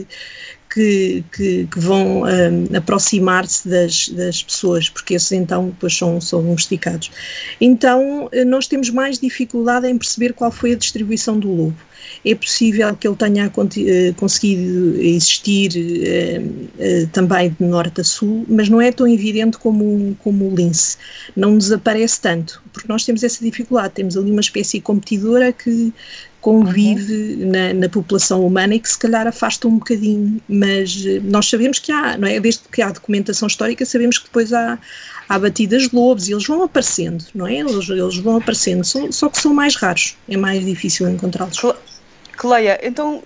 que, 0.70 1.24
que, 1.32 1.66
que, 1.66 1.80
vão 1.80 2.22
um, 2.22 2.76
aproximar-se 2.76 3.68
das, 3.68 4.08
das, 4.10 4.42
pessoas, 4.42 4.88
porque 4.88 5.14
esses 5.14 5.32
então 5.32 5.70
depois 5.70 5.96
são, 5.96 6.20
são 6.20 6.42
domesticados. 6.42 7.10
Então 7.60 8.28
eh, 8.32 8.44
nós 8.44 8.66
temos 8.66 8.90
mais 8.90 9.18
dificuldade 9.18 9.86
em 9.88 9.96
perceber 9.96 10.32
qual 10.34 10.50
foi 10.50 10.72
a 10.72 10.76
distribuição 10.76 11.38
do 11.38 11.50
lobo 11.50 11.88
é 12.24 12.34
possível 12.34 12.94
que 12.96 13.06
ele 13.06 13.16
tenha 13.16 13.46
eh, 13.46 14.12
conseguido 14.16 15.00
existir 15.00 15.72
eh, 15.76 16.42
eh, 16.78 17.06
também 17.12 17.54
de 17.58 17.64
norte 17.64 18.00
a 18.00 18.04
sul, 18.04 18.44
mas 18.48 18.68
não 18.68 18.80
é 18.80 18.90
tão 18.90 19.06
evidente 19.06 19.58
como, 19.58 20.16
como 20.22 20.50
o 20.50 20.54
lince. 20.54 20.96
Não 21.36 21.56
desaparece 21.56 22.20
tanto, 22.20 22.62
porque 22.72 22.88
nós 22.88 23.04
temos 23.04 23.22
essa 23.22 23.42
dificuldade. 23.44 23.94
Temos 23.94 24.16
ali 24.16 24.30
uma 24.30 24.40
espécie 24.40 24.80
competidora 24.80 25.52
que 25.52 25.92
convive 26.40 27.42
uhum. 27.42 27.50
na, 27.50 27.74
na, 27.74 27.88
população 27.88 28.46
humana 28.46 28.74
e 28.74 28.80
que 28.80 28.88
se 28.88 28.98
calhar 28.98 29.26
afasta 29.26 29.66
um 29.66 29.78
bocadinho, 29.78 30.40
mas 30.48 31.04
nós 31.24 31.48
sabemos 31.48 31.78
que 31.78 31.90
há, 31.90 32.16
não 32.16 32.28
é? 32.28 32.38
Desde 32.38 32.62
que 32.70 32.80
há 32.80 32.90
documentação 32.90 33.48
histórica, 33.48 33.84
sabemos 33.84 34.18
que 34.18 34.24
depois 34.24 34.52
há, 34.52 34.78
há 35.28 35.38
batidas 35.38 35.88
de 35.88 35.96
lobos 35.96 36.28
e 36.28 36.32
eles 36.32 36.46
vão 36.46 36.62
aparecendo, 36.62 37.24
não 37.34 37.46
é? 37.46 37.56
Eles, 37.56 37.88
eles 37.88 38.16
vão 38.18 38.36
aparecendo, 38.36 38.84
só, 38.84 39.10
só 39.10 39.28
que 39.28 39.40
são 39.40 39.52
mais 39.52 39.74
raros, 39.74 40.16
é 40.28 40.36
mais 40.36 40.64
difícil 40.64 41.08
encontrá-los. 41.08 41.60
Cleia, 42.36 42.78
então 42.84 43.20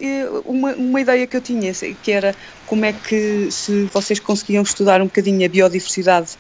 uma, 0.46 0.72
uma 0.72 1.00
ideia 1.00 1.26
que 1.26 1.36
eu 1.36 1.40
tinha, 1.42 1.70
que 2.02 2.10
era 2.10 2.34
como 2.66 2.86
é 2.86 2.94
que 2.94 3.50
se 3.50 3.84
vocês 3.92 4.18
conseguiam 4.18 4.62
estudar 4.62 5.02
um 5.02 5.04
bocadinho 5.04 5.44
a 5.44 5.48
biodiversidade 5.50 6.30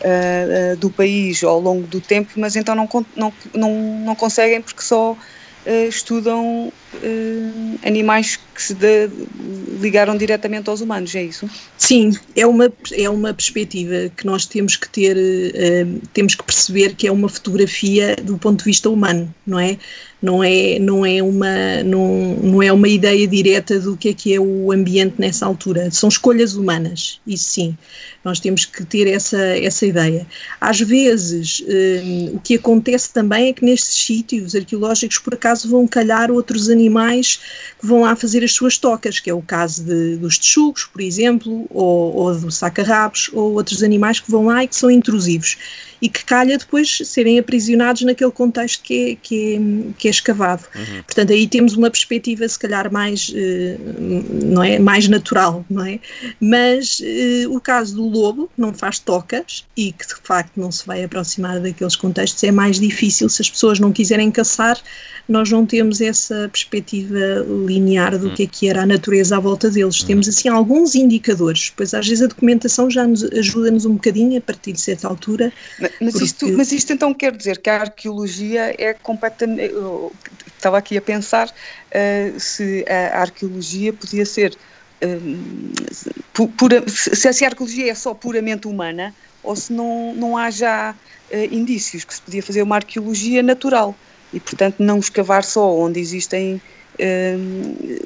uh, 0.00 0.74
uh, 0.74 0.76
do 0.76 0.90
país 0.90 1.42
ao 1.42 1.58
longo 1.60 1.88
do 1.88 2.00
tempo, 2.00 2.30
mas 2.36 2.54
então 2.54 2.76
não, 2.76 2.88
não, 3.16 3.32
não, 3.52 3.74
não 4.04 4.14
conseguem 4.14 4.62
porque 4.62 4.80
só 4.80 5.16
uh, 5.66 5.88
estudam 5.88 6.72
animais 7.84 8.36
que 8.52 8.60
se 8.60 8.74
de, 8.74 9.08
ligaram 9.80 10.16
diretamente 10.16 10.68
aos 10.68 10.80
humanos, 10.80 11.14
é 11.14 11.22
isso? 11.22 11.48
Sim, 11.78 12.12
é 12.34 12.44
uma, 12.44 12.70
é 12.92 13.08
uma 13.08 13.32
perspectiva 13.32 14.10
que 14.16 14.26
nós 14.26 14.44
temos 14.44 14.74
que 14.74 14.88
ter, 14.88 15.16
temos 16.12 16.34
que 16.34 16.42
perceber 16.42 16.96
que 16.96 17.06
é 17.06 17.12
uma 17.12 17.28
fotografia 17.28 18.16
do 18.16 18.36
ponto 18.36 18.58
de 18.58 18.64
vista 18.64 18.90
humano, 18.90 19.32
não 19.46 19.60
é? 19.60 19.78
não 20.22 20.44
é, 20.44 20.78
não 20.78 21.04
é, 21.04 21.22
uma, 21.22 21.82
não, 21.84 22.36
não 22.42 22.62
é 22.62 22.72
uma 22.72 22.88
ideia 22.88 23.26
direta 23.26 23.80
do 23.80 23.96
que 23.96 24.10
é 24.10 24.14
que 24.14 24.34
é 24.34 24.40
o 24.40 24.70
ambiente 24.70 25.14
nessa 25.18 25.46
altura. 25.46 25.90
São 25.90 26.08
escolhas 26.08 26.54
humanas, 26.54 27.20
isso 27.26 27.44
sim. 27.44 27.76
Nós 28.24 28.38
temos 28.38 28.64
que 28.64 28.84
ter 28.84 29.06
essa, 29.06 29.40
essa 29.58 29.86
ideia. 29.86 30.26
Às 30.60 30.80
vezes, 30.80 31.62
um, 31.66 32.36
o 32.36 32.40
que 32.40 32.56
acontece 32.56 33.12
também 33.12 33.48
é 33.48 33.52
que 33.52 33.64
nestes 33.64 34.04
sítios 34.04 34.54
arqueológicos, 34.54 35.18
por 35.18 35.34
acaso, 35.34 35.68
vão 35.68 35.86
calhar 35.86 36.30
outros 36.30 36.68
animais 36.68 37.40
que 37.80 37.86
vão 37.86 38.02
lá 38.02 38.14
fazer 38.14 38.44
as 38.44 38.52
suas 38.52 38.76
tocas, 38.76 39.20
que 39.20 39.30
é 39.30 39.34
o 39.34 39.42
caso 39.42 39.84
de, 39.84 40.16
dos 40.16 40.38
texugos, 40.38 40.84
por 40.84 41.00
exemplo, 41.00 41.66
ou, 41.70 42.14
ou 42.14 42.34
do 42.38 42.50
sacarrabos, 42.50 43.30
ou 43.32 43.54
outros 43.54 43.82
animais 43.82 44.20
que 44.20 44.30
vão 44.30 44.46
lá 44.46 44.64
e 44.64 44.68
que 44.68 44.76
são 44.76 44.90
intrusivos 44.90 45.56
e 46.00 46.08
que 46.08 46.24
calha 46.24 46.56
depois 46.56 46.98
serem 47.04 47.38
aprisionados 47.38 48.02
naquele 48.02 48.30
contexto 48.30 48.82
que 48.82 49.10
é, 49.12 49.16
que 49.16 49.54
é, 49.54 49.92
que 49.98 50.08
é 50.08 50.10
escavado. 50.10 50.64
Uhum. 50.74 51.02
Portanto, 51.02 51.32
aí 51.32 51.46
temos 51.46 51.74
uma 51.74 51.90
perspectiva 51.90 52.48
se 52.48 52.58
calhar 52.58 52.90
mais, 52.90 53.30
eh, 53.34 53.76
não 53.98 54.62
é, 54.62 54.78
mais 54.78 55.08
natural, 55.08 55.64
não 55.68 55.84
é? 55.84 56.00
Mas 56.40 57.02
eh, 57.04 57.46
o 57.48 57.60
caso 57.60 57.96
do 57.96 58.09
lobo, 58.10 58.50
que 58.54 58.60
não 58.60 58.72
faz 58.74 58.98
tocas 58.98 59.66
e 59.76 59.92
que 59.92 60.06
de 60.06 60.14
facto 60.22 60.52
não 60.56 60.70
se 60.70 60.86
vai 60.86 61.04
aproximar 61.04 61.60
daqueles 61.60 61.96
contextos, 61.96 62.42
é 62.44 62.50
mais 62.50 62.78
difícil 62.78 63.28
se 63.28 63.42
as 63.42 63.50
pessoas 63.50 63.78
não 63.78 63.92
quiserem 63.92 64.30
caçar, 64.30 64.78
nós 65.28 65.50
não 65.50 65.64
temos 65.64 66.00
essa 66.00 66.48
perspectiva 66.52 67.18
linear 67.66 68.18
do 68.18 68.28
uhum. 68.28 68.34
que 68.34 68.42
é 68.42 68.46
que 68.46 68.68
era 68.68 68.82
a 68.82 68.86
natureza 68.86 69.36
à 69.36 69.40
volta 69.40 69.70
deles. 69.70 70.00
Uhum. 70.00 70.06
Temos 70.06 70.28
assim 70.28 70.48
alguns 70.48 70.94
indicadores, 70.94 71.72
pois 71.76 71.94
às 71.94 72.06
vezes 72.06 72.24
a 72.24 72.26
documentação 72.26 72.90
já 72.90 73.06
nos 73.06 73.22
ajuda-nos 73.24 73.86
um 73.86 73.94
bocadinho 73.94 74.36
a 74.38 74.40
partir 74.40 74.72
de 74.72 74.80
certa 74.80 75.06
altura. 75.06 75.52
Mas, 75.78 76.12
porque... 76.12 76.24
isto, 76.24 76.52
mas 76.52 76.72
isto 76.72 76.92
então 76.92 77.14
quer 77.14 77.36
dizer 77.36 77.58
que 77.58 77.70
a 77.70 77.80
arqueologia 77.80 78.74
é 78.76 78.92
completamente. 78.94 79.72
Estava 80.56 80.78
aqui 80.78 80.96
a 80.98 81.02
pensar 81.02 81.48
uh, 81.48 82.40
se 82.40 82.84
a 82.88 83.20
arqueologia 83.20 83.92
podia 83.92 84.26
ser. 84.26 84.56
Uh, 85.02 86.48
pura, 86.58 86.84
se, 86.88 87.32
se 87.32 87.44
a 87.44 87.48
arqueologia 87.48 87.90
é 87.90 87.94
só 87.94 88.12
puramente 88.12 88.68
humana 88.68 89.14
ou 89.42 89.56
se 89.56 89.72
não, 89.72 90.14
não 90.14 90.36
há 90.36 90.50
já 90.50 90.94
uh, 91.32 91.54
indícios 91.54 92.04
que 92.04 92.14
se 92.14 92.20
podia 92.20 92.42
fazer 92.42 92.62
uma 92.62 92.76
arqueologia 92.76 93.42
natural 93.42 93.94
e, 94.32 94.38
portanto, 94.38 94.76
não 94.80 94.98
escavar 94.98 95.42
só 95.42 95.74
onde 95.74 95.98
existem 95.98 96.60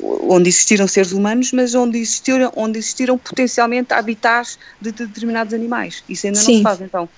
onde 0.03 0.49
existiram 0.49 0.87
seres 0.87 1.13
humanos, 1.13 1.53
mas 1.53 1.75
onde 1.75 1.99
existiram, 1.99 2.53
onde 2.55 2.79
existiram 2.79 3.19
potencialmente 3.19 3.93
habitats 3.93 4.59
de 4.81 4.93
determinados 4.93 5.53
animais. 5.53 6.05
Isso 6.09 6.27
ainda 6.27 6.39
Sim. 6.39 6.53
não 6.53 6.59
se 6.59 6.63
faz, 6.63 6.81
então. 6.81 7.09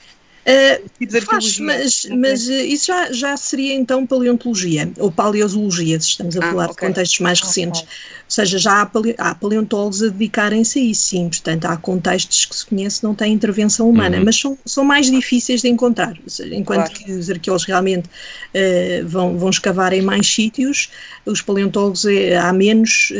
Uh, 0.47 1.21
faz, 1.23 1.59
mas, 1.59 2.07
mas 2.09 2.47
uh, 2.47 2.53
isso 2.53 2.87
já, 2.87 3.11
já 3.11 3.37
seria 3.37 3.75
então 3.75 4.07
paleontologia 4.07 4.89
ou 4.97 5.11
paleozoologia, 5.11 6.01
se 6.01 6.11
estamos 6.11 6.37
a 6.37 6.39
ah, 6.39 6.51
falar 6.51 6.65
okay. 6.67 6.75
de 6.75 6.81
contextos 6.87 7.19
mais 7.19 7.41
recentes. 7.41 7.81
Okay. 7.81 7.93
Ou 7.93 8.31
seja, 8.31 8.59
já 8.59 8.83
há, 8.83 8.87
pale, 8.87 9.15
há 9.19 9.35
paleontólogos 9.35 10.05
a 10.05 10.09
dedicarem-se 10.09 10.79
a 10.79 10.83
isso, 10.83 11.03
sim. 11.09 11.29
Portanto, 11.29 11.65
há 11.65 11.77
contextos 11.77 12.45
que 12.45 12.55
se 12.55 12.67
conhece 12.67 13.03
não 13.03 13.13
têm 13.13 13.33
intervenção 13.33 13.91
humana, 13.91 14.19
uhum. 14.19 14.25
mas 14.25 14.37
são, 14.37 14.57
são 14.65 14.85
mais 14.85 15.11
difíceis 15.11 15.63
de 15.63 15.69
encontrar. 15.69 16.17
Enquanto 16.53 16.91
claro. 16.91 16.95
que 16.95 17.13
os 17.13 17.29
arqueólogos 17.29 17.67
realmente 17.67 18.07
uh, 18.07 19.07
vão, 19.07 19.37
vão 19.37 19.51
escavar 19.51 19.93
em 19.93 20.03
mais 20.03 20.29
sítios, 20.29 20.91
os 21.25 21.43
paleontólogos 21.43 22.05
há 22.41 22.53
menos 22.53 23.13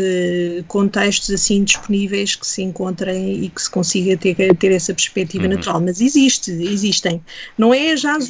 contextos 0.69 1.31
assim 1.31 1.65
disponíveis 1.65 2.37
que 2.37 2.47
se 2.47 2.63
encontrem 2.63 3.45
e 3.45 3.49
que 3.49 3.61
se 3.61 3.69
consiga 3.69 4.17
ter, 4.17 4.55
ter 4.57 4.71
essa 4.71 4.95
perspectiva 4.95 5.45
uhum. 5.45 5.51
natural. 5.51 5.81
Mas 5.81 6.01
existe, 6.01 6.53
existem 6.53 7.16
não 7.57 7.73
é 7.73 7.97
já 7.97 8.17
a 8.17 8.21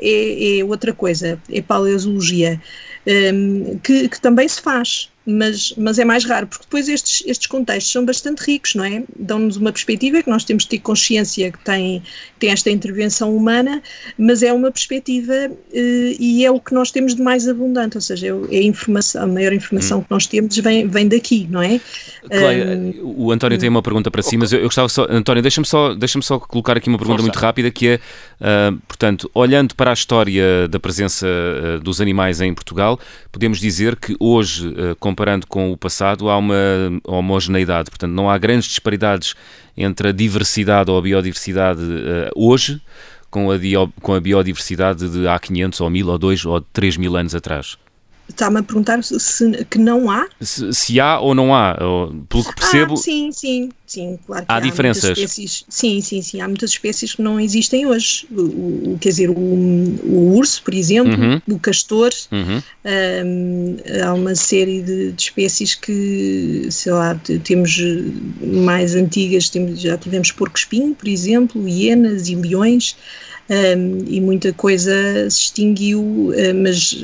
é, 0.00 0.58
é 0.58 0.64
outra 0.64 0.92
coisa, 0.92 1.40
é 1.50 1.62
paleozoologia, 1.62 2.60
um, 3.06 3.78
que, 3.78 4.08
que 4.08 4.20
também 4.20 4.48
se 4.48 4.60
faz 4.60 5.11
mas, 5.26 5.74
mas 5.76 5.98
é 5.98 6.04
mais 6.04 6.24
raro, 6.24 6.46
porque 6.46 6.64
depois 6.64 6.88
estes, 6.88 7.22
estes 7.26 7.46
contextos 7.46 7.92
são 7.92 8.04
bastante 8.04 8.40
ricos, 8.40 8.74
não 8.74 8.84
é? 8.84 9.04
Dão-nos 9.16 9.56
uma 9.56 9.72
perspectiva 9.72 10.22
que 10.22 10.28
nós 10.28 10.44
temos 10.44 10.64
de 10.64 10.70
ter 10.70 10.78
consciência 10.78 11.52
que 11.52 11.58
tem, 11.64 12.02
tem 12.38 12.50
esta 12.50 12.70
intervenção 12.70 13.34
humana, 13.36 13.82
mas 14.18 14.42
é 14.42 14.52
uma 14.52 14.70
perspectiva 14.70 15.32
eh, 15.72 16.16
e 16.18 16.44
é 16.44 16.50
o 16.50 16.58
que 16.58 16.74
nós 16.74 16.90
temos 16.90 17.14
de 17.14 17.22
mais 17.22 17.46
abundante, 17.46 17.96
ou 17.96 18.00
seja, 18.00 18.26
é, 18.26 18.56
é 18.56 18.58
a, 18.58 18.62
informação, 18.62 19.22
a 19.22 19.26
maior 19.26 19.52
informação 19.52 19.98
hum. 19.98 20.02
que 20.02 20.10
nós 20.10 20.26
temos 20.26 20.56
vem, 20.56 20.88
vem 20.88 21.08
daqui, 21.08 21.46
não 21.50 21.62
é? 21.62 21.80
Cleia, 22.28 22.76
um, 22.76 23.24
o 23.26 23.32
António 23.32 23.58
tem 23.58 23.68
uma 23.68 23.82
pergunta 23.82 24.10
para 24.10 24.22
si, 24.22 24.36
mas 24.36 24.52
eu, 24.52 24.58
eu 24.58 24.64
gostava 24.64 24.88
só, 24.88 25.06
António, 25.08 25.42
deixa-me 25.42 25.66
só, 25.66 25.94
deixa 25.94 26.20
só 26.22 26.38
colocar 26.38 26.76
aqui 26.76 26.88
uma 26.88 26.98
pergunta 26.98 27.22
muito 27.22 27.38
rápida 27.38 27.70
que 27.70 27.88
é, 27.88 27.94
uh, 28.40 28.76
portanto, 28.86 29.30
olhando 29.34 29.74
para 29.74 29.90
a 29.90 29.94
história 29.94 30.68
da 30.68 30.80
presença 30.80 31.26
uh, 31.26 31.80
dos 31.80 32.00
animais 32.00 32.40
em 32.40 32.52
Portugal, 32.52 32.98
podemos 33.30 33.58
dizer 33.58 33.96
que 33.96 34.16
hoje, 34.18 34.68
uh, 34.68 34.96
comparando 35.12 35.46
com 35.46 35.70
o 35.70 35.76
passado, 35.76 36.30
há 36.30 36.38
uma 36.38 36.54
homogeneidade. 37.04 37.90
Portanto, 37.90 38.12
não 38.12 38.30
há 38.30 38.38
grandes 38.38 38.68
disparidades 38.68 39.34
entre 39.76 40.08
a 40.08 40.12
diversidade 40.12 40.90
ou 40.90 40.98
a 40.98 41.02
biodiversidade 41.02 41.80
uh, 41.82 42.30
hoje 42.34 42.80
com 43.30 43.50
a, 43.50 43.56
com 44.00 44.14
a 44.14 44.20
biodiversidade 44.20 45.08
de 45.08 45.28
há 45.28 45.38
500 45.38 45.80
ou 45.80 45.90
1000 45.90 46.08
ou 46.08 46.18
2 46.18 46.44
ou 46.46 46.60
3 46.60 46.96
mil 46.96 47.16
anos 47.16 47.34
atrás. 47.34 47.76
Está-me 48.28 48.60
a 48.60 48.62
perguntar 48.62 49.02
se, 49.02 49.64
que 49.66 49.78
não 49.78 50.10
há? 50.10 50.26
Se, 50.40 50.72
se, 50.72 51.00
há 51.00 51.20
ou 51.20 51.34
não 51.34 51.54
há, 51.54 51.76
pelo 52.28 52.44
que 52.44 52.54
percebo. 52.54 52.94
Ah, 52.94 52.96
sim, 52.96 53.30
sim, 53.30 53.68
sim, 53.86 54.18
claro 54.26 54.44
há, 54.48 54.56
há 54.56 54.60
diferenças. 54.60 55.18
Espécies, 55.18 55.64
sim, 55.68 56.00
sim, 56.00 56.22
sim, 56.22 56.40
há 56.40 56.48
muitas 56.48 56.70
espécies 56.70 57.14
que 57.14 57.20
não 57.20 57.38
existem 57.38 57.84
hoje. 57.84 58.26
O, 58.30 58.92
o 58.92 58.98
quer 59.00 59.10
dizer, 59.10 59.28
o, 59.28 59.34
o, 59.34 60.34
urso, 60.36 60.62
por 60.62 60.72
exemplo, 60.72 61.12
uhum. 61.12 61.40
o 61.48 61.58
castor, 61.58 62.10
uhum. 62.30 62.62
um, 63.26 63.76
há 64.02 64.14
uma 64.14 64.34
série 64.34 64.80
de, 64.80 65.12
de, 65.12 65.22
espécies 65.22 65.74
que, 65.74 66.68
sei 66.70 66.92
lá, 66.92 67.20
temos 67.44 67.78
mais 68.40 68.94
antigas, 68.94 69.50
temos, 69.50 69.80
já 69.80 69.98
tivemos 69.98 70.32
porco-espinho, 70.32 70.94
por 70.94 71.08
exemplo, 71.08 71.68
hienas 71.68 72.28
e 72.28 72.34
leões. 72.34 72.96
Um, 73.52 74.04
e 74.06 74.18
muita 74.18 74.50
coisa 74.54 74.92
se 75.28 75.42
extinguiu, 75.42 76.00
uh, 76.00 76.34
mas, 76.62 76.96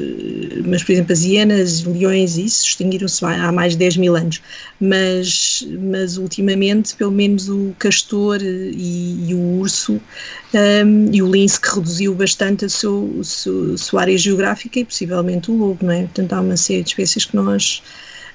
mas, 0.65 0.83
por 0.83 0.93
exemplo, 0.93 1.13
as 1.13 1.23
hienas, 1.23 1.85
leões, 1.85 2.39
isso 2.39 2.65
extinguiram-se 2.65 3.23
há 3.23 3.53
mais 3.53 3.75
de 3.75 3.81
10 3.81 3.99
mil 3.99 4.17
anos, 4.17 4.41
mas, 4.81 5.69
mas 5.79 6.17
ultimamente, 6.17 6.95
pelo 6.97 7.11
menos 7.11 7.51
o 7.51 7.75
castor 7.79 8.41
e, 8.43 9.29
e 9.29 9.35
o 9.35 9.59
urso 9.59 10.01
um, 10.55 11.13
e 11.13 11.23
o 11.23 11.31
lince 11.31 11.61
que 11.61 11.69
reduziu 11.69 12.15
bastante 12.15 12.65
a, 12.65 12.69
seu, 12.71 13.21
a 13.21 13.77
sua 13.77 14.01
área 14.01 14.17
geográfica 14.17 14.81
e 14.81 14.85
possivelmente 14.87 15.51
o 15.51 15.55
lobo, 15.55 15.85
não 15.85 15.93
é? 15.93 16.03
Portanto, 16.05 16.33
há 16.33 16.41
uma 16.41 16.57
série 16.57 16.83
de 16.83 16.89
espécies 16.89 17.27
que 17.27 17.37
nós 17.37 17.83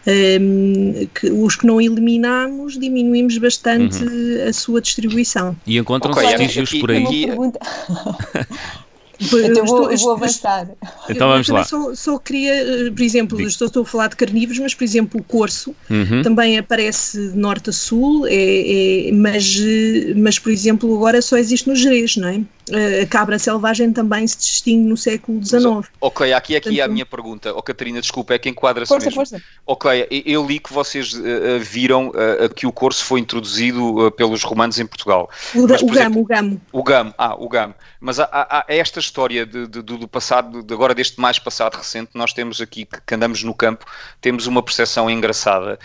um, 0.07 1.07
que, 1.13 1.31
os 1.31 1.55
que 1.55 1.65
não 1.65 1.79
eliminamos, 1.79 2.77
diminuímos 2.77 3.37
bastante 3.37 4.03
uhum. 4.03 4.47
a 4.47 4.53
sua 4.53 4.81
distribuição. 4.81 5.55
E 5.65 5.77
encontram-se 5.77 6.19
okay, 6.19 6.37
vestígios 6.37 6.73
por 6.81 6.91
aí. 6.91 7.27
Então 9.19 9.65
vou, 9.65 9.91
estou, 9.91 9.97
vou 9.97 10.11
avançar. 10.23 10.67
Então 11.09 11.29
vamos 11.29 11.47
lá. 11.47 11.63
Só, 11.63 11.93
só, 11.95 12.17
queria, 12.17 12.53
eh, 12.53 12.91
por 12.91 13.01
exemplo, 13.01 13.41
estou, 13.41 13.67
estou, 13.67 13.83
a 13.83 13.85
falar 13.85 14.07
de 14.07 14.15
carnívoros, 14.15 14.59
mas 14.59 14.73
por 14.73 14.83
exemplo 14.83 15.19
o 15.19 15.23
corso 15.23 15.75
uhum. 15.89 16.21
também 16.21 16.57
aparece 16.57 17.29
de 17.29 17.37
norte 17.37 17.69
a 17.69 17.73
sul, 17.73 18.25
é, 18.27 19.07
é, 19.07 19.11
mas, 19.11 19.57
eh, 19.61 20.13
mas 20.15 20.39
por 20.39 20.51
exemplo 20.51 20.93
agora 20.95 21.21
só 21.21 21.37
existe 21.37 21.69
no 21.69 21.75
Jerez, 21.75 22.17
não 22.17 22.27
é? 22.27 22.41
A 22.71 23.05
cabra 23.07 23.37
selvagem 23.37 23.91
também 23.91 24.25
se 24.25 24.37
distingue 24.37 24.87
no 24.87 24.95
século 24.95 25.43
XIX. 25.43 25.89
Ok, 25.99 26.31
aqui, 26.31 26.55
aqui 26.55 26.79
é 26.79 26.83
a 26.83 26.87
minha 26.87 27.05
pergunta. 27.05 27.53
Oh, 27.53 27.61
Catarina, 27.61 27.99
desculpa, 27.99 28.33
é 28.33 28.39
que 28.39 28.49
enquadra-se 28.49 28.89
força, 28.89 29.05
mesmo. 29.05 29.15
Força. 29.15 29.43
Ok, 29.65 30.07
eu 30.25 30.45
li 30.45 30.59
que 30.59 30.71
vocês 30.71 31.13
uh, 31.13 31.59
viram 31.59 32.09
uh, 32.09 32.53
que 32.53 32.65
o 32.65 32.71
corso 32.71 33.03
foi 33.03 33.19
introduzido 33.19 34.07
uh, 34.07 34.11
pelos 34.11 34.43
romanos 34.43 34.79
em 34.79 34.85
Portugal. 34.85 35.29
O, 35.53 35.67
Mas, 35.67 35.81
o 35.81 35.87
gamo, 35.87 35.99
exemplo, 35.99 36.21
o 36.21 36.25
gamo. 36.25 36.61
O 36.71 36.83
gamo, 36.83 37.13
ah, 37.17 37.35
o 37.35 37.49
gamo. 37.49 37.75
Mas 37.99 38.19
há, 38.19 38.29
há, 38.31 38.59
há 38.59 38.65
esta 38.67 38.99
história 38.99 39.45
de, 39.45 39.67
de, 39.67 39.81
do 39.81 40.07
passado, 40.07 40.63
de 40.63 40.73
agora 40.73 40.95
deste 40.95 41.19
mais 41.19 41.39
passado 41.39 41.75
recente, 41.75 42.11
nós 42.13 42.33
temos 42.33 42.61
aqui, 42.61 42.85
que, 42.85 42.99
que 43.05 43.15
andamos 43.15 43.43
no 43.43 43.53
campo, 43.53 43.85
temos 44.21 44.47
uma 44.47 44.61
percepção 44.61 45.09
engraçada, 45.09 45.79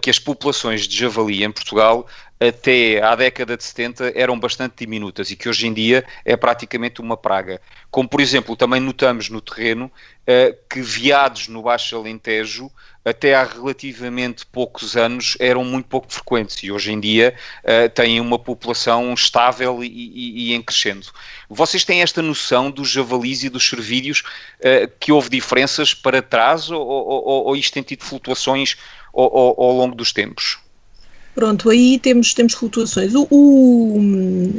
que 0.00 0.08
as 0.08 0.18
populações 0.18 0.88
de 0.88 0.96
javali 0.96 1.44
em 1.44 1.50
Portugal 1.50 2.06
até 2.40 3.02
à 3.02 3.16
década 3.16 3.56
de 3.56 3.64
70 3.64 4.12
eram 4.14 4.38
bastante 4.38 4.74
diminutas 4.78 5.30
e 5.30 5.36
que 5.36 5.48
hoje 5.48 5.66
em 5.66 5.72
dia 5.72 6.04
é 6.24 6.36
praticamente 6.36 7.00
uma 7.00 7.16
praga. 7.16 7.60
Como, 7.90 8.08
por 8.08 8.20
exemplo, 8.20 8.54
também 8.56 8.80
notamos 8.80 9.28
no 9.28 9.40
terreno 9.40 9.86
uh, 9.86 10.56
que 10.70 10.80
veados 10.80 11.48
no 11.48 11.62
Baixo 11.62 11.96
Alentejo 11.96 12.70
até 13.04 13.34
há 13.34 13.42
relativamente 13.42 14.46
poucos 14.46 14.96
anos 14.96 15.36
eram 15.40 15.64
muito 15.64 15.88
pouco 15.88 16.12
frequentes 16.12 16.62
e 16.62 16.70
hoje 16.70 16.92
em 16.92 17.00
dia 17.00 17.34
uh, 17.64 17.88
têm 17.88 18.20
uma 18.20 18.38
população 18.38 19.12
estável 19.14 19.82
e, 19.82 19.88
e, 19.88 20.50
e, 20.50 20.54
em 20.54 20.62
crescendo. 20.62 21.06
Vocês 21.48 21.84
têm 21.84 22.02
esta 22.02 22.22
noção 22.22 22.70
dos 22.70 22.88
javalis 22.88 23.42
e 23.42 23.48
dos 23.48 23.68
cervídeos 23.68 24.20
uh, 24.60 24.88
que 25.00 25.10
houve 25.10 25.28
diferenças 25.30 25.92
para 25.92 26.22
trás 26.22 26.70
ou, 26.70 26.86
ou, 26.86 27.46
ou 27.46 27.56
isto 27.56 27.72
tem 27.72 27.82
tido 27.82 28.04
flutuações 28.04 28.76
ao, 29.12 29.24
ao, 29.24 29.60
ao 29.60 29.72
longo 29.72 29.96
dos 29.96 30.12
tempos? 30.12 30.58
Pronto, 31.38 31.70
aí 31.70 32.00
temos, 32.00 32.34
temos 32.34 32.52
flutuações. 32.54 33.14
O, 33.14 33.24
o, 33.30 34.00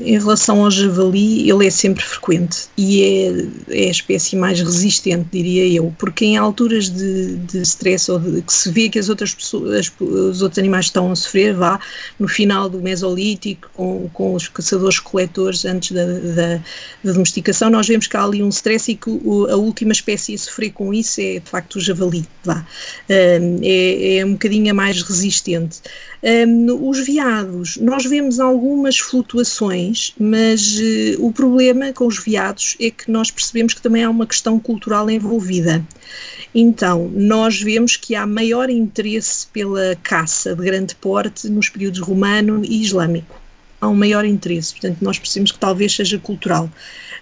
em 0.01 0.17
relação 0.17 0.63
ao 0.63 0.71
javali, 0.71 1.49
ele 1.49 1.67
é 1.67 1.69
sempre 1.69 2.01
frequente 2.01 2.69
e 2.77 3.03
é, 3.03 3.81
é 3.81 3.87
a 3.89 3.91
espécie 3.91 4.37
mais 4.37 4.61
resistente, 4.61 5.27
diria 5.29 5.67
eu, 5.67 5.93
porque 5.99 6.23
em 6.23 6.37
alturas 6.37 6.89
de, 6.89 7.35
de 7.35 7.63
stress 7.63 8.09
ou 8.09 8.17
de, 8.17 8.41
que 8.41 8.53
se 8.53 8.71
vê 8.71 8.87
que 8.87 8.97
as 8.97 9.09
outras 9.09 9.33
pessoas, 9.33 9.73
as, 9.73 9.91
os 9.99 10.41
outros 10.41 10.57
animais 10.57 10.85
estão 10.85 11.11
a 11.11 11.15
sofrer, 11.17 11.53
vá, 11.53 11.81
no 12.17 12.29
final 12.29 12.69
do 12.69 12.79
Mesolítico, 12.79 13.69
com, 13.73 14.09
com 14.13 14.33
os 14.33 14.47
caçadores-coletores 14.47 15.65
antes 15.65 15.91
da, 15.91 16.05
da, 16.05 16.61
da, 17.03 17.11
domesticação, 17.11 17.69
nós 17.69 17.89
vemos 17.89 18.07
que 18.07 18.15
há 18.15 18.23
ali 18.23 18.41
um 18.41 18.47
stress 18.47 18.89
e 18.89 18.95
que 18.95 19.09
o, 19.09 19.47
a 19.49 19.57
última 19.57 19.91
espécie 19.91 20.33
a 20.33 20.37
sofrer 20.37 20.71
com 20.71 20.93
isso 20.93 21.19
é 21.19 21.39
de 21.39 21.49
facto 21.49 21.75
o 21.75 21.81
javali, 21.81 22.25
vá. 22.45 22.65
é, 23.09 24.17
é 24.19 24.25
um 24.25 24.31
bocadinho 24.31 24.73
mais 24.73 25.01
resistente. 25.01 25.81
Um, 26.21 26.68
os 26.75 27.05
veados, 27.05 27.77
nós 27.77 28.05
vemos 28.05 28.39
algumas 28.39 28.97
flutuações, 28.97 30.13
mas 30.19 30.77
uh, 30.77 31.25
o 31.25 31.31
problema 31.31 31.91
com 31.93 32.05
os 32.05 32.19
veados 32.19 32.75
é 32.79 32.89
que 32.89 33.09
nós 33.09 33.31
percebemos 33.31 33.73
que 33.73 33.81
também 33.81 34.03
há 34.03 34.09
uma 34.09 34.27
questão 34.27 34.59
cultural 34.59 35.09
envolvida. 35.09 35.85
Então, 36.53 37.09
nós 37.13 37.61
vemos 37.61 37.95
que 37.95 38.15
há 38.15 38.25
maior 38.25 38.69
interesse 38.69 39.47
pela 39.47 39.95
caça 40.01 40.55
de 40.55 40.63
grande 40.63 40.95
porte 40.95 41.47
nos 41.49 41.69
períodos 41.69 41.99
romano 41.99 42.61
e 42.63 42.81
islâmico. 42.81 43.39
Há 43.81 43.87
um 43.87 43.95
maior 43.95 44.25
interesse, 44.25 44.73
portanto, 44.73 44.97
nós 45.01 45.17
percebemos 45.17 45.51
que 45.51 45.59
talvez 45.59 45.95
seja 45.95 46.17
cultural. 46.19 46.69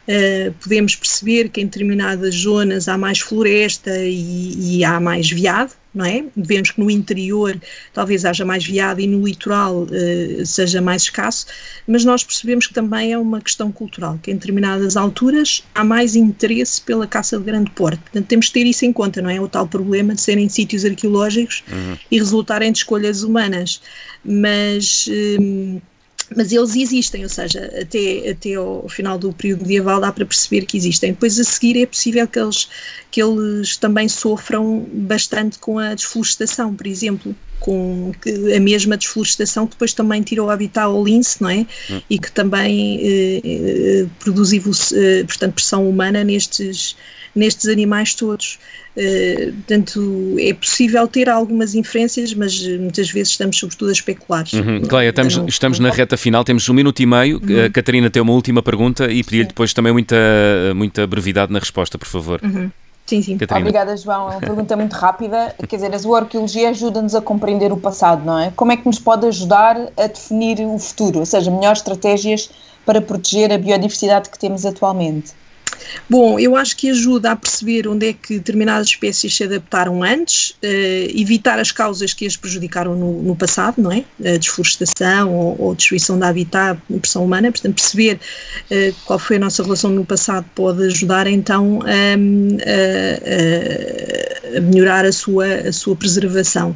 Uh, 0.07 0.53
podemos 0.61 0.95
perceber 0.95 1.49
que 1.49 1.61
em 1.61 1.65
determinadas 1.65 2.33
zonas 2.33 2.87
há 2.87 2.97
mais 2.97 3.19
floresta 3.19 3.97
e, 3.97 4.77
e 4.77 4.85
há 4.85 4.99
mais 4.99 5.29
veado, 5.29 5.73
não 5.97 6.05
é? 6.05 6.23
Vemos 6.35 6.71
que 6.71 6.79
no 6.79 6.89
interior 6.89 7.59
talvez 7.91 8.23
haja 8.23 8.45
mais 8.45 8.65
veado 8.65 9.01
e 9.01 9.07
no 9.07 9.25
litoral 9.25 9.83
uh, 9.83 10.45
seja 10.45 10.79
mais 10.79 11.03
escasso, 11.03 11.47
mas 11.87 12.05
nós 12.05 12.23
percebemos 12.23 12.67
que 12.67 12.73
também 12.73 13.13
é 13.13 13.17
uma 13.17 13.41
questão 13.41 13.71
cultural, 13.71 14.19
que 14.21 14.29
em 14.29 14.35
determinadas 14.35 14.95
alturas 14.95 15.63
há 15.73 15.83
mais 15.83 16.15
interesse 16.15 16.81
pela 16.81 17.07
caça 17.07 17.37
de 17.37 17.43
grande 17.43 17.71
porte. 17.71 17.97
Portanto, 17.97 18.27
temos 18.27 18.47
que 18.47 18.53
ter 18.53 18.67
isso 18.67 18.85
em 18.85 18.93
conta, 18.93 19.21
não 19.21 19.29
é? 19.29 19.41
O 19.41 19.47
tal 19.47 19.67
problema 19.67 20.13
de 20.13 20.21
serem 20.21 20.47
sítios 20.47 20.85
arqueológicos 20.85 21.63
uhum. 21.71 21.97
e 22.11 22.19
resultarem 22.19 22.71
de 22.71 22.77
escolhas 22.77 23.23
humanas. 23.23 23.81
Mas. 24.23 25.09
Um, 25.39 25.81
mas 26.35 26.51
eles 26.51 26.75
existem, 26.75 27.23
ou 27.23 27.29
seja, 27.29 27.71
até, 27.81 28.29
até 28.29 28.55
ao 28.55 28.87
final 28.89 29.17
do 29.17 29.31
período 29.31 29.61
medieval 29.61 30.01
dá 30.01 30.11
para 30.11 30.25
perceber 30.25 30.65
que 30.65 30.77
existem. 30.77 31.11
Depois 31.11 31.39
a 31.39 31.43
seguir 31.43 31.81
é 31.81 31.85
possível 31.85 32.27
que 32.27 32.39
eles, 32.39 32.69
que 33.11 33.21
eles 33.21 33.77
também 33.77 34.09
sofram 34.09 34.85
bastante 34.93 35.57
com 35.59 35.79
a 35.79 35.93
desflorestação, 35.93 36.75
por 36.75 36.85
exemplo, 36.87 37.35
com 37.59 38.11
a 38.55 38.59
mesma 38.59 38.97
desflorestação 38.97 39.65
que 39.65 39.71
depois 39.71 39.93
também 39.93 40.21
tirou 40.21 40.47
o 40.47 40.49
habitat 40.49 40.85
ao 40.85 41.03
lince, 41.03 41.41
não 41.41 41.49
é? 41.49 41.65
Hum. 41.89 42.01
E 42.09 42.19
que 42.19 42.31
também 42.31 42.99
eh, 43.01 43.41
eh, 43.43 44.05
produz, 44.19 44.53
eh, 44.91 45.23
portanto, 45.23 45.53
pressão 45.53 45.89
humana 45.89 46.23
nestes, 46.23 46.95
nestes 47.37 47.67
animais 47.67 48.13
todos. 48.13 48.59
Uh, 48.95 49.53
portanto, 49.53 50.35
é 50.39 50.53
possível 50.53 51.07
ter 51.07 51.29
algumas 51.29 51.75
inferências, 51.75 52.33
mas 52.33 52.65
muitas 52.79 53.09
vezes 53.11 53.33
estamos 53.33 53.57
sobretudo 53.57 53.89
a 53.89 53.91
especular. 53.91 54.45
Uhum. 54.53 54.81
Cleia, 54.81 55.09
estamos, 55.09 55.39
estamos 55.47 55.79
na 55.79 55.89
reta 55.89 56.17
final, 56.17 56.43
temos 56.43 56.67
um 56.67 56.73
minuto 56.73 56.99
e 56.99 57.05
meio. 57.05 57.37
Uhum. 57.37 57.65
A 57.65 57.69
Catarina 57.69 58.09
tem 58.09 58.21
uma 58.21 58.33
última 58.33 58.63
pergunta 58.63 59.11
e 59.11 59.23
pedir-lhe 59.23 59.45
depois 59.45 59.73
também 59.73 59.93
muita, 59.93 60.15
muita 60.75 61.05
brevidade 61.05 61.53
na 61.53 61.59
resposta, 61.59 61.97
por 61.97 62.07
favor. 62.07 62.41
Uhum. 62.43 62.71
Sim, 63.05 63.21
sim. 63.21 63.37
Catarina. 63.37 63.69
Obrigada, 63.69 63.95
João. 63.95 64.29
É 64.29 64.33
uma 64.33 64.39
pergunta 64.41 64.75
muito 64.75 64.93
rápida. 64.93 65.55
Quer 65.69 65.77
dizer, 65.77 65.95
a 65.95 65.97
zooarqueologia 65.97 66.69
ajuda-nos 66.69 67.15
a 67.15 67.21
compreender 67.21 67.71
o 67.71 67.77
passado, 67.77 68.25
não 68.25 68.37
é? 68.37 68.51
Como 68.53 68.71
é 68.73 68.77
que 68.77 68.85
nos 68.85 68.99
pode 68.99 69.25
ajudar 69.25 69.77
a 69.95 70.07
definir 70.07 70.59
o 70.59 70.77
futuro? 70.77 71.19
Ou 71.19 71.25
seja, 71.25 71.49
melhores 71.49 71.79
estratégias 71.79 72.49
para 72.85 72.99
proteger 72.99 73.51
a 73.53 73.57
biodiversidade 73.57 74.29
que 74.29 74.37
temos 74.37 74.65
atualmente? 74.65 75.31
Bom, 76.09 76.39
eu 76.39 76.55
acho 76.55 76.75
que 76.77 76.89
ajuda 76.89 77.31
a 77.31 77.35
perceber 77.35 77.87
onde 77.87 78.07
é 78.09 78.13
que 78.13 78.37
determinadas 78.37 78.87
espécies 78.87 79.35
se 79.35 79.43
adaptaram 79.43 80.03
antes, 80.03 80.51
uh, 80.51 80.55
evitar 81.13 81.59
as 81.59 81.71
causas 81.71 82.13
que 82.13 82.25
as 82.25 82.35
prejudicaram 82.35 82.95
no, 82.95 83.21
no 83.21 83.35
passado, 83.35 83.81
não 83.81 83.91
é? 83.91 84.03
A 84.23 84.37
desflorestação 84.37 85.33
ou, 85.33 85.55
ou 85.59 85.75
destruição 85.75 86.17
da 86.17 86.29
habitat, 86.29 86.79
pressão 87.01 87.25
humana, 87.25 87.51
portanto, 87.51 87.75
perceber 87.75 88.19
uh, 88.71 88.95
qual 89.05 89.19
foi 89.19 89.35
a 89.37 89.39
nossa 89.39 89.63
relação 89.63 89.91
no 89.91 90.05
passado 90.05 90.45
pode 90.55 90.83
ajudar 90.83 91.27
então 91.27 91.79
a, 91.83 92.15
a, 94.55 94.57
a 94.57 94.61
melhorar 94.61 95.05
a 95.05 95.11
sua, 95.11 95.45
a 95.45 95.73
sua 95.73 95.95
preservação. 95.95 96.75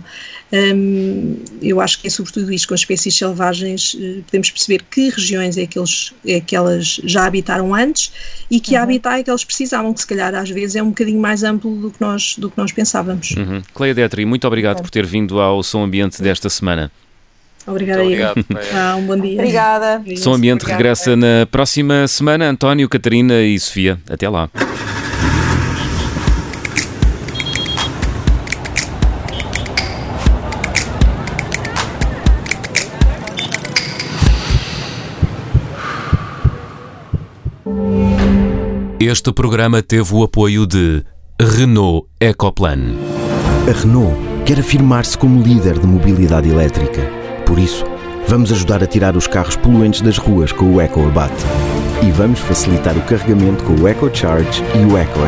Um, 0.54 1.38
eu 1.62 1.80
acho 1.80 2.00
que 2.02 2.08
é 2.08 2.10
sobretudo 2.10 2.52
isto, 2.52 2.68
com 2.68 2.74
as 2.74 2.82
espécies 2.82 3.16
selvagens, 3.16 3.94
uh, 3.94 4.22
podemos 4.26 4.52
perceber 4.52 4.84
que 4.84 5.10
regiões 5.10 5.58
é 5.58 5.66
que, 5.66 5.80
eles, 5.80 6.14
é 6.28 6.42
que 6.42 6.56
elas 6.56 7.00
já 7.06 7.26
habitaram 7.26 7.74
antes 7.74 8.12
e 8.50 8.60
que 8.60 8.76
uhum. 8.76 8.84
habitat 8.84 9.20
é 9.20 9.24
que 9.24 9.32
eles 9.32 9.46
precisavam, 9.46 9.94
que 9.94 10.02
se 10.02 10.08
calhar 10.08 10.36
às 10.36 10.50
vezes 10.50 10.76
é 10.76 10.84
um 10.84 10.90
bocadinho 10.90 11.22
mais 11.22 11.44
amplo 11.44 11.76
do 11.78 11.90
que 11.90 12.02
nós, 12.02 12.36
do 12.38 12.50
que 12.50 12.58
nós 12.58 12.72
pensávamos. 12.72 13.32
Uhum. 13.32 13.62
Cleia 13.74 13.94
Detri, 13.94 14.26
muito 14.26 14.46
obrigado 14.46 14.80
é. 14.80 14.82
por 14.82 14.90
ter 14.90 15.06
vindo 15.06 15.40
ao 15.40 15.64
Som 15.64 15.84
Ambiente 15.84 16.22
desta 16.22 16.50
semana. 16.50 16.92
Obrigada. 17.66 18.04
Obrigado, 18.04 18.46
ah, 18.74 18.96
um 18.98 19.06
bom 19.06 19.18
dia. 19.18 19.40
Obrigada. 19.40 20.04
Som 20.18 20.34
Ambiente 20.34 20.64
Obrigada. 20.64 20.78
regressa 20.78 21.16
na 21.16 21.46
próxima 21.50 22.08
semana. 22.08 22.50
António, 22.50 22.90
Catarina 22.90 23.42
e 23.42 23.58
Sofia. 23.60 24.00
Até 24.10 24.28
lá. 24.28 24.50
Este 39.12 39.34
programa 39.34 39.82
teve 39.82 40.16
o 40.16 40.24
apoio 40.24 40.66
de 40.66 41.04
Renault 41.38 42.08
Ecoplan. 42.18 42.96
A 43.68 43.78
Renault 43.78 44.16
quer 44.46 44.58
afirmar-se 44.58 45.18
como 45.18 45.44
líder 45.44 45.80
de 45.80 45.86
mobilidade 45.86 46.48
elétrica. 46.50 47.02
Por 47.46 47.60
isso, 47.60 47.84
vamos 48.26 48.54
ajudar 48.54 48.82
a 48.82 48.88
tirar 48.88 49.18
os 49.18 49.28
carros 49.28 49.58
poluentes 49.58 50.00
das 50.00 50.18
ruas 50.18 50.54
com 50.54 50.76
o 50.76 50.80
EcoAbate. 50.80 51.44
E 52.08 52.10
vamos 52.12 52.40
facilitar 52.40 52.98
o 52.98 53.02
carregamento 53.02 53.66
com 53.66 53.74
o 53.74 53.86
EcoCharge 53.86 54.64
e 54.76 54.90
o 54.90 54.98
Eco. 54.98 55.20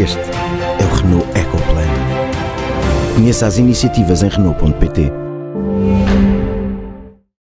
Este 0.00 0.20
é 0.80 0.84
o 0.84 0.94
Renault 0.94 1.26
EcoPlan. 1.36 3.16
Conheça 3.16 3.48
as 3.48 3.58
iniciativas 3.58 4.22
em 4.22 4.28
Renault.pt. 4.28 5.23